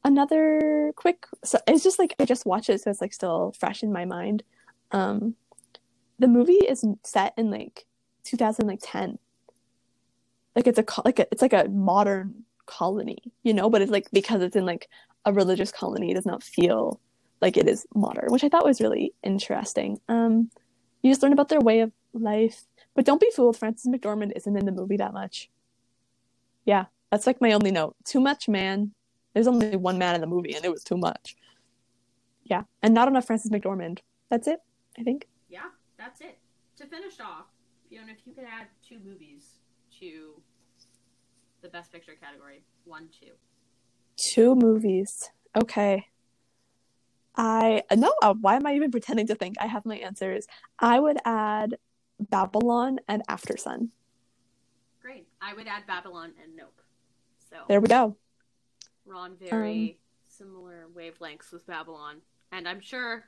another 0.05 0.93
quick 0.97 1.27
so 1.45 1.59
it's 1.67 1.85
just 1.85 1.99
like 1.99 2.15
i 2.19 2.25
just 2.25 2.47
watched 2.47 2.69
it 2.69 2.81
so 2.81 2.91
it's 2.91 3.01
like 3.01 3.13
still 3.13 3.55
fresh 3.59 3.83
in 3.83 3.93
my 3.93 4.05
mind 4.05 4.43
um 4.91 5.35
the 6.19 6.29
movie 6.29 6.55
is 6.55 6.85
set 7.05 7.35
in 7.37 7.51
like 7.51 7.87
2010 8.25 9.19
like 10.55 10.67
it's 10.67 10.79
a 10.79 10.85
like 11.05 11.19
a, 11.19 11.27
it's 11.31 11.43
like 11.43 11.53
a 11.53 11.69
modern 11.69 12.45
colony 12.67 13.19
you 13.43 13.55
know 13.55 13.71
but 13.71 13.83
it's 13.83 13.93
like 13.93 14.09
because 14.13 14.43
it's 14.43 14.57
in 14.57 14.67
like 14.67 14.89
a 15.25 15.33
religious 15.33 15.71
colony 15.71 16.11
it 16.11 16.15
does 16.15 16.27
not 16.27 16.43
feel 16.43 17.01
like 17.43 17.57
it 17.57 17.69
is 17.69 17.85
modern, 17.95 18.31
which 18.31 18.45
I 18.45 18.49
thought 18.49 18.65
was 18.65 18.81
really 18.81 19.13
interesting. 19.23 20.01
Um, 20.09 20.49
you 21.03 21.11
just 21.11 21.23
learn 21.23 21.33
about 21.33 21.49
their 21.49 21.61
way 21.61 21.81
of 21.81 21.93
life, 22.15 22.63
but 22.95 23.05
don't 23.05 23.21
be 23.21 23.31
fooled. 23.35 23.59
Frances 23.59 23.93
McDormand 23.93 24.33
isn't 24.37 24.57
in 24.57 24.65
the 24.65 24.73
movie 24.73 24.97
that 24.97 25.13
much. 25.13 25.51
Yeah, 26.65 26.87
that's 27.11 27.27
like 27.27 27.41
my 27.41 27.53
only 27.53 27.73
note. 27.73 27.97
Too 28.05 28.21
much 28.21 28.49
man. 28.49 28.93
There's 29.35 29.47
only 29.47 29.77
one 29.77 29.99
man 29.99 30.15
in 30.15 30.21
the 30.21 30.27
movie, 30.27 30.55
and 30.55 30.65
it 30.65 30.71
was 30.71 30.85
too 30.85 30.97
much. 30.97 31.37
Yeah, 32.45 32.63
and 32.83 32.93
not 32.93 33.09
enough 33.09 33.27
Frances 33.27 33.51
McDormand. 33.51 34.01
That's 34.29 34.47
it, 34.47 34.61
I 34.99 35.03
think. 35.03 35.27
Yeah, 35.49 35.71
that's 35.97 36.21
it. 36.21 36.39
To 36.77 36.87
finish 36.87 37.21
off, 37.21 37.47
Fiona, 37.89 38.13
if 38.13 38.27
you 38.27 38.33
could 38.33 38.45
add 38.45 38.69
two 38.87 38.99
movies 39.05 39.61
to 40.01 40.35
the 41.63 41.69
Best 41.69 41.93
Picture 41.93 42.13
category, 42.21 42.65
one, 42.85 43.09
two. 43.19 43.33
Two 44.17 44.55
movies. 44.55 45.31
Okay. 45.57 46.07
I 47.37 47.83
no. 47.97 48.13
Uh, 48.23 48.35
why 48.41 48.57
am 48.57 48.67
I 48.67 48.75
even 48.75 48.91
pretending 48.91 49.27
to 49.29 49.35
think? 49.35 49.57
I 49.61 49.67
have 49.67 49.87
my 49.87 49.97
answers. 49.97 50.47
I 50.79 51.01
would 51.01 51.17
add 51.25 51.77
Babylon 52.21 52.99
and 53.09 53.27
Aftersun. 53.27 53.89
Great. 55.01 55.27
I 55.41 55.55
would 55.55 55.67
add 55.67 55.87
Babylon 55.87 56.33
and 56.43 56.55
Nope. 56.57 56.79
So 57.51 57.57
There 57.69 57.81
we 57.81 57.89
go. 57.89 58.17
We're 59.13 59.19
on 59.19 59.37
very 59.37 59.99
similar 60.27 60.87
wavelengths 60.97 61.53
with 61.53 61.67
Babylon, 61.67 62.17
and 62.51 62.69
I'm 62.69 62.81
sure 62.81 63.25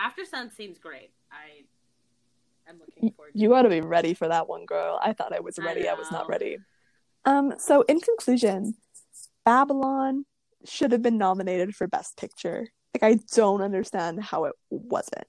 Aftersun 0.00 0.54
seems 0.54 0.78
great. 0.78 1.10
I 1.30 2.70
am 2.70 2.78
looking 2.78 3.12
forward. 3.12 3.32
to 3.32 3.38
You 3.38 3.54
ought 3.54 3.62
to 3.62 3.68
be 3.68 3.80
ready 3.80 4.14
for 4.14 4.28
that 4.28 4.48
one, 4.48 4.64
girl. 4.64 4.98
I 5.02 5.12
thought 5.12 5.34
I 5.34 5.40
was 5.40 5.58
ready. 5.58 5.88
I, 5.88 5.94
was 5.94 6.10
not 6.10 6.28
ready. 6.28 6.58
Um. 7.24 7.54
So 7.58 7.82
in 7.82 8.00
conclusion, 8.00 8.74
Babylon 9.44 10.24
should 10.64 10.92
have 10.92 11.02
been 11.02 11.18
nominated 11.18 11.74
for 11.74 11.86
Best 11.86 12.16
Picture. 12.16 12.68
Like 12.94 13.02
I 13.02 13.18
don't 13.34 13.60
understand 13.60 14.22
how 14.22 14.44
it 14.44 14.54
wasn't. 14.70 15.26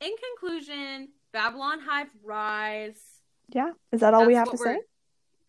In 0.00 0.12
conclusion, 0.38 1.08
Babylon 1.32 1.80
Hive 1.80 2.10
Rise. 2.22 3.00
Yeah. 3.48 3.70
Is 3.92 4.00
that 4.00 4.14
all 4.14 4.26
we 4.26 4.34
have 4.34 4.50
to 4.50 4.58
say? 4.58 4.78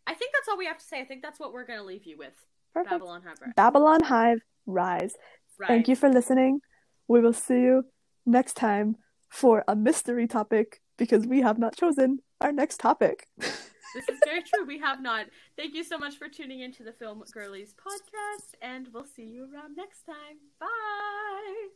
I 0.07 0.13
think 0.13 0.33
that's 0.33 0.47
all 0.49 0.57
we 0.57 0.65
have 0.65 0.77
to 0.77 0.85
say. 0.85 0.99
I 0.99 1.05
think 1.05 1.21
that's 1.21 1.39
what 1.39 1.53
we're 1.53 1.65
gonna 1.65 1.83
leave 1.83 2.05
you 2.05 2.17
with. 2.17 2.33
Perfect. 2.73 2.91
Babylon 2.91 3.21
Hive 3.23 3.41
Rise. 3.41 3.53
Babylon 3.55 4.03
Hive 4.03 4.41
Rise. 4.65 5.13
Rise. 5.59 5.67
Thank 5.67 5.87
you 5.87 5.95
for 5.95 6.09
listening. 6.09 6.61
We 7.07 7.19
will 7.19 7.33
see 7.33 7.61
you 7.61 7.83
next 8.25 8.53
time 8.53 8.97
for 9.29 9.63
a 9.67 9.75
mystery 9.75 10.27
topic 10.27 10.81
because 10.97 11.25
we 11.25 11.41
have 11.41 11.57
not 11.57 11.75
chosen 11.75 12.19
our 12.39 12.51
next 12.51 12.79
topic. 12.79 13.27
This 13.93 14.07
is 14.07 14.19
very 14.23 14.41
true. 14.41 14.65
We 14.65 14.79
have 14.79 15.01
not. 15.01 15.25
Thank 15.57 15.75
you 15.75 15.83
so 15.83 15.97
much 15.97 16.17
for 16.17 16.29
tuning 16.29 16.61
into 16.61 16.83
the 16.83 16.93
Film 16.93 17.21
Girlies 17.33 17.73
podcast, 17.73 18.55
and 18.61 18.87
we'll 18.93 19.05
see 19.05 19.25
you 19.25 19.49
around 19.53 19.75
next 19.75 20.03
time. 20.05 20.37
Bye. 20.59 21.67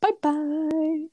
bye 0.00 0.10
bye. 0.20 1.06